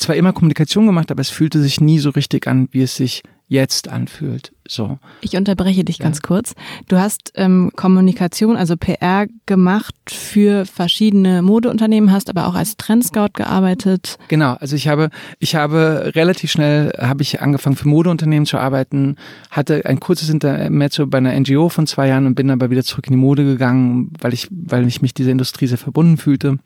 zwar 0.00 0.16
immer 0.16 0.32
Kommunikation 0.32 0.86
gemacht, 0.86 1.10
aber 1.10 1.20
es 1.20 1.30
fühlte 1.30 1.60
sich 1.60 1.80
nie 1.80 1.98
so 1.98 2.10
richtig 2.10 2.46
an, 2.46 2.68
wie 2.72 2.82
es 2.82 2.96
sich 2.96 3.22
jetzt 3.50 3.88
anfühlt. 3.88 4.52
So. 4.66 4.98
Ich 5.22 5.36
unterbreche 5.36 5.82
dich 5.84 5.98
ja. 5.98 6.04
ganz 6.04 6.22
kurz. 6.22 6.54
Du 6.86 6.98
hast 6.98 7.32
ähm, 7.34 7.72
Kommunikation, 7.74 8.56
also 8.56 8.76
PR 8.76 9.26
gemacht 9.46 9.94
für 10.08 10.64
verschiedene 10.66 11.42
Modeunternehmen, 11.42 12.12
hast 12.12 12.30
aber 12.30 12.46
auch 12.46 12.54
als 12.54 12.76
Trendscout 12.76 13.32
gearbeitet. 13.34 14.18
Genau, 14.28 14.54
also 14.54 14.76
ich 14.76 14.86
habe, 14.86 15.10
ich 15.40 15.56
habe 15.56 16.12
relativ 16.14 16.52
schnell 16.52 16.92
habe 16.96 17.22
ich 17.22 17.42
angefangen 17.42 17.74
für 17.74 17.88
Modeunternehmen 17.88 18.46
zu 18.46 18.56
arbeiten, 18.56 19.16
hatte 19.50 19.84
ein 19.84 19.98
kurzes 19.98 20.30
Intermezzo 20.30 21.08
bei 21.08 21.18
einer 21.18 21.38
NGO 21.38 21.68
von 21.70 21.88
zwei 21.88 22.06
Jahren 22.06 22.26
und 22.26 22.36
bin 22.36 22.50
aber 22.50 22.70
wieder 22.70 22.84
zurück 22.84 23.08
in 23.08 23.14
die 23.14 23.18
Mode 23.18 23.44
gegangen, 23.44 24.12
weil 24.20 24.32
ich, 24.32 24.46
weil 24.50 24.86
ich 24.86 25.02
mich 25.02 25.12
dieser 25.12 25.32
Industrie 25.32 25.66
sehr 25.66 25.76
verbunden 25.76 26.18
fühlte 26.18 26.60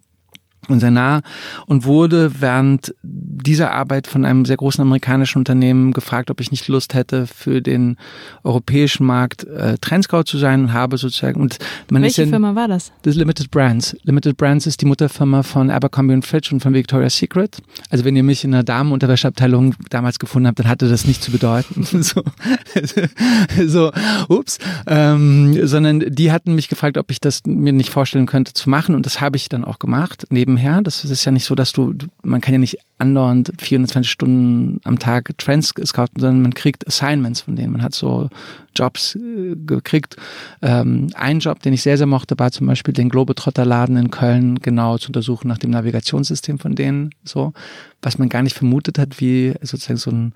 und 0.69 0.81
sehr 0.81 0.91
nah 0.91 1.23
und 1.67 1.85
wurde 1.85 2.41
während 2.41 2.95
dieser 3.03 3.73
Arbeit 3.73 4.07
von 4.07 4.25
einem 4.25 4.45
sehr 4.45 4.57
großen 4.57 4.81
amerikanischen 4.81 5.39
Unternehmen 5.39 5.93
gefragt, 5.93 6.31
ob 6.31 6.41
ich 6.41 6.51
nicht 6.51 6.69
Lust 6.69 6.95
hätte, 6.95 7.27
für 7.27 7.61
den 7.61 7.97
europäischen 8.43 9.07
Markt 9.07 9.45
äh, 9.45 9.77
Trendscout 9.81 10.25
zu 10.25 10.39
sein 10.39 10.63
und 10.63 10.73
habe 10.73 10.97
sozusagen 10.97 11.41
und 11.41 11.59
man 11.91 12.03
Welche 12.03 12.23
ist 12.23 12.29
ja, 12.29 12.33
Firma 12.33 12.55
war 12.55 12.69
das? 12.69 12.93
Das 13.03 13.15
Limited 13.15 13.51
Brands. 13.51 13.97
Limited 14.03 14.37
Brands 14.37 14.67
ist 14.67 14.81
die 14.81 14.87
Mutterfirma 14.87 15.43
von 15.43 15.71
Abercrombie 15.71 16.15
Fitch 16.23 16.53
und 16.53 16.61
von 16.61 16.75
Victoria's 16.75 17.17
Secret. 17.17 17.59
Also 17.91 18.05
wenn 18.05 18.17
ihr 18.17 18.23
mich 18.23 18.45
in 18.45 18.53
der 18.53 18.63
Damenunterwäscheabteilung 18.63 19.75
damals 19.91 20.19
gefunden 20.19 20.49
habt, 20.49 20.59
dann 20.59 20.69
hatte 20.69 20.89
das 20.89 21.07
nicht 21.07 21.23
zu 21.23 21.31
bedeuten. 21.31 21.85
so, 22.03 22.23
so 23.67 23.93
ups. 24.29 24.59
Ähm, 24.87 25.67
sondern 25.67 26.01
die 26.01 26.33
hatten 26.33 26.55
mich 26.55 26.69
gefragt, 26.69 26.99
ob 26.99 27.11
ich 27.11 27.21
das 27.21 27.43
mir 27.47 27.73
nicht 27.73 27.91
vorstellen 27.91 28.27
könnte 28.27 28.53
zu 28.53 28.71
machen 28.71 28.95
und 28.95 29.07
das 29.07 29.21
habe 29.21 29.37
ich 29.37 29.49
dann 29.49 29.65
auch 29.65 29.79
gemacht. 29.79 30.27
Neben 30.31 30.54
nebenher. 30.55 30.83
Das 30.83 31.05
ist 31.05 31.25
ja 31.25 31.33
nicht 31.33 31.45
so, 31.45 31.55
dass 31.55 31.73
du, 31.73 31.95
man 32.23 32.41
kann 32.41 32.55
ja 32.55 32.59
nicht 32.59 32.79
andauernd 32.99 33.53
24 33.59 34.11
Stunden 34.11 34.81
am 34.85 34.99
Tag 34.99 35.37
Trends 35.39 35.75
scouten, 35.85 36.21
sondern 36.21 36.43
man 36.43 36.55
kriegt 36.55 36.87
Assignments 36.87 37.43
von 37.43 37.57
denen. 37.57 37.73
Man 37.73 37.83
hat 37.83 37.95
so 37.95 38.29
Jobs 38.75 39.17
äh, 39.17 39.57
gekriegt. 39.57 40.17
Ähm, 40.63 41.09
ein 41.15 41.41
Job, 41.41 41.61
den 41.61 41.73
ich 41.73 41.83
sehr, 41.83 41.99
sehr 41.99 42.07
mochte, 42.07 42.39
war 42.39 42.51
zum 42.51 42.67
Beispiel 42.67 42.95
den 42.95 43.09
Globetrotter-Laden 43.09 43.97
in 43.97 44.11
Köln 44.11 44.61
genau 44.61 44.99
zu 44.99 45.09
untersuchen 45.09 45.49
nach 45.49 45.59
dem 45.59 45.71
Navigationssystem 45.71 46.59
von 46.59 46.75
denen. 46.75 47.11
So, 47.25 47.53
was 48.03 48.19
man 48.19 48.29
gar 48.29 48.43
nicht 48.43 48.57
vermutet 48.57 48.99
hat, 48.99 49.21
wie 49.21 49.55
sozusagen 49.61 49.99
so 49.99 50.11
ein 50.11 50.35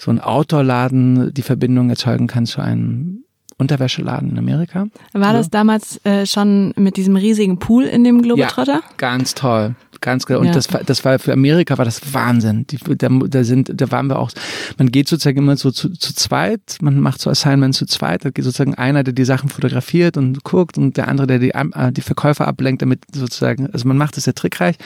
so 0.00 0.12
ein 0.12 0.20
Outdoor-Laden 0.20 1.34
die 1.34 1.42
Verbindung 1.42 1.90
erzeugen 1.90 2.28
kann 2.28 2.46
zu 2.46 2.60
einem 2.60 3.24
Unterwäscheladen 3.58 4.30
in 4.30 4.38
Amerika. 4.38 4.86
War 5.12 5.32
das 5.32 5.50
damals 5.50 6.04
äh, 6.04 6.26
schon 6.26 6.72
mit 6.76 6.96
diesem 6.96 7.16
riesigen 7.16 7.58
Pool 7.58 7.84
in 7.84 8.04
dem 8.04 8.22
Globetrotter? 8.22 8.74
Ja, 8.74 8.82
ganz 8.96 9.34
toll. 9.34 9.74
Ganz 10.00 10.26
genau. 10.26 10.40
Und 10.40 10.46
ja. 10.46 10.52
das, 10.52 10.68
das 10.68 11.04
war 11.04 11.18
für 11.18 11.32
Amerika 11.32 11.76
war 11.76 11.84
das 11.84 12.14
Wahnsinn. 12.14 12.66
Die, 12.68 12.78
da, 12.78 13.08
da 13.08 13.42
sind, 13.42 13.72
da 13.74 13.90
waren 13.90 14.06
wir 14.06 14.18
auch, 14.18 14.30
man 14.76 14.92
geht 14.92 15.08
sozusagen 15.08 15.38
immer 15.38 15.56
so 15.56 15.72
zu, 15.72 15.90
zu 15.90 16.14
zweit, 16.14 16.78
man 16.80 17.00
macht 17.00 17.20
so 17.20 17.30
Assignments 17.30 17.78
zu 17.78 17.86
zweit, 17.86 18.24
da 18.24 18.30
geht 18.30 18.44
sozusagen 18.44 18.74
einer, 18.74 19.02
der 19.02 19.12
die 19.12 19.24
Sachen 19.24 19.48
fotografiert 19.48 20.16
und 20.16 20.44
guckt 20.44 20.78
und 20.78 20.96
der 20.96 21.08
andere, 21.08 21.26
der 21.26 21.38
die, 21.40 21.50
äh, 21.50 21.92
die 21.92 22.00
Verkäufer 22.00 22.46
ablenkt, 22.46 22.82
damit 22.82 23.00
sozusagen, 23.12 23.68
also 23.72 23.88
man 23.88 23.96
macht 23.96 24.16
das 24.16 24.24
sehr 24.24 24.34
trickreich. 24.34 24.76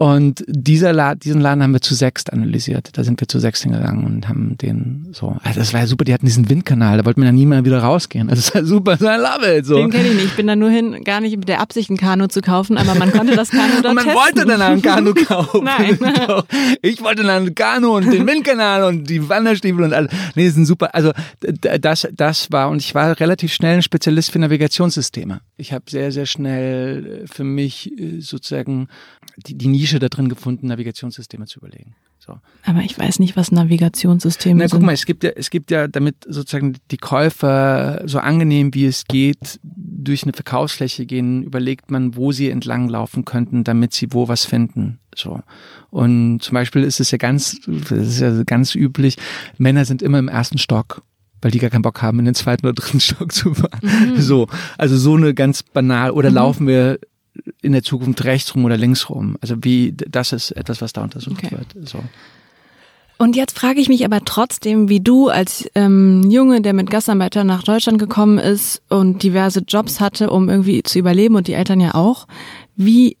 Und 0.00 0.44
dieser 0.46 0.92
Laden, 0.92 1.18
diesen 1.18 1.40
Laden 1.40 1.60
haben 1.60 1.72
wir 1.72 1.80
zu 1.80 1.92
sechst 1.92 2.32
analysiert. 2.32 2.90
Da 2.92 3.02
sind 3.02 3.18
wir 3.20 3.26
zu 3.26 3.40
sechst 3.40 3.64
hingegangen 3.64 4.06
und 4.06 4.28
haben 4.28 4.56
den 4.56 5.08
so. 5.10 5.36
Also 5.42 5.58
das 5.58 5.72
war 5.72 5.80
ja 5.80 5.88
super, 5.88 6.04
die 6.04 6.14
hatten 6.14 6.24
diesen 6.24 6.48
Windkanal, 6.48 6.98
da 6.98 7.04
wollten 7.04 7.20
wir 7.20 7.26
ja 7.26 7.32
nie 7.32 7.46
mehr 7.46 7.64
wieder 7.64 7.80
rausgehen. 7.80 8.30
Also 8.30 8.40
das 8.42 8.54
war 8.54 8.64
super, 8.64 8.96
so 8.96 9.06
I 9.06 9.16
love 9.16 9.58
it. 9.58 9.66
So. 9.66 9.74
Den 9.74 9.90
kenne 9.90 10.06
ich 10.06 10.14
nicht. 10.14 10.26
Ich 10.26 10.36
bin 10.36 10.46
da 10.46 10.54
nur 10.54 10.70
hin, 10.70 11.02
gar 11.02 11.20
nicht 11.20 11.36
mit 11.36 11.48
der 11.48 11.60
Absicht, 11.60 11.90
ein 11.90 11.96
Kanu 11.96 12.28
zu 12.28 12.42
kaufen, 12.42 12.78
aber 12.78 12.94
man 12.94 13.10
konnte 13.10 13.34
das 13.34 13.50
Kanu 13.50 13.72
dort 13.82 13.86
und 13.86 13.94
man 13.96 14.04
testen. 14.04 14.22
wollte 14.22 14.46
dann 14.46 14.62
ein 14.62 14.82
Kanu 14.82 15.14
kaufen. 15.14 15.64
Nein. 15.64 15.98
ich 16.82 17.02
wollte 17.02 17.24
dann 17.24 17.46
ein 17.46 17.54
Kanu 17.56 17.96
und 17.96 18.12
den 18.12 18.24
Windkanal 18.24 18.84
und 18.84 19.10
die 19.10 19.28
Wanderstiefel 19.28 19.82
und 19.82 19.92
alles. 19.92 20.12
Nee, 20.36 20.46
das 20.46 20.54
sind 20.54 20.66
super. 20.66 20.94
Also 20.94 21.10
das, 21.40 22.06
das 22.12 22.52
war, 22.52 22.70
und 22.70 22.80
ich 22.80 22.94
war 22.94 23.18
relativ 23.18 23.52
schnell 23.52 23.74
ein 23.74 23.82
Spezialist 23.82 24.30
für 24.30 24.38
Navigationssysteme. 24.38 25.40
Ich 25.56 25.72
habe 25.72 25.86
sehr, 25.90 26.12
sehr 26.12 26.26
schnell 26.26 27.24
für 27.26 27.42
mich 27.42 27.90
äh, 27.98 28.20
sozusagen 28.20 28.86
die, 29.46 29.56
die 29.56 29.68
Nische 29.68 29.87
da 29.94 30.08
drin 30.08 30.28
gefunden, 30.28 30.66
Navigationssysteme 30.68 31.46
zu 31.46 31.58
überlegen. 31.60 31.94
So. 32.18 32.38
Aber 32.64 32.80
ich 32.80 32.98
weiß 32.98 33.20
nicht, 33.20 33.36
was 33.36 33.52
Navigationssysteme 33.52 34.60
Na, 34.60 34.68
sind. 34.68 34.78
Guck 34.78 34.86
mal, 34.86 34.92
es 34.92 35.06
gibt 35.06 35.24
ja, 35.24 35.30
es 35.30 35.50
gibt 35.50 35.70
ja 35.70 35.88
damit 35.88 36.16
sozusagen 36.26 36.76
die 36.90 36.96
Käufer 36.96 38.02
so 38.06 38.18
angenehm 38.18 38.74
wie 38.74 38.86
es 38.86 39.04
geht 39.06 39.60
durch 39.62 40.24
eine 40.24 40.32
Verkaufsfläche 40.32 41.06
gehen, 41.06 41.42
überlegt 41.42 41.90
man, 41.90 42.16
wo 42.16 42.32
sie 42.32 42.50
entlang 42.50 42.88
laufen 42.88 43.24
könnten, 43.24 43.64
damit 43.64 43.94
sie 43.94 44.08
wo 44.12 44.28
was 44.28 44.44
finden. 44.44 44.98
So. 45.14 45.40
Und 45.90 46.40
zum 46.40 46.54
Beispiel 46.54 46.82
ist 46.84 47.00
es 47.00 47.10
ja 47.10 47.18
ganz, 47.18 47.60
das 47.66 47.90
ist 47.90 48.20
ja 48.20 48.42
ganz 48.44 48.74
üblich, 48.74 49.16
Männer 49.56 49.84
sind 49.84 50.02
immer 50.02 50.18
im 50.18 50.28
ersten 50.28 50.58
Stock 50.58 51.02
weil 51.40 51.50
die 51.50 51.58
gar 51.58 51.70
keinen 51.70 51.82
Bock 51.82 52.02
haben, 52.02 52.18
in 52.18 52.24
den 52.24 52.34
zweiten 52.34 52.66
oder 52.66 52.74
dritten 52.74 53.00
Stock 53.00 53.32
zu 53.32 53.54
fahren. 53.54 53.80
Mhm. 53.82 54.20
So, 54.20 54.48
also 54.76 54.96
so 54.96 55.14
eine 55.14 55.34
ganz 55.34 55.62
banal. 55.62 56.10
Oder 56.10 56.30
mhm. 56.30 56.34
laufen 56.34 56.66
wir 56.66 56.98
in 57.62 57.72
der 57.72 57.82
Zukunft 57.82 58.24
rechts 58.24 58.54
rum 58.54 58.64
oder 58.64 58.76
links 58.76 59.08
rum. 59.10 59.36
Also 59.40 59.56
wie, 59.62 59.92
das 59.92 60.32
ist 60.32 60.52
etwas, 60.52 60.80
was 60.80 60.92
da 60.92 61.02
untersucht 61.02 61.44
okay. 61.44 61.56
wird. 61.56 61.88
So. 61.88 62.02
Und 63.18 63.34
jetzt 63.34 63.58
frage 63.58 63.80
ich 63.80 63.88
mich 63.88 64.04
aber 64.04 64.20
trotzdem, 64.24 64.88
wie 64.88 65.00
du 65.00 65.28
als 65.28 65.68
ähm, 65.74 66.22
Junge, 66.30 66.60
der 66.62 66.72
mit 66.72 66.88
Gastarbeiter 66.88 67.42
nach 67.42 67.64
Deutschland 67.64 67.98
gekommen 67.98 68.38
ist 68.38 68.80
und 68.88 69.24
diverse 69.24 69.60
Jobs 69.66 70.00
hatte, 70.00 70.30
um 70.30 70.48
irgendwie 70.48 70.84
zu 70.84 71.00
überleben 71.00 71.34
und 71.34 71.48
die 71.48 71.54
Eltern 71.54 71.80
ja 71.80 71.94
auch, 71.94 72.28
wie 72.76 73.16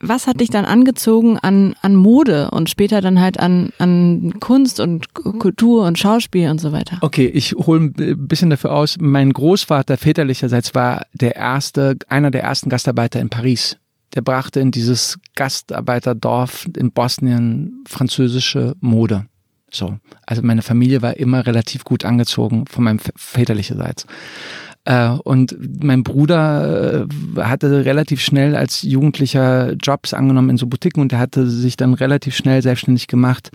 was 0.00 0.26
hat 0.26 0.40
dich 0.40 0.50
dann 0.50 0.64
angezogen 0.64 1.38
an, 1.38 1.74
an 1.82 1.94
Mode 1.94 2.50
und 2.50 2.68
später 2.68 3.00
dann 3.00 3.20
halt 3.20 3.38
an, 3.38 3.70
an 3.78 4.34
Kunst 4.40 4.80
und 4.80 5.14
Kultur 5.14 5.86
und 5.86 5.98
Schauspiel 5.98 6.50
und 6.50 6.60
so 6.60 6.72
weiter? 6.72 6.98
Okay, 7.00 7.26
ich 7.26 7.52
hole 7.52 7.92
ein 7.96 8.26
bisschen 8.26 8.50
dafür 8.50 8.72
aus. 8.72 8.96
Mein 8.98 9.32
Großvater 9.32 9.96
väterlicherseits 9.96 10.74
war 10.74 11.06
der 11.12 11.36
erste, 11.36 11.96
einer 12.08 12.30
der 12.30 12.42
ersten 12.42 12.70
Gastarbeiter 12.70 13.20
in 13.20 13.28
Paris. 13.28 13.76
Der 14.14 14.22
brachte 14.22 14.58
in 14.60 14.70
dieses 14.70 15.18
Gastarbeiterdorf 15.36 16.66
in 16.76 16.90
Bosnien 16.92 17.84
französische 17.86 18.74
Mode. 18.80 19.26
So. 19.70 19.98
Also 20.26 20.42
meine 20.42 20.62
Familie 20.62 21.02
war 21.02 21.16
immer 21.18 21.46
relativ 21.46 21.84
gut 21.84 22.04
angezogen 22.04 22.64
von 22.66 22.84
meinem 22.84 23.00
väterlicherseits. 23.16 24.04
Äh, 24.04 24.06
und 25.22 25.84
mein 25.84 26.02
Bruder 26.02 27.06
äh, 27.36 27.40
hatte 27.42 27.84
relativ 27.84 28.22
schnell 28.22 28.56
als 28.56 28.82
Jugendlicher 28.82 29.74
Jobs 29.74 30.14
angenommen 30.14 30.50
in 30.50 30.56
so 30.56 30.66
Boutiquen 30.66 31.02
und 31.02 31.12
er 31.12 31.18
hatte 31.18 31.46
sich 31.48 31.76
dann 31.76 31.92
relativ 31.92 32.34
schnell 32.34 32.62
selbstständig 32.62 33.06
gemacht, 33.06 33.50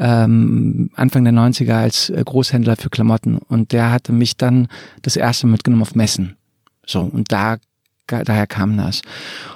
ähm, 0.00 0.90
Anfang 0.96 1.22
der 1.22 1.32
90er 1.32 1.74
als 1.74 2.10
äh, 2.10 2.20
Großhändler 2.24 2.76
für 2.76 2.90
Klamotten. 2.90 3.38
Und 3.38 3.70
der 3.70 3.92
hatte 3.92 4.12
mich 4.12 4.36
dann 4.36 4.66
das 5.02 5.16
erste 5.16 5.46
mitgenommen 5.46 5.82
auf 5.82 5.94
Messen. 5.94 6.36
So, 6.84 7.00
und 7.00 7.30
da, 7.30 7.58
daher 8.06 8.48
kam 8.48 8.76
das. 8.76 9.02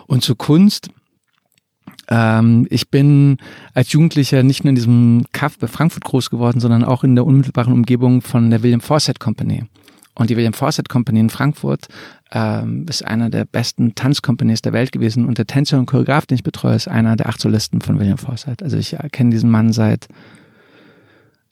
Und 0.06 0.22
zur 0.22 0.38
Kunst, 0.38 0.90
ähm, 2.08 2.68
ich 2.70 2.88
bin 2.88 3.38
als 3.74 3.90
Jugendlicher 3.90 4.44
nicht 4.44 4.62
nur 4.62 4.68
in 4.68 4.76
diesem 4.76 5.24
Kaff 5.32 5.58
bei 5.58 5.66
Frankfurt 5.66 6.04
groß 6.04 6.30
geworden, 6.30 6.60
sondern 6.60 6.84
auch 6.84 7.02
in 7.02 7.16
der 7.16 7.26
unmittelbaren 7.26 7.72
Umgebung 7.72 8.22
von 8.22 8.50
der 8.50 8.62
William 8.62 8.80
Fawcett 8.80 9.18
Company. 9.18 9.64
Und 10.16 10.31
die 10.31 10.37
William 10.37 10.55
Fawcett 10.55 10.88
Company 10.88 11.20
in 11.20 11.31
Frankfurt 11.31 11.88
ähm, 12.33 12.87
ist 12.88 13.05
einer 13.05 13.31
der 13.31 13.44
besten 13.44 13.94
Tanzcompanies 13.94 14.62
der 14.62 14.72
Welt 14.72 14.90
gewesen. 14.90 15.26
Und 15.26 15.38
der 15.38 15.46
Tänzer 15.46 15.79
und 15.79 15.87
Choreograf, 15.87 16.26
den 16.26 16.37
ich 16.37 16.42
betreue, 16.42 16.74
ist 16.74 16.88
einer 16.88 17.16
der 17.16 17.29
acht 17.29 17.40
Solisten 17.40 17.81
von 17.83 17.98
William 17.98 18.18
Fawcett. 18.18 18.62
Also 18.62 18.79
ich 18.79 18.96
kenne 19.12 19.31
diesen 19.31 19.50
Mann 19.50 19.72
seit 19.72 20.09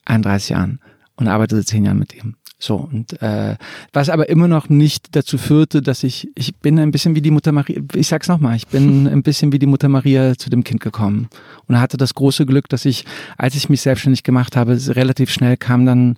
31 0.07 0.50
Jahren 0.50 0.81
und 1.16 1.29
arbeite 1.29 1.57
seit 1.57 1.68
zehn 1.68 1.85
Jahren 1.85 1.98
mit 1.98 2.14
ihm. 2.14 2.37
So, 2.59 2.77
und 2.77 3.20
äh, 3.20 3.57
was 3.92 4.09
aber 4.09 4.31
immer 4.31 4.48
noch 4.48 4.70
nicht 4.70 5.14
dazu 5.16 5.37
führte, 5.37 5.83
dass 5.83 6.03
ich, 6.03 6.31
ich 6.35 6.55
bin 6.57 6.79
ein 6.79 6.92
bisschen 6.92 7.15
wie 7.15 7.21
die 7.21 7.31
Mutter 7.31 7.52
Maria, 7.52 7.83
ich 7.94 8.06
sag's 8.06 8.29
nochmal, 8.29 8.56
ich 8.56 8.69
bin 8.69 9.06
ein 9.12 9.23
bisschen 9.23 9.52
wie 9.52 9.58
die 9.58 9.67
Mutter 9.67 9.90
Maria 9.90 10.35
zu 10.38 10.48
dem 10.48 10.65
Kind 10.65 10.81
gekommen 10.81 11.29
und 11.67 11.79
hatte 11.79 11.98
das 11.98 12.15
große 12.15 12.46
Glück, 12.46 12.69
dass 12.71 12.87
ich, 12.87 13.04
als 13.37 13.54
ich 13.54 13.69
mich 13.69 13.83
selbstständig 13.83 14.23
gemacht 14.23 14.56
habe, 14.56 14.79
relativ 14.96 15.31
schnell 15.31 15.58
kam 15.58 15.85
dann 15.85 16.17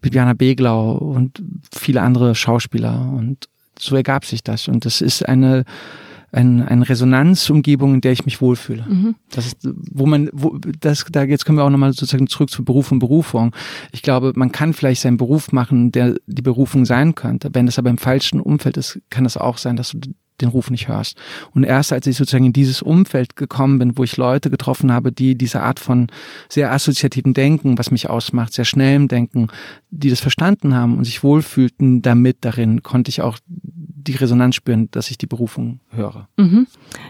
Bibiana 0.00 0.34
Beglau 0.34 0.92
und 0.92 1.42
viele 1.72 2.02
andere 2.02 2.34
Schauspieler 2.34 3.12
und 3.12 3.48
so 3.78 3.96
ergab 3.96 4.24
sich 4.24 4.42
das. 4.42 4.68
Und 4.68 4.84
das 4.84 5.00
ist 5.00 5.26
eine, 5.28 5.64
ein, 6.32 6.62
eine 6.62 6.88
Resonanzumgebung, 6.88 7.94
in 7.94 8.00
der 8.00 8.12
ich 8.12 8.24
mich 8.24 8.40
wohlfühle. 8.40 8.86
Mhm. 8.88 9.14
Das 9.30 9.46
ist, 9.46 9.68
wo 9.90 10.06
man, 10.06 10.28
wo, 10.32 10.58
das, 10.80 11.04
da 11.10 11.24
jetzt 11.24 11.44
kommen 11.44 11.58
wir 11.58 11.64
auch 11.64 11.70
nochmal 11.70 11.92
sozusagen 11.92 12.26
zurück 12.26 12.50
zu 12.50 12.64
Beruf 12.64 12.92
und 12.92 12.98
Berufung. 12.98 13.54
Ich 13.92 14.02
glaube, 14.02 14.32
man 14.34 14.52
kann 14.52 14.72
vielleicht 14.72 15.02
seinen 15.02 15.16
Beruf 15.16 15.52
machen, 15.52 15.92
der 15.92 16.16
die 16.26 16.42
Berufung 16.42 16.84
sein 16.84 17.14
könnte. 17.14 17.50
Wenn 17.52 17.66
das 17.66 17.78
aber 17.78 17.90
im 17.90 17.98
falschen 17.98 18.40
Umfeld 18.40 18.76
ist, 18.76 19.00
kann 19.10 19.24
das 19.24 19.36
auch 19.36 19.58
sein, 19.58 19.76
dass 19.76 19.92
du 19.92 19.98
den 20.40 20.48
Ruf 20.48 20.70
nicht 20.70 20.88
hörst. 20.88 21.16
Und 21.54 21.64
erst 21.64 21.92
als 21.92 22.06
ich 22.06 22.16
sozusagen 22.16 22.46
in 22.46 22.52
dieses 22.52 22.82
Umfeld 22.82 23.36
gekommen 23.36 23.78
bin, 23.78 23.98
wo 23.98 24.04
ich 24.04 24.16
Leute 24.16 24.50
getroffen 24.50 24.92
habe, 24.92 25.12
die 25.12 25.36
diese 25.36 25.62
Art 25.62 25.80
von 25.80 26.08
sehr 26.48 26.72
assoziativen 26.72 27.34
Denken, 27.34 27.78
was 27.78 27.90
mich 27.90 28.08
ausmacht, 28.08 28.52
sehr 28.52 28.64
schnellem 28.64 29.08
Denken, 29.08 29.48
die 29.90 30.10
das 30.10 30.20
verstanden 30.20 30.74
haben 30.74 30.98
und 30.98 31.04
sich 31.04 31.22
wohlfühlten 31.22 32.02
damit 32.02 32.38
darin, 32.42 32.82
konnte 32.82 33.08
ich 33.08 33.22
auch 33.22 33.38
die 34.06 34.14
Resonanz 34.14 34.54
spüren, 34.54 34.88
dass 34.92 35.10
ich 35.10 35.18
die 35.18 35.26
Berufung 35.26 35.80
höre. 35.90 36.28
Mhm. 36.36 36.66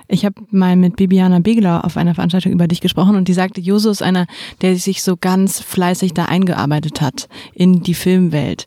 Ich 0.09 0.25
habe 0.25 0.43
mal 0.51 0.77
mit 0.77 0.97
Bibiana 0.97 1.41
Begler 1.41 1.85
auf 1.85 1.97
einer 1.97 2.15
Veranstaltung 2.15 2.53
über 2.53 2.69
dich 2.69 2.81
gesprochen 2.81 3.17
und 3.17 3.29
die 3.29 3.35
sagte, 3.35 3.61
Joso 3.61 3.91
ist 3.91 4.03
einer, 4.03 4.27
der 4.63 4.77
sich 4.77 5.03
so 5.03 5.17
ganz 5.17 5.61
fleißig 5.61 6.15
da 6.15 6.27
eingearbeitet 6.27 7.01
hat 7.01 7.29
in 7.53 7.83
die 7.83 7.95
Filmwelt. 7.95 8.67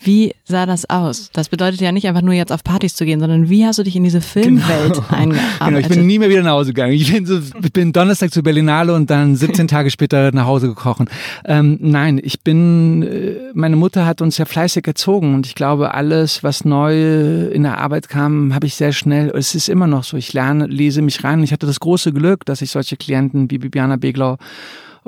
Wie 0.00 0.32
sah 0.44 0.64
das 0.64 0.88
aus? 0.88 1.30
Das 1.32 1.48
bedeutet 1.48 1.80
ja 1.80 1.90
nicht 1.90 2.06
einfach 2.06 2.22
nur 2.22 2.34
jetzt 2.34 2.52
auf 2.52 2.62
Partys 2.62 2.94
zu 2.94 3.04
gehen, 3.04 3.18
sondern 3.18 3.48
wie 3.48 3.66
hast 3.66 3.78
du 3.78 3.82
dich 3.82 3.96
in 3.96 4.04
diese 4.04 4.20
Filmwelt 4.20 4.94
genau. 4.94 5.06
eingearbeitet? 5.10 5.58
Genau, 5.66 5.78
ich 5.78 5.88
bin 5.88 6.06
nie 6.06 6.18
mehr 6.18 6.30
wieder 6.30 6.42
nach 6.42 6.52
Hause 6.52 6.72
gegangen. 6.72 6.92
Ich 6.92 7.12
bin, 7.12 7.26
so, 7.26 7.38
ich 7.38 7.72
bin 7.72 7.92
Donnerstag 7.92 8.32
zu 8.32 8.42
Berlinale 8.42 8.94
und 8.94 9.10
dann 9.10 9.34
17 9.34 9.66
Tage 9.68 9.90
später 9.90 10.30
nach 10.32 10.46
Hause 10.46 10.68
gekrochen. 10.68 11.08
Ähm, 11.44 11.78
nein, 11.80 12.20
ich 12.22 12.40
bin, 12.42 13.02
äh, 13.02 13.36
meine 13.54 13.76
Mutter 13.76 14.06
hat 14.06 14.22
uns 14.22 14.38
ja 14.38 14.44
fleißig 14.44 14.86
erzogen 14.86 15.34
und 15.34 15.46
ich 15.46 15.54
glaube, 15.54 15.94
alles, 15.94 16.44
was 16.44 16.64
neu 16.64 17.48
in 17.48 17.64
der 17.64 17.78
Arbeit 17.78 18.08
kam, 18.08 18.54
habe 18.54 18.66
ich 18.66 18.76
sehr 18.76 18.92
schnell, 18.92 19.32
es 19.36 19.54
ist 19.54 19.68
immer 19.68 19.88
noch 19.88 20.04
so, 20.04 20.16
ich 20.16 20.32
lerne, 20.32 20.66
lese 20.66 21.02
mich 21.02 21.24
rein. 21.24 21.42
Ich 21.42 21.52
hatte 21.52 21.66
das 21.66 21.80
große 21.80 22.12
Glück, 22.12 22.44
dass 22.44 22.62
ich 22.62 22.70
solche 22.70 22.96
Klienten 22.96 23.50
wie 23.50 23.58
Bibiana 23.58 23.96
Beglau 23.96 24.38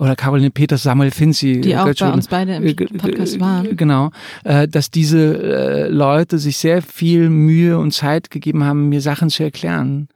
oder 0.01 0.16
Caroline 0.16 0.51
Peters, 0.51 0.82
Samuel 0.82 1.11
Finzi. 1.11 1.61
Die 1.61 1.76
auch 1.76 1.84
Götz 1.84 2.01
bei 2.01 2.11
uns 2.11 2.26
beide 2.26 2.55
im 2.55 2.98
Podcast 2.98 3.38
waren. 3.38 3.76
Genau, 3.76 4.11
äh, 4.44 4.66
dass 4.66 4.90
diese 4.90 5.18
äh, 5.18 5.88
Leute 5.88 6.38
sich 6.38 6.57
sehr 6.57 6.80
viel 6.80 7.28
Mühe 7.28 7.78
und 7.78 7.92
Zeit 7.92 8.30
gegeben 8.30 8.64
haben, 8.64 8.88
mir 8.88 9.03
Sachen 9.03 9.28
zu 9.28 9.42
erklären. 9.42 10.09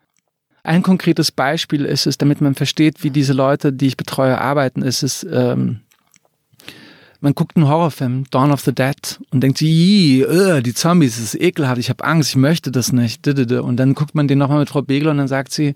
Ein 0.63 0.83
konkretes 0.83 1.31
Beispiel 1.31 1.85
ist 1.85 2.07
es, 2.07 2.17
damit 2.17 2.41
man 2.41 2.55
versteht, 2.55 3.05
wie 3.05 3.11
diese 3.11 3.35
Leute, 3.35 3.75
die 3.75 3.87
ich 3.89 3.99
betreue, 3.99 4.41
arbeiten, 4.41 4.81
ist 4.81 5.03
es, 5.03 5.27
ähm, 5.31 5.81
man 7.25 7.35
guckt 7.35 7.57
einen 7.57 7.67
Horrorfilm, 7.67 8.25
Dawn 8.31 8.53
of 8.53 8.61
the 8.61 8.75
Dead, 8.75 9.19
und 9.31 9.41
denkt 9.41 9.57
sich, 9.57 10.27
uh, 10.29 10.61
die 10.61 10.75
Zombies, 10.75 11.17
das 11.17 11.35
ist 11.35 11.41
ekelhaft, 11.41 11.79
ich 11.79 11.89
habe 11.89 12.05
Angst, 12.05 12.31
ich 12.31 12.37
möchte 12.37 12.71
das 12.71 12.93
nicht. 12.93 13.27
Und 13.27 13.77
dann 13.79 13.95
guckt 13.95 14.15
man 14.15 14.29
den 14.29 14.37
nochmal 14.37 14.59
mit 14.59 14.69
Frau 14.69 14.83
Begler 14.83 15.11
und 15.11 15.17
dann 15.17 15.27
sagt 15.27 15.51
sie, 15.51 15.75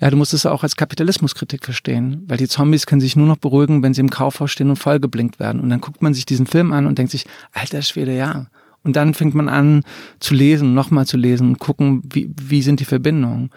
ja, 0.00 0.10
du 0.10 0.18
musst 0.18 0.34
es 0.34 0.44
auch 0.44 0.62
als 0.62 0.76
Kapitalismuskritik 0.76 1.64
verstehen, 1.64 2.22
weil 2.28 2.36
die 2.36 2.46
Zombies 2.46 2.84
können 2.84 3.00
sich 3.00 3.16
nur 3.16 3.26
noch 3.26 3.38
beruhigen, 3.38 3.82
wenn 3.82 3.94
sie 3.94 4.02
im 4.02 4.10
Kaufhaus 4.10 4.50
stehen 4.50 4.68
und 4.68 4.76
vollgeblinkt 4.76 5.40
werden. 5.40 5.62
Und 5.62 5.70
dann 5.70 5.80
guckt 5.80 6.02
man 6.02 6.12
sich 6.12 6.26
diesen 6.26 6.46
Film 6.46 6.72
an 6.72 6.86
und 6.86 6.98
denkt 6.98 7.10
sich, 7.10 7.24
alter 7.52 7.80
Schwede, 7.80 8.14
ja. 8.14 8.48
Und 8.84 8.96
dann 8.96 9.14
fängt 9.14 9.34
man 9.34 9.48
an 9.48 9.84
zu 10.20 10.34
lesen, 10.34 10.74
nochmal 10.74 11.06
zu 11.06 11.16
lesen 11.16 11.48
und 11.48 11.58
gucken, 11.58 12.02
wie, 12.04 12.28
wie 12.38 12.60
sind 12.60 12.80
die 12.80 12.84
Verbindungen. 12.84 13.48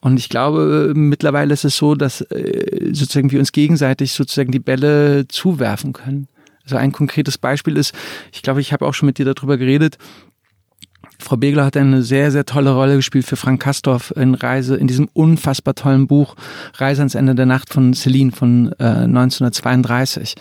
Und 0.00 0.18
ich 0.18 0.28
glaube, 0.28 0.92
mittlerweile 0.94 1.54
ist 1.54 1.64
es 1.64 1.76
so, 1.76 1.96
dass 1.96 2.20
äh, 2.20 2.92
sozusagen 2.92 3.32
wir 3.32 3.40
uns 3.40 3.50
gegenseitig 3.50 4.12
sozusagen 4.12 4.52
die 4.52 4.60
Bälle 4.60 5.26
zuwerfen 5.26 5.92
können. 5.92 6.28
Also 6.64 6.76
ein 6.76 6.92
konkretes 6.92 7.38
Beispiel 7.38 7.76
ist, 7.76 7.94
ich 8.32 8.42
glaube, 8.42 8.60
ich 8.60 8.72
habe 8.72 8.86
auch 8.86 8.94
schon 8.94 9.06
mit 9.06 9.18
dir 9.18 9.24
darüber 9.24 9.56
geredet, 9.56 9.98
Frau 11.18 11.36
Begler 11.36 11.64
hat 11.64 11.76
eine 11.76 12.02
sehr, 12.02 12.30
sehr 12.30 12.44
tolle 12.44 12.74
Rolle 12.74 12.96
gespielt 12.96 13.24
für 13.24 13.36
Frank 13.36 13.62
Kastorf 13.62 14.12
in 14.16 14.34
Reise, 14.34 14.76
in 14.76 14.86
diesem 14.86 15.08
unfassbar 15.12 15.74
tollen 15.74 16.06
Buch 16.06 16.34
Reise 16.74 17.02
ans 17.02 17.14
Ende 17.14 17.34
der 17.34 17.46
Nacht 17.46 17.72
von 17.72 17.94
Celine 17.94 18.32
von 18.32 18.72
äh, 18.78 18.84
1932. 18.84 20.34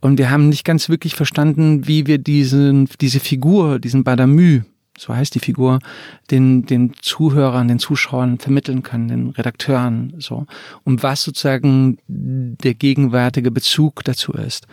Und 0.00 0.18
wir 0.18 0.30
haben 0.30 0.48
nicht 0.48 0.64
ganz 0.64 0.88
wirklich 0.88 1.14
verstanden, 1.14 1.86
wie 1.86 2.06
wir 2.06 2.18
diesen, 2.18 2.88
diese 3.00 3.20
Figur, 3.20 3.78
diesen 3.78 4.02
Badamü, 4.04 4.62
so 5.00 5.14
heißt 5.14 5.34
die 5.34 5.40
Figur, 5.40 5.78
den, 6.30 6.66
den 6.66 6.92
Zuhörern, 7.00 7.68
den 7.68 7.78
Zuschauern 7.78 8.38
vermitteln 8.38 8.82
können, 8.82 9.08
den 9.08 9.30
Redakteuren, 9.30 10.12
so. 10.18 10.44
Und 10.84 11.02
was 11.02 11.22
sozusagen 11.22 11.96
der 12.06 12.74
gegenwärtige 12.74 13.50
Bezug 13.50 14.04
dazu 14.04 14.32
ist. 14.32 14.66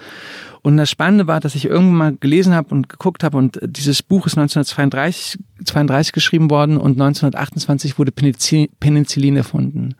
Und 0.64 0.76
das 0.76 0.90
Spannende 0.90 1.28
war, 1.28 1.40
dass 1.40 1.56
ich 1.56 1.64
irgendwann 1.64 1.96
mal 1.96 2.18
gelesen 2.18 2.54
habe 2.54 2.76
und 2.76 2.90
geguckt 2.90 3.24
habe 3.24 3.38
und 3.38 3.58
dieses 3.64 4.04
Buch 4.04 4.26
ist 4.26 4.38
1932 4.38 5.40
32 5.64 6.12
geschrieben 6.12 6.50
worden 6.50 6.78
und 6.78 7.02
1928 7.02 7.98
wurde 7.98 8.12
Penicillin 8.12 9.36
erfunden. 9.38 9.96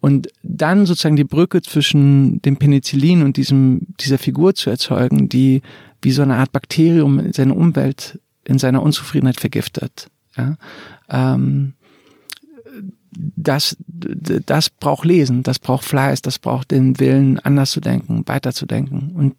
Und 0.00 0.28
dann 0.42 0.86
sozusagen 0.86 1.16
die 1.16 1.24
Brücke 1.24 1.60
zwischen 1.60 2.40
dem 2.42 2.56
Penicillin 2.56 3.22
und 3.22 3.36
diesem, 3.36 3.88
dieser 4.00 4.18
Figur 4.18 4.54
zu 4.54 4.70
erzeugen, 4.70 5.28
die 5.28 5.62
wie 6.02 6.12
so 6.12 6.22
eine 6.22 6.36
Art 6.36 6.52
Bakterium 6.52 7.18
in 7.18 7.32
seine 7.32 7.54
Umwelt, 7.54 8.20
in 8.46 8.58
seiner 8.58 8.82
Unzufriedenheit 8.82 9.40
vergiftet. 9.40 10.08
Ja? 10.36 10.56
Ähm, 11.08 11.74
das, 13.36 13.76
das 13.86 14.70
braucht 14.70 15.04
Lesen, 15.04 15.42
das 15.42 15.58
braucht 15.58 15.84
Fleiß, 15.84 16.22
das 16.22 16.38
braucht 16.38 16.70
den 16.70 16.98
Willen, 17.00 17.38
anders 17.38 17.70
zu 17.70 17.80
denken, 17.80 18.22
weiterzudenken. 18.26 19.12
Und 19.14 19.36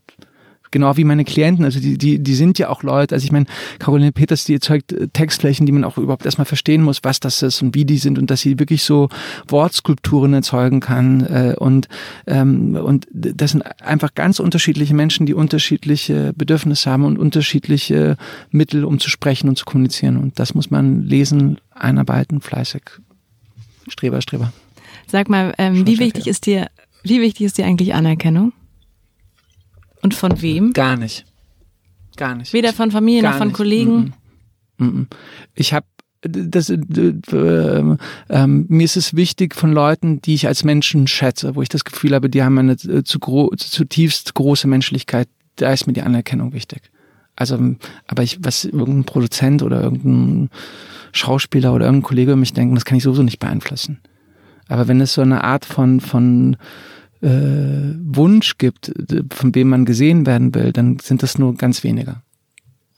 genau 0.72 0.97
wie 0.97 1.03
meine 1.03 1.26
Klienten, 1.26 1.65
also 1.65 1.80
die, 1.80 1.97
die, 1.97 2.20
die 2.20 2.36
sind 2.36 2.59
ja 2.59 2.70
auch 2.70 2.84
Leute, 2.84 3.15
also 3.15 3.24
ich 3.24 3.32
meine, 3.32 3.45
Caroline 3.80 4.11
Peters, 4.11 4.45
die 4.45 4.53
erzeugt 4.53 4.91
äh, 4.91 5.07
Textflächen, 5.07 5.65
die 5.65 5.72
man 5.72 5.84
auch 5.84 5.97
überhaupt 5.97 6.26
erstmal 6.26 6.45
verstehen 6.45 6.82
muss, 6.82 6.99
was 7.03 7.20
das 7.20 7.41
ist 7.41 7.61
und 7.61 7.76
wie 7.76 7.86
die 7.86 7.97
sind 7.97 8.18
und 8.18 8.30
dass 8.32 8.41
sie 8.41 8.59
wirklich 8.59 8.84
so 8.84 9.09
Wortskulpturen 9.47 10.34
erzeugen 10.34 10.80
kann 10.80 11.26
äh, 11.26 11.55
und, 11.57 11.88
ähm, 12.28 12.76
und 12.76 13.07
das 13.11 13.51
sind 13.51 13.63
einfach 13.82 14.13
ganz 14.13 14.39
unterschiedliche 14.39 14.93
Menschen, 14.93 15.26
die 15.26 15.34
unterschiedliche 15.34 16.34
Bedürfnisse 16.36 16.89
haben 16.89 17.05
und 17.05 17.18
unterschiedliche 17.18 18.18
Mittel, 18.51 18.86
um 18.86 18.99
zu 18.99 19.09
sprechen 19.09 19.49
und 19.49 19.57
zu 19.57 19.65
kommunizieren. 19.65 20.18
Und 20.18 20.39
das 20.39 20.53
muss 20.53 20.70
man 20.70 21.03
lesen, 21.03 21.59
einarbeiten, 21.74 22.41
fleißig, 22.41 22.84
Streber, 23.88 24.22
Streber. 24.22 24.51
Sag 25.07 25.30
mal, 25.30 25.53
ähm, 25.57 25.86
wie 25.88 25.99
wichtig 25.99 26.28
ist 26.28 26.45
dir, 26.45 26.68
wie 27.03 27.22
wichtig 27.22 27.45
ist 27.45 27.57
dir 27.57 27.65
eigentlich 27.65 27.93
Anerkennung? 27.93 28.53
Und 30.08 30.14
von 30.14 30.41
wem? 30.41 30.72
Gar 30.72 30.95
nicht. 30.95 31.26
Gar 32.16 32.36
nicht. 32.36 32.53
Weder 32.53 32.72
von 32.72 32.91
Familie 32.91 33.24
noch 33.24 33.36
von 33.36 33.47
nicht. 33.47 33.58
Kollegen? 33.58 34.14
Mm 34.78 34.86
-mm. 34.86 35.05
Ich 35.53 35.74
habe 35.74 35.86
das, 36.22 36.70
äh, 36.70 36.78
äh, 36.78 37.97
äh, 38.30 38.47
mir 38.47 38.86
ist 38.86 38.95
es 38.95 39.18
wichtig 39.18 39.53
von 39.53 39.74
Leuten, 39.74 40.22
die 40.22 40.34
ich 40.34 40.47
als 40.47 40.64
Menschen 40.64 41.08
schätze, 41.08 41.55
wo 41.55 41.62
ich 41.62 41.68
das 41.68 41.84
Gefühl 41.84 42.16
habe, 42.16 42.30
die 42.30 42.41
haben 42.41 42.58
eine 42.58 42.72
äh, 42.72 43.03
zu 43.03 43.20
gro 43.20 43.51
zutiefst 43.58 44.34
große 44.34 44.70
Menschlichkeit, 44.70 45.28
da 45.58 45.74
ist 45.74 45.88
mir 45.88 45.93
die 45.93 46.03
Anerkennung 46.03 46.53
wichtig. 46.53 46.84
Also, 47.36 47.60
aber 48.08 48.24
ich, 48.24 48.39
was 48.41 48.64
irgendein 48.64 49.03
Produzent 49.03 49.62
oder 49.62 49.82
irgendein 49.82 50.49
Schauspieler 51.12 51.74
oder 51.74 51.86
irgendein 51.86 52.08
Kollege 52.08 52.38
mich 52.38 52.53
denken, 52.53 52.76
das 52.76 52.86
kann 52.86 52.97
ich 52.97 53.03
sowieso 53.03 53.24
nicht 53.24 53.39
beeinflussen. 53.39 53.99
Aber 54.70 54.88
wenn 54.88 55.01
es 55.01 55.14
so 55.14 55.22
eine 55.22 55.43
Art 55.43 55.66
von, 55.66 55.99
von 55.99 56.55
äh, 57.22 57.95
Wunsch 58.03 58.57
gibt, 58.57 58.91
von 59.32 59.51
dem 59.51 59.70
man 59.70 59.86
gesehen 59.86 60.26
werden 60.26 60.53
will, 60.53 60.72
dann 60.72 60.99
sind 60.99 61.24
das 61.24 61.38
nur 61.38 61.55
ganz 61.55 61.84
weniger. 61.84 62.22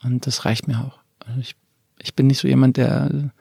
Und 0.02 0.26
das 0.26 0.44
reicht 0.44 0.68
mir 0.68 0.80
auch. 0.80 0.98
Also 1.26 1.40
ich, 1.40 1.54
ich 2.02 2.14
bin 2.14 2.26
nicht 2.26 2.38
so 2.38 2.48
jemand, 2.48 2.76
der 2.76 3.32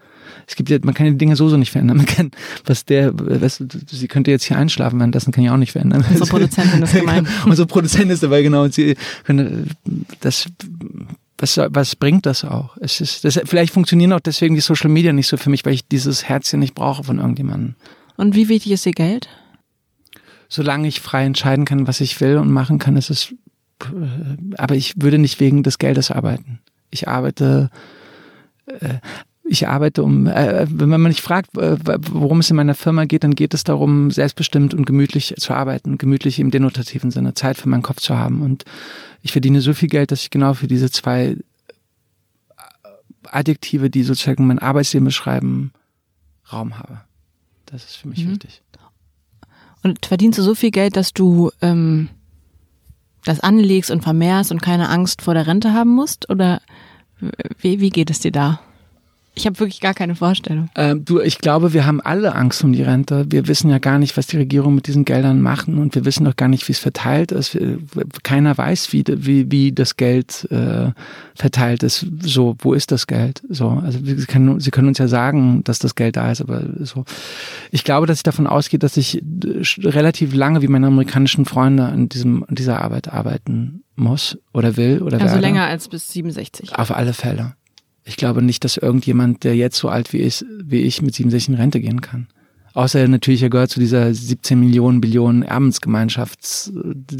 es 0.47 0.55
gibt 0.55 0.69
ja, 0.69 0.77
man 0.81 0.93
kann 0.93 1.05
die 1.05 1.17
Dinge 1.17 1.35
so 1.35 1.49
so 1.49 1.57
nicht 1.57 1.71
verändern. 1.71 1.97
Man 1.97 2.05
kann, 2.05 2.31
was 2.65 2.85
der, 2.85 3.11
was, 3.15 3.63
sie 3.87 4.07
könnte 4.07 4.31
jetzt 4.31 4.45
hier 4.45 4.57
einschlafen, 4.57 4.99
währenddessen 4.99 5.31
kann 5.31 5.43
ich 5.43 5.49
auch 5.49 5.57
nicht 5.57 5.71
verändern. 5.73 6.03
Unsere 6.09 6.27
Produzentin 6.27 6.81
ist 6.81 6.93
gemeint. 6.99 7.27
Unsere 7.45 7.67
Produzentin 7.67 8.09
ist 8.09 8.23
dabei, 8.23 8.41
genau. 8.41 8.63
Und 8.63 8.73
sie 8.73 8.95
könnte, 9.23 9.65
das, 10.21 10.47
was, 11.37 11.57
was 11.57 11.95
bringt 11.95 12.25
das 12.25 12.43
auch? 12.43 12.77
Es 12.77 12.99
ist, 13.01 13.23
das, 13.25 13.39
vielleicht 13.45 13.73
funktionieren 13.73 14.13
auch 14.13 14.19
deswegen 14.19 14.55
die 14.55 14.61
Social 14.61 14.89
Media 14.89 15.13
nicht 15.13 15.27
so 15.27 15.37
für 15.37 15.49
mich, 15.49 15.65
weil 15.65 15.73
ich 15.73 15.87
dieses 15.87 16.27
Herzchen 16.27 16.59
nicht 16.59 16.75
brauche 16.75 17.03
von 17.03 17.19
irgendjemandem. 17.19 17.75
Und 18.17 18.35
wie 18.35 18.49
wichtig 18.49 18.71
ist 18.73 18.85
ihr 18.85 18.93
Geld? 18.93 19.29
Solange 20.49 20.87
ich 20.87 20.99
frei 20.99 21.25
entscheiden 21.25 21.63
kann, 21.63 21.87
was 21.87 22.01
ich 22.01 22.19
will 22.19 22.37
und 22.37 22.51
machen 22.51 22.79
kann, 22.79 22.97
ist 22.97 23.09
es, 23.09 23.33
äh, 23.83 24.55
aber 24.57 24.75
ich 24.75 25.01
würde 25.01 25.19
nicht 25.19 25.39
wegen 25.39 25.63
des 25.63 25.77
Geldes 25.77 26.11
arbeiten. 26.11 26.59
Ich 26.89 27.07
arbeite, 27.07 27.69
äh, 28.65 28.95
ich 29.43 29.67
arbeite 29.67 30.03
um, 30.03 30.27
äh, 30.27 30.65
wenn 30.69 30.89
man 30.89 31.03
mich 31.03 31.21
fragt, 31.21 31.51
worum 31.53 32.39
es 32.39 32.49
in 32.49 32.55
meiner 32.55 32.75
Firma 32.75 33.05
geht, 33.05 33.23
dann 33.23 33.35
geht 33.35 33.53
es 33.53 33.63
darum, 33.63 34.11
selbstbestimmt 34.11 34.73
und 34.73 34.85
gemütlich 34.85 35.35
zu 35.37 35.53
arbeiten, 35.53 35.97
gemütlich 35.97 36.39
im 36.39 36.51
denotativen 36.51 37.11
Sinne, 37.11 37.35
Zeit 37.35 37.57
für 37.57 37.69
meinen 37.69 37.83
Kopf 37.83 38.01
zu 38.01 38.17
haben. 38.17 38.41
Und 38.41 38.65
ich 39.21 39.31
verdiene 39.31 39.61
so 39.61 39.73
viel 39.73 39.89
Geld, 39.89 40.11
dass 40.11 40.23
ich 40.23 40.29
genau 40.31 40.55
für 40.55 40.67
diese 40.67 40.89
zwei 40.89 41.37
Adjektive, 43.31 43.91
die 43.91 44.03
sozusagen 44.03 44.47
mein 44.47 44.59
Arbeitsleben 44.59 45.05
beschreiben, 45.05 45.71
Raum 46.51 46.79
habe. 46.79 47.01
Das 47.67 47.83
ist 47.83 47.97
für 47.97 48.07
mich 48.07 48.25
mhm. 48.25 48.31
wichtig. 48.31 48.63
Und 49.83 50.05
verdienst 50.05 50.37
du 50.39 50.43
so 50.43 50.55
viel 50.55 50.71
Geld, 50.71 50.97
dass 50.97 51.13
du 51.13 51.51
ähm, 51.61 52.09
das 53.23 53.39
anlegst 53.39 53.91
und 53.91 54.01
vermehrst 54.01 54.51
und 54.51 54.61
keine 54.61 54.89
Angst 54.89 55.21
vor 55.21 55.33
der 55.33 55.47
Rente 55.47 55.73
haben 55.73 55.91
musst? 55.91 56.29
Oder 56.29 56.61
wie, 57.59 57.79
wie 57.79 57.89
geht 57.89 58.09
es 58.09 58.19
dir 58.19 58.31
da? 58.31 58.61
Ich 59.39 59.45
habe 59.45 59.57
wirklich 59.59 59.79
gar 59.79 59.93
keine 59.93 60.15
Vorstellung. 60.15 60.69
Ähm, 60.75 61.05
du, 61.05 61.21
ich 61.21 61.37
glaube, 61.37 61.71
wir 61.71 61.85
haben 61.85 62.01
alle 62.01 62.35
Angst 62.35 62.61
um 62.61 62.73
die 62.73 62.83
Rente. 62.83 63.25
Wir 63.29 63.47
wissen 63.47 63.69
ja 63.69 63.77
gar 63.79 63.97
nicht, 63.97 64.17
was 64.17 64.27
die 64.27 64.35
Regierung 64.35 64.75
mit 64.75 64.85
diesen 64.87 65.05
Geldern 65.05 65.39
machen 65.41 65.77
und 65.77 65.95
wir 65.95 66.03
wissen 66.03 66.25
doch 66.25 66.35
gar 66.35 66.49
nicht, 66.49 66.67
wie 66.67 66.73
es 66.73 66.79
verteilt 66.79 67.31
ist. 67.31 67.57
Keiner 68.23 68.57
weiß, 68.57 68.91
wie, 68.91 69.05
wie, 69.07 69.49
wie 69.49 69.71
das 69.71 69.95
Geld 69.95 70.45
äh, 70.51 70.91
verteilt 71.35 71.83
ist. 71.83 72.05
So, 72.21 72.57
wo 72.59 72.73
ist 72.73 72.91
das 72.91 73.07
Geld? 73.07 73.41
So, 73.47 73.69
also 73.69 73.97
sie 74.03 74.25
können, 74.25 74.59
sie 74.59 74.71
können 74.71 74.89
uns 74.89 74.97
ja 74.97 75.07
sagen, 75.07 75.63
dass 75.63 75.79
das 75.79 75.95
Geld 75.95 76.17
da 76.17 76.31
ist, 76.31 76.41
aber 76.41 76.61
so. 76.79 77.05
Ich 77.71 77.85
glaube, 77.85 78.07
dass 78.07 78.17
ich 78.17 78.23
davon 78.23 78.45
ausgehe, 78.45 78.77
dass 78.77 78.97
ich 78.97 79.23
relativ 79.77 80.35
lange 80.35 80.61
wie 80.61 80.67
meine 80.67 80.87
amerikanischen 80.87 81.45
Freunde 81.45 81.85
an 81.85 82.09
diesem, 82.09 82.43
an 82.43 82.55
dieser 82.55 82.81
Arbeit 82.81 83.07
arbeiten 83.07 83.83
muss 83.95 84.37
oder 84.53 84.75
will 84.75 85.01
oder 85.01 85.13
Also 85.15 85.27
werde. 85.27 85.39
länger 85.39 85.65
als 85.65 85.87
bis 85.87 86.11
67. 86.11 86.77
Auf 86.77 86.91
alle 86.91 87.13
Fälle. 87.13 87.53
Ich 88.09 88.17
glaube 88.17 88.41
nicht, 88.41 88.63
dass 88.63 88.75
irgendjemand, 88.77 89.43
der 89.43 89.55
jetzt 89.55 89.77
so 89.77 89.87
alt 89.87 90.13
wie 90.13 90.17
ich, 90.17 90.43
wie 90.63 90.81
ich 90.81 91.03
mit 91.03 91.13
67 91.13 91.49
in 91.49 91.55
Rente 91.55 91.79
gehen 91.79 92.01
kann. 92.01 92.27
Außer 92.73 93.07
natürlich, 93.07 93.43
er 93.43 93.51
gehört 93.51 93.69
zu 93.69 93.79
dieser 93.79 94.11
17 94.11 94.59
Millionen 94.59 94.99
Billionen 94.99 95.43
Erbensgemeinschaft, 95.43 96.71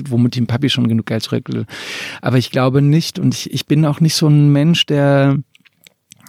womit 0.09 0.35
ihm 0.35 0.47
Papi 0.47 0.67
schon 0.69 0.87
genug 0.87 1.05
Geld 1.05 1.21
zurück 1.21 1.47
will. 1.49 1.67
Aber 2.23 2.37
ich 2.37 2.49
glaube 2.49 2.81
nicht 2.81 3.19
und 3.19 3.35
ich, 3.35 3.53
ich 3.53 3.67
bin 3.67 3.85
auch 3.85 3.99
nicht 3.99 4.15
so 4.15 4.27
ein 4.27 4.51
Mensch, 4.51 4.87
der 4.87 5.37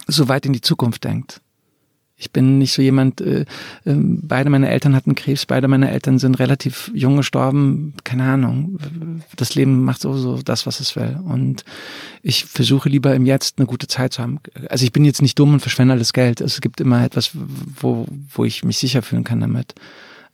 so 0.05 0.27
weit 0.27 0.45
in 0.45 0.53
die 0.53 0.61
Zukunft 0.61 1.03
denkt. 1.05 1.41
Ich 2.21 2.29
bin 2.29 2.59
nicht 2.59 2.71
so 2.71 2.83
jemand, 2.83 3.19
äh, 3.19 3.41
äh, 3.83 3.95
beide 3.95 4.51
meine 4.51 4.69
Eltern 4.69 4.95
hatten 4.95 5.15
Krebs, 5.15 5.47
beide 5.47 5.67
meine 5.67 5.89
Eltern 5.89 6.19
sind 6.19 6.37
relativ 6.37 6.91
jung 6.93 7.17
gestorben, 7.17 7.95
keine 8.03 8.25
Ahnung. 8.25 8.77
Das 9.35 9.55
Leben 9.55 9.83
macht 9.83 10.01
sowieso 10.01 10.39
das, 10.43 10.67
was 10.67 10.79
es 10.79 10.95
will. 10.95 11.19
Und 11.25 11.65
ich 12.21 12.45
versuche 12.45 12.89
lieber 12.89 13.15
im 13.15 13.25
Jetzt 13.25 13.57
eine 13.57 13.65
gute 13.65 13.87
Zeit 13.87 14.13
zu 14.13 14.21
haben. 14.21 14.39
Also 14.69 14.85
ich 14.85 14.91
bin 14.91 15.03
jetzt 15.03 15.23
nicht 15.23 15.39
dumm 15.39 15.53
und 15.53 15.61
verschwende 15.61 15.95
alles 15.95 16.13
Geld. 16.13 16.41
Es 16.41 16.61
gibt 16.61 16.79
immer 16.79 17.03
etwas, 17.03 17.31
wo, 17.33 18.05
wo 18.29 18.45
ich 18.45 18.63
mich 18.63 18.77
sicher 18.77 19.01
fühlen 19.01 19.23
kann 19.23 19.39
damit. 19.39 19.73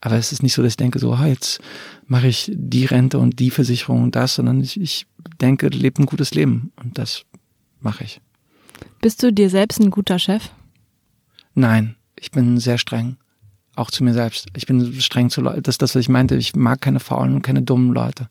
Aber 0.01 0.17
es 0.17 0.33
ist 0.33 0.43
nicht 0.43 0.53
so, 0.53 0.61
dass 0.61 0.73
ich 0.73 0.77
denke, 0.77 0.99
so, 0.99 1.13
oh, 1.13 1.25
jetzt 1.25 1.61
mache 2.05 2.27
ich 2.27 2.51
die 2.53 2.83
Rente 2.83 3.17
und 3.17 3.39
die 3.39 3.49
Versicherung 3.49 4.03
und 4.03 4.15
das, 4.17 4.35
sondern 4.35 4.59
ich, 4.59 4.79
ich 4.79 5.07
denke, 5.39 5.69
lebe 5.69 6.03
ein 6.03 6.05
gutes 6.05 6.33
Leben. 6.33 6.73
Und 6.83 6.97
das 6.97 7.23
mache 7.79 8.03
ich. 8.03 8.19
Bist 9.01 9.23
du 9.23 9.31
dir 9.31 9.49
selbst 9.49 9.79
ein 9.79 9.89
guter 9.89 10.19
Chef? 10.19 10.49
Nein, 11.57 11.95
ich 12.15 12.29
bin 12.29 12.59
sehr 12.59 12.77
streng. 12.77 13.17
Auch 13.75 13.89
zu 13.89 14.03
mir 14.03 14.13
selbst. 14.13 14.47
Ich 14.55 14.67
bin 14.67 14.93
streng 15.01 15.31
zu 15.31 15.41
Leuten. 15.41 15.63
Das 15.63 15.73
ist 15.73 15.81
das, 15.81 15.95
was 15.95 16.01
ich 16.01 16.09
meinte. 16.09 16.35
Ich 16.35 16.55
mag 16.55 16.81
keine 16.81 16.99
faulen 16.99 17.33
und 17.33 17.41
keine 17.41 17.63
dummen 17.63 17.93
Leute. 17.93 18.29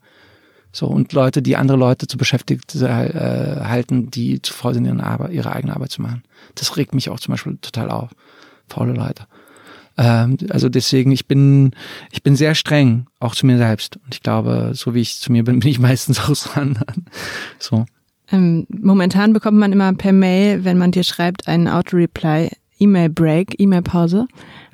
So, 0.70 0.86
und 0.86 1.12
Leute, 1.12 1.42
die 1.42 1.56
andere 1.56 1.76
Leute 1.76 2.06
zu 2.06 2.18
beschäftigt 2.18 2.76
äh, 2.76 2.86
halten, 2.86 4.10
die 4.12 4.40
zu 4.42 4.52
faul 4.52 4.74
sind, 4.74 4.84
ihre, 4.84 5.02
Arbeit, 5.02 5.32
ihre 5.32 5.52
eigene 5.52 5.74
Arbeit 5.74 5.90
zu 5.90 6.02
machen. 6.02 6.22
Das 6.54 6.76
regt 6.76 6.94
mich 6.94 7.10
auch 7.10 7.18
zum 7.18 7.32
Beispiel 7.32 7.58
total 7.60 7.90
auf. 7.90 8.10
Faule 8.68 8.92
Leute. 8.92 9.26
Ähm, 9.98 10.36
also 10.50 10.68
deswegen, 10.68 11.10
ich 11.10 11.26
bin, 11.26 11.72
ich 12.12 12.22
bin 12.22 12.36
sehr 12.36 12.54
streng, 12.54 13.06
auch 13.18 13.34
zu 13.34 13.44
mir 13.46 13.58
selbst. 13.58 13.96
Und 13.96 14.14
ich 14.14 14.22
glaube, 14.22 14.70
so 14.74 14.94
wie 14.94 15.00
ich 15.00 15.18
zu 15.18 15.32
mir 15.32 15.42
bin, 15.42 15.58
bin 15.58 15.70
ich 15.70 15.78
meistens 15.80 16.20
auch 16.20 16.34
zu 16.34 16.56
anderen. 16.56 17.06
So. 17.58 17.86
Ähm, 18.30 18.68
momentan 18.68 19.32
bekommt 19.32 19.58
man 19.58 19.72
immer 19.72 19.92
per 19.94 20.12
Mail, 20.12 20.64
wenn 20.64 20.78
man 20.78 20.92
dir 20.92 21.02
schreibt, 21.02 21.48
einen 21.48 21.66
Auto-Reply 21.66 22.50
E-Mail-Break, 22.78 23.58
E-Mail-Pause. 23.58 24.26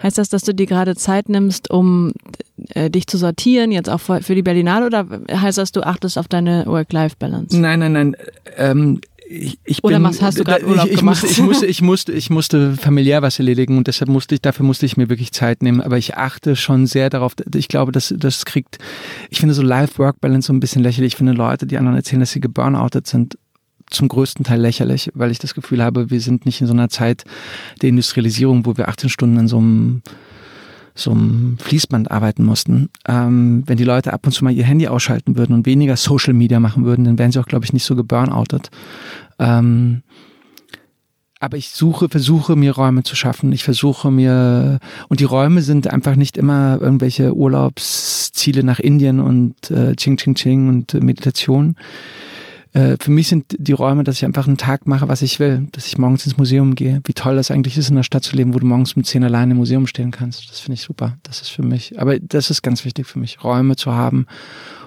Heißt 0.03 0.19
das, 0.19 0.29
dass 0.29 0.43
du 0.43 0.55
dir 0.55 0.67
gerade 0.67 0.97
Zeit 0.97 1.29
nimmst, 1.29 1.71
um 1.71 2.13
äh, 2.71 2.91
dich 2.91 3.07
zu 3.07 3.19
sortieren, 3.19 3.73
jetzt 3.73 3.89
auch 3.89 4.01
für, 4.01 4.35
die 4.35 4.43
Berlinale, 4.43 4.87
oder 4.87 5.07
heißt 5.31 5.59
das, 5.59 5.73
du 5.73 5.83
achtest 5.83 6.19
auf 6.19 6.29
deine 6.29 6.67
Work-Life-Balance? 6.67 7.59
Nein, 7.59 7.81
nein, 7.81 7.93
nein. 7.93 8.17
Ähm, 8.57 9.01
ich, 9.33 9.59
ich 9.65 9.83
Oder 9.83 9.97
bin, 9.97 10.03
machst, 10.03 10.21
hast 10.21 10.39
du 10.39 10.45
gerade 10.45 10.67
Urlaub 10.67 10.87
ich, 10.87 10.93
ich 10.93 10.99
gemacht? 10.99 11.23
Musste, 11.23 11.41
ich, 11.41 11.43
musste, 11.43 11.67
ich, 11.67 11.83
musste, 11.83 12.13
ich 12.13 12.31
musste 12.31 12.77
familiär 12.77 13.23
was 13.23 13.39
erledigen 13.39 13.79
und 13.79 13.87
deshalb 13.87 14.11
musste 14.11 14.35
ich, 14.35 14.43
dafür 14.43 14.67
musste 14.67 14.85
ich 14.85 14.97
mir 14.97 15.09
wirklich 15.09 15.33
Zeit 15.33 15.63
nehmen. 15.63 15.81
Aber 15.81 15.97
ich 15.97 16.17
achte 16.17 16.55
schon 16.55 16.87
sehr 16.87 17.09
darauf, 17.09 17.35
ich 17.55 17.69
glaube, 17.69 17.93
dass 17.93 18.13
das 18.17 18.45
kriegt, 18.45 18.79
ich 19.31 19.41
finde 19.41 19.55
so 19.55 19.63
Life-Work-Balance 19.63 20.49
so 20.49 20.53
ein 20.53 20.61
bisschen 20.61 20.83
lächerlich. 20.83 21.15
Ich 21.15 21.17
finde 21.17 21.33
Leute, 21.33 21.67
die 21.67 21.79
anderen 21.79 21.97
erzählen, 21.97 22.21
dass 22.21 22.33
sie 22.33 22.41
geburnoutet 22.41 23.07
sind, 23.07 23.39
zum 23.93 24.09
größten 24.09 24.45
Teil 24.45 24.61
lächerlich, 24.61 25.11
weil 25.15 25.31
ich 25.31 25.39
das 25.39 25.55
Gefühl 25.55 25.83
habe, 25.83 26.11
wir 26.11 26.21
sind 26.21 26.47
nicht 26.47 26.61
in 26.61 26.67
so 26.67 26.73
einer 26.73 26.89
Zeit 26.89 27.25
der 27.81 27.89
Industrialisierung, 27.89 28.67
wo 28.67 28.77
wir 28.77 28.89
18 28.89 29.11
Stunden 29.11 29.39
in 29.39 29.49
so 29.49 29.59
einem 29.59 30.03
so 30.95 31.11
einem 31.11 31.57
Fließband 31.59 32.11
arbeiten 32.11 32.45
mussten. 32.45 32.91
Ähm, 33.09 33.63
wenn 33.67 33.79
die 33.79 33.85
Leute 33.85 34.13
ab 34.13 34.27
und 34.27 34.33
zu 34.33 34.45
mal 34.45 34.53
ihr 34.53 34.65
Handy 34.65 34.89
ausschalten 34.89 35.37
würden 35.37 35.55
und 35.55 35.65
weniger 35.65 35.97
Social 35.97 36.35
Media 36.35 36.61
machen 36.61 36.85
würden, 36.85 37.05
dann 37.05 37.19
wären 37.19 37.33
sie 37.33 37.41
auch, 37.41 37.47
glaube 37.47 37.65
ich, 37.65 37.73
nicht 37.73 37.85
so 37.85 37.97
geburnoutet. 37.97 38.69
Ähm, 39.39 40.03
aber 41.43 41.57
ich 41.57 41.71
suche, 41.71 42.09
versuche 42.09 42.55
mir 42.55 42.73
Räume 42.73 43.03
zu 43.03 43.17
schaffen. 43.17 43.51
Ich 43.51 43.65
versuche 43.65 44.13
mir, 44.13 44.79
und 45.09 45.19
die 45.19 45.25
Räume 45.25 45.63
sind 45.63 45.89
einfach 45.89 46.15
nicht 46.15 46.37
immer 46.37 46.79
irgendwelche 46.81 47.35
Urlaubsziele 47.35 48.63
nach 48.63 48.79
Indien 48.79 49.19
und 49.19 49.71
äh, 49.71 49.97
Ching 49.97 50.19
Ching 50.19 50.37
Ching 50.37 50.69
und 50.69 50.95
äh, 50.95 51.01
Meditation. 51.01 51.75
Äh, 52.73 52.97
für 53.01 53.11
mich 53.11 53.29
sind 53.29 53.55
die 53.59 53.73
Räume, 53.73 54.05
dass 54.05 54.17
ich 54.17 54.25
einfach 54.25 54.47
einen 54.47 54.57
Tag 54.57 54.87
mache, 54.87 55.09
was 55.09 55.23
ich 55.23 55.39
will, 55.39 55.69
dass 55.73 55.87
ich 55.87 55.99
morgens 55.99 56.25
ins 56.25 56.39
Museum 56.39 56.75
gehe. 56.75 57.01
Wie 57.05 57.13
toll 57.13 57.37
das 57.37 57.51
eigentlich 57.51 57.77
ist, 57.77 57.91
in 57.91 57.97
einer 57.97 58.05
Stadt 58.05 58.25
zu 58.25 58.37
leben, 58.37 58.55
wo 58.55 58.59
du 58.59 58.67
morgens 58.67 58.97
mit 58.97 59.07
zehn 59.07 59.25
alleine 59.25 59.53
im 59.53 59.59
Museum 59.59 59.87
stehen 59.87 60.11
kannst. 60.11 60.51
Das 60.51 60.61
finde 60.61 60.75
ich 60.75 60.83
super. 60.83 61.19
Das 61.23 61.43
ist 61.43 61.51
für 61.51 61.63
mich, 61.63 62.01
aber 62.01 62.19
das 62.19 62.51
ist 62.51 62.63
ganz 62.63 62.85
wichtig 62.85 63.07
für 63.07 63.19
mich, 63.19 63.45
Räume 63.45 63.77
zu 63.77 63.93
haben, 63.93 64.27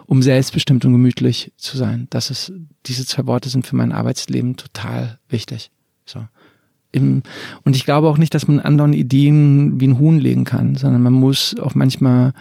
um 0.08 0.22
selbstbestimmt 0.22 0.86
und 0.86 0.94
gemütlich 0.94 1.52
zu 1.58 1.78
sein. 1.78 2.08
Das 2.10 2.32
ist, 2.32 2.52
diese 2.86 3.06
zwei 3.06 3.28
Worte 3.28 3.50
sind 3.50 3.68
für 3.68 3.76
mein 3.76 3.92
Arbeitsleben 3.92 4.56
total 4.56 5.20
wichtig. 5.30 5.72
So. 6.06 6.26
Im, 6.92 7.24
und 7.64 7.76
ich 7.76 7.86
glaube 7.86 8.08
auch 8.08 8.18
nicht, 8.18 8.34
dass 8.34 8.48
man 8.48 8.60
anderen 8.60 8.94
Ideen 8.94 9.80
wie 9.80 9.88
ein 9.88 10.00
Huhn 10.00 10.18
legen 10.18 10.46
kann, 10.46 10.76
sondern 10.76 11.04
man 11.04 11.14
muss 11.14 11.56
auch 11.60 11.76
manchmal 11.76 12.34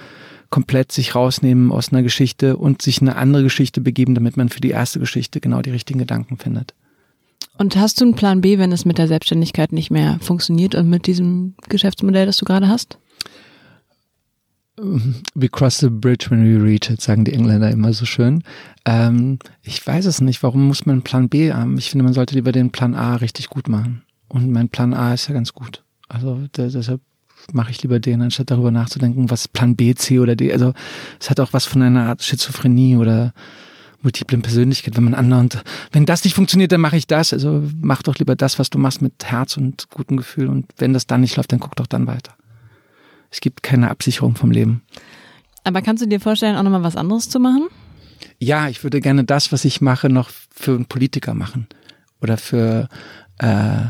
komplett 0.55 0.93
sich 0.93 1.17
rausnehmen 1.17 1.73
aus 1.73 1.91
einer 1.91 2.05
Geschichte 2.05 2.57
und 2.57 2.81
sich 2.81 3.01
eine 3.01 3.17
andere 3.17 3.43
Geschichte 3.43 3.81
begeben, 3.81 4.15
damit 4.15 4.37
man 4.37 4.51
für 4.51 4.61
die 4.61 4.71
erste 4.71 5.01
Geschichte 5.01 5.41
genau 5.41 5.63
die 5.63 5.71
richtigen 5.71 5.99
Gedanken 5.99 6.39
findet. 6.39 6.75
Und 7.59 7.75
hast 7.75 8.01
du 8.01 8.05
einen 8.05 8.15
Plan 8.15 8.41
B, 8.41 8.57
wenn 8.57 8.71
es 8.71 8.85
mit 8.85 8.97
der 8.99 9.09
Selbstständigkeit 9.09 9.73
nicht 9.73 9.91
mehr 9.91 10.21
funktioniert 10.21 10.77
und 10.77 10.89
mit 10.89 11.09
diesem 11.09 11.55
Geschäftsmodell, 11.69 12.27
das 12.27 12.37
du 12.37 12.45
gerade 12.45 12.69
hast? 12.69 12.99
We 14.77 15.49
cross 15.49 15.79
the 15.79 15.89
bridge 15.91 16.31
when 16.31 16.45
we 16.45 16.63
reach 16.65 16.89
it, 16.89 17.01
sagen 17.01 17.25
die 17.25 17.33
Engländer 17.33 17.73
immer 17.73 17.93
so 17.93 18.07
schön. 18.07 18.45
Ähm, 18.85 19.41
ich 19.65 19.85
weiß 19.85 20.07
es 20.07 20.21
nicht, 20.21 20.41
warum 20.45 20.69
muss 20.69 20.87
man 20.87 20.95
einen 20.95 21.03
Plan 21.03 21.29
B 21.29 21.53
haben? 21.53 21.79
Ich 21.79 21.91
finde, 21.91 22.05
man 22.05 22.15
sollte 22.15 22.37
lieber 22.37 22.53
den 22.53 22.71
Plan 22.71 22.95
A 22.95 23.17
richtig 23.17 23.49
gut 23.49 23.67
machen. 23.69 24.03
Und 24.29 24.53
mein 24.53 24.69
Plan 24.69 24.95
A 24.95 25.15
ist 25.15 25.27
ja 25.27 25.35
ganz 25.35 25.53
gut. 25.53 25.83
Also 26.09 26.47
deshalb 26.57 27.01
mache 27.53 27.71
ich 27.71 27.83
lieber 27.83 28.01
den, 28.01 28.23
anstatt 28.23 28.51
darüber 28.51 28.71
nachzudenken, 28.71 29.31
was 29.31 29.49
Plan 29.49 29.77
B, 29.77 29.95
C 29.95 30.19
oder 30.19 30.37
D. 30.37 30.53
Also 30.53 30.73
es 31.21 31.31
hat 31.31 31.41
auch 31.41 31.53
was 31.53 31.65
von 31.65 31.83
einer 31.83 32.07
Art 32.07 32.23
Schizophrenie 32.23 32.97
oder 32.97 33.33
multiplen 34.03 34.43
Persönlichkeit, 34.43 34.97
wenn 34.97 35.05
man 35.05 35.15
anderen, 35.15 35.49
wenn 35.93 36.07
das 36.07 36.25
nicht 36.25 36.35
funktioniert, 36.35 36.71
dann 36.73 36.81
mache 36.81 36.97
ich 36.97 37.07
das. 37.07 37.33
Also 37.33 37.63
mach 37.81 38.03
doch 38.03 38.17
lieber 38.17 38.37
das, 38.37 38.59
was 38.59 38.71
du 38.71 38.79
machst 38.79 39.03
mit 39.03 39.25
Herz 39.25 39.57
und 39.57 39.89
gutem 39.91 40.17
Gefühl. 40.17 40.49
Und 40.49 40.67
wenn 40.77 40.93
das 40.93 41.07
dann 41.07 41.23
nicht 41.23 41.37
läuft, 41.37 41.53
dann 41.53 41.61
guck 41.61 41.75
doch 41.77 41.87
dann 41.87 42.07
weiter. 42.07 42.35
Es 43.31 43.41
gibt 43.41 43.63
keine 43.63 43.91
Absicherung 43.91 44.37
vom 44.37 44.51
Leben. 44.51 44.83
Aber 45.65 45.83
kannst 45.83 46.03
du 46.03 46.07
dir 46.07 46.21
vorstellen, 46.21 46.57
auch 46.57 46.63
nochmal 46.63 46.83
was 46.83 46.97
anderes 46.97 47.29
zu 47.29 47.41
machen? 47.41 47.69
Ja, 48.39 48.69
ich 48.69 48.85
würde 48.85 49.01
gerne 49.01 49.25
das, 49.25 49.51
was 49.51 49.65
ich 49.65 49.81
mache, 49.81 50.09
noch 50.09 50.31
für 50.55 50.73
einen 50.73 50.87
Politiker 50.87 51.35
machen. 51.35 51.67
Oder 52.21 52.37
für 52.37 52.89
äh, 53.39 53.87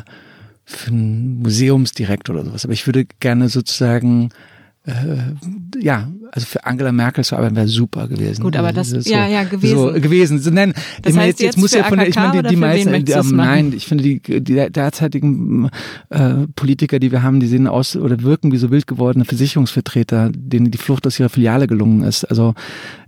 für 0.64 0.90
einen 0.90 1.38
Museumsdirektor 1.40 2.34
oder 2.34 2.44
sowas. 2.44 2.64
Aber 2.64 2.72
ich 2.72 2.86
würde 2.86 3.06
gerne 3.20 3.48
sozusagen 3.48 4.30
äh, 4.86 4.92
ja, 5.80 6.08
also 6.30 6.46
für 6.46 6.66
Angela 6.66 6.92
Merkel 6.92 7.24
zu 7.24 7.36
arbeiten 7.36 7.56
wäre 7.56 7.68
super 7.68 8.06
gewesen. 8.06 8.42
Gut, 8.42 8.54
aber 8.56 8.72
das, 8.72 8.90
so, 8.90 8.98
ja, 9.10 9.26
ja, 9.26 9.44
gewesen. 9.44 9.78
So 9.78 9.92
gewesen. 9.92 10.38
So, 10.40 10.50
nein, 10.50 10.74
das 11.00 11.16
heißt 11.16 11.40
jetzt, 11.40 11.40
jetzt 11.40 11.58
muss 11.58 11.72
ja 11.72 11.84
von 11.84 11.98
der, 11.98 12.08
ich 12.08 12.16
meine, 12.16 12.42
die, 12.42 12.48
die 12.50 12.56
meisten, 12.56 13.04
die, 13.04 13.12
ähm, 13.12 13.36
nein, 13.36 13.72
ich 13.74 13.86
finde 13.86 14.04
die, 14.04 14.20
die 14.20 14.70
derzeitigen 14.70 15.70
äh, 16.10 16.46
Politiker, 16.54 16.98
die 16.98 17.12
wir 17.12 17.22
haben, 17.22 17.40
die 17.40 17.46
sehen 17.46 17.66
aus 17.66 17.96
oder 17.96 18.22
wirken 18.22 18.52
wie 18.52 18.58
so 18.58 18.70
wild 18.70 18.86
gewordene 18.86 19.24
Versicherungsvertreter, 19.24 20.30
denen 20.34 20.70
die 20.70 20.78
Flucht 20.78 21.06
aus 21.06 21.18
ihrer 21.18 21.30
Filiale 21.30 21.66
gelungen 21.66 22.02
ist. 22.02 22.24
Also 22.24 22.54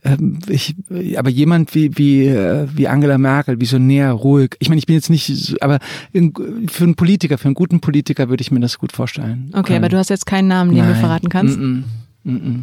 ähm, 0.03 0.39
ich, 0.49 0.77
aber 1.17 1.29
jemand 1.29 1.75
wie 1.75 1.91
wie 1.99 2.27
äh, 2.27 2.69
wie 2.75 2.89
Angela 2.89 3.19
Merkel, 3.19 3.61
visionär, 3.61 4.13
ruhig. 4.13 4.57
Ich 4.61 4.71
meine, 4.71 4.79
ich 4.79 4.87
bin 4.87 4.95
jetzt 4.95 5.11
nicht, 5.11 5.57
aber 5.61 5.81
für 6.13 6.85
einen 6.85 6.95
Politiker, 6.95 7.37
für 7.37 7.47
einen 7.47 7.55
guten 7.55 7.81
Politiker 7.81 8.31
würde 8.31 8.41
ich 8.41 8.51
mir 8.51 8.61
das 8.61 8.79
gut 8.79 8.93
vorstellen. 8.93 9.51
Okay, 9.53 9.75
ähm, 9.75 9.79
aber 9.79 9.91
du 9.91 9.99
hast 9.99 10.09
jetzt 10.09 10.25
keinen 10.25 10.49
Namen, 10.49 10.75
den 10.75 10.85
nein. 10.85 10.95
du 10.95 11.01
verraten 11.01 11.29
kannst. 11.29 11.59
Mm 11.59 11.63
-mm. 11.63 11.66
Mm 11.67 11.85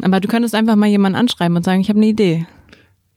aber 0.02 0.20
du 0.20 0.28
könntest 0.28 0.56
einfach 0.56 0.76
mal 0.76 0.88
jemanden 0.88 1.18
anschreiben 1.18 1.56
und 1.56 1.64
sagen, 1.64 1.82
ich 1.82 1.90
habe 1.90 2.00
eine 2.00 2.08
Idee. 2.08 2.46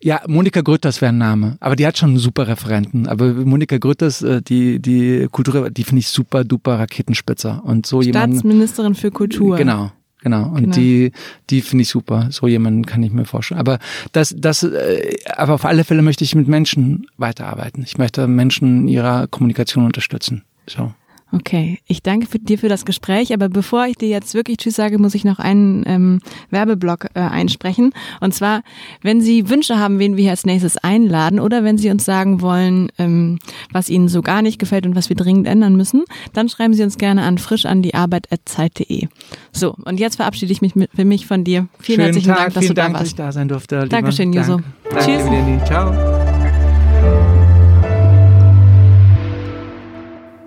Ja, 0.03 0.21
Monika 0.29 0.61
Grütters 0.61 1.01
wäre 1.01 1.11
ein 1.11 1.19
Name, 1.19 1.57
aber 1.59 1.75
die 1.75 1.87
hat 1.87 1.99
schon 1.99 2.11
einen 2.11 2.19
super 2.19 2.47
Referenten. 2.47 3.09
Aber 3.09 3.33
Monika 3.33 3.79
Grütters, 3.79 4.23
äh, 4.23 4.43
die 4.43 4.79
die 4.79 5.27
Kultur, 5.31 5.71
die 5.71 5.85
finde 5.85 6.01
ich 6.01 6.09
super 6.09 6.45
duper 6.45 6.79
Raketenspitzer 6.79 7.63
und 7.65 7.87
so. 7.87 8.03
Staatsministerin 8.03 8.95
für 8.95 9.11
Kultur. 9.11 9.57
Genau. 9.57 9.91
Genau. 10.23 10.49
Und 10.49 10.61
genau. 10.61 10.75
die, 10.75 11.13
die 11.51 11.63
finde 11.63 11.83
ich 11.83 11.89
super. 11.89 12.29
So 12.31 12.47
jemanden 12.49 12.85
kann 12.85 13.03
ich 13.03 13.13
mir 13.13 13.25
vorstellen. 13.25 13.61
Aber 13.61 13.79
das, 14.13 14.35
das, 14.37 14.63
äh, 14.65 15.17
aber 15.37 15.55
auf 15.55 15.65
alle 15.65 15.85
Fälle 15.85 16.03
möchte 16.03 16.25
ich 16.25 16.35
mit 16.35 16.49
Menschen 16.49 17.07
weiterarbeiten. 17.17 17.85
Ich 17.85 17.97
möchte 17.97 18.27
Menschen 18.27 18.83
in 18.83 18.89
ihrer 18.89 19.29
Kommunikation 19.29 19.85
unterstützen. 19.85 20.43
So. 20.69 20.93
Okay, 21.33 21.81
ich 21.87 22.03
danke 22.03 22.27
für, 22.27 22.39
dir 22.39 22.57
für 22.57 22.69
das 22.69 22.85
Gespräch, 22.85 23.35
aber 23.35 23.49
bevor 23.49 23.87
ich 23.87 23.97
dir 23.97 24.09
jetzt 24.09 24.35
wirklich 24.35 24.59
Tschüss 24.59 24.77
sage, 24.77 24.99
muss 24.99 25.15
ich 25.15 25.25
noch 25.25 25.41
einen 25.41 25.83
ähm, 25.87 26.21
Werbeblock 26.51 27.07
äh, 27.15 27.21
einsprechen. 27.21 27.93
Und 28.21 28.33
zwar, 28.33 28.63
wenn 29.03 29.21
Sie 29.21 29.49
Wünsche 29.49 29.79
haben, 29.79 29.99
wen 29.99 30.17
wir 30.17 30.31
als 30.31 30.47
nächstes 30.47 30.77
einladen 30.79 31.41
oder 31.41 31.65
wenn 31.65 31.79
Sie 31.79 31.91
uns 31.91 32.05
sagen 32.05 32.41
wollen, 32.43 32.93
ähm, 32.99 33.39
was 33.73 33.89
Ihnen 33.89 34.07
so 34.07 34.23
gar 34.23 34.41
nicht 34.41 34.61
gefällt 34.61 34.87
und 34.87 34.95
was 34.95 35.09
wir 35.09 35.17
dringend 35.17 35.49
ändern 35.49 35.75
müssen, 35.77 36.05
dann 36.33 36.49
schreiben 36.49 36.75
Sie 36.75 36.85
uns 36.85 36.97
gerne 36.97 37.23
an 37.23 37.39
frisch 37.39 37.67
an 37.67 37.83
die 37.83 37.95
Arbeit@zeit.de. 37.95 39.09
So, 39.51 39.75
und 39.85 39.99
jetzt 39.99 40.17
verabschiede 40.17 40.53
ich 40.53 40.63
mich 40.63 40.77
mit, 40.77 40.91
für 40.95 41.05
mich 41.05 41.27
von 41.27 41.43
dir. 41.43 41.67
Vielen 41.81 41.97
Schönen 41.97 42.05
herzlichen 42.07 42.29
Tag, 42.29 42.39
Dank, 42.39 42.55
dass 42.55 42.67
du 42.67 42.75
Dank, 42.75 42.89
da 42.89 42.93
dass 42.93 43.01
warst. 43.01 43.11
ich 43.11 43.17
da 43.17 43.33
sein 43.33 43.49
durfte. 43.49 43.87
Dankeschön, 43.89 44.33
Juso. 44.33 44.61
Dank. 44.91 45.05
Tschüss. 45.05 45.25
Danke, 45.25 45.31
Leni. 45.31 45.65
Ciao. 45.65 46.36